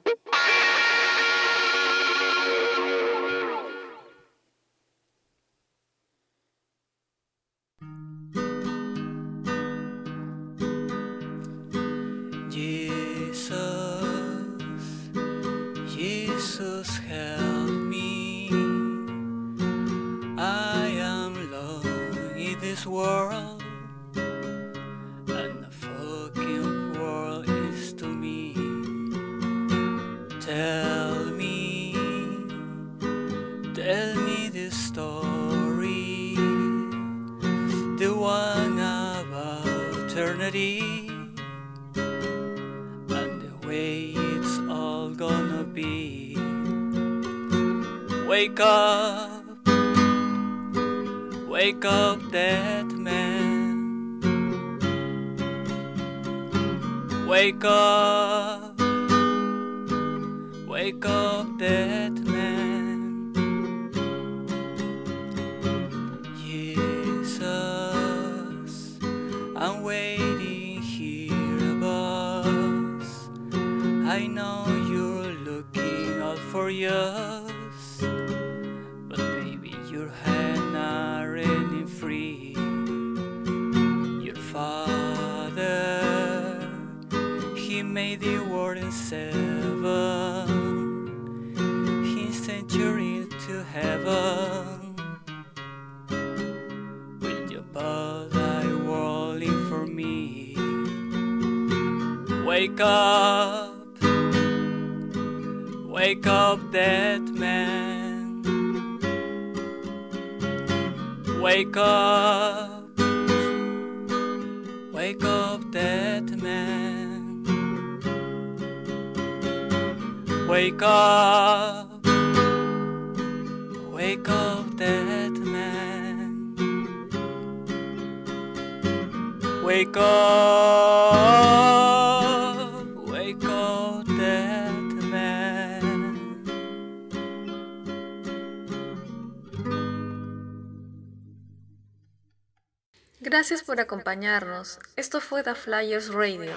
Gracias 143.48 143.62
por 143.62 143.80
acompañarnos. 143.80 144.80
Esto 144.96 145.22
fue 145.22 145.44
The 145.44 145.54
Flyers 145.54 146.12
Radio. 146.12 146.52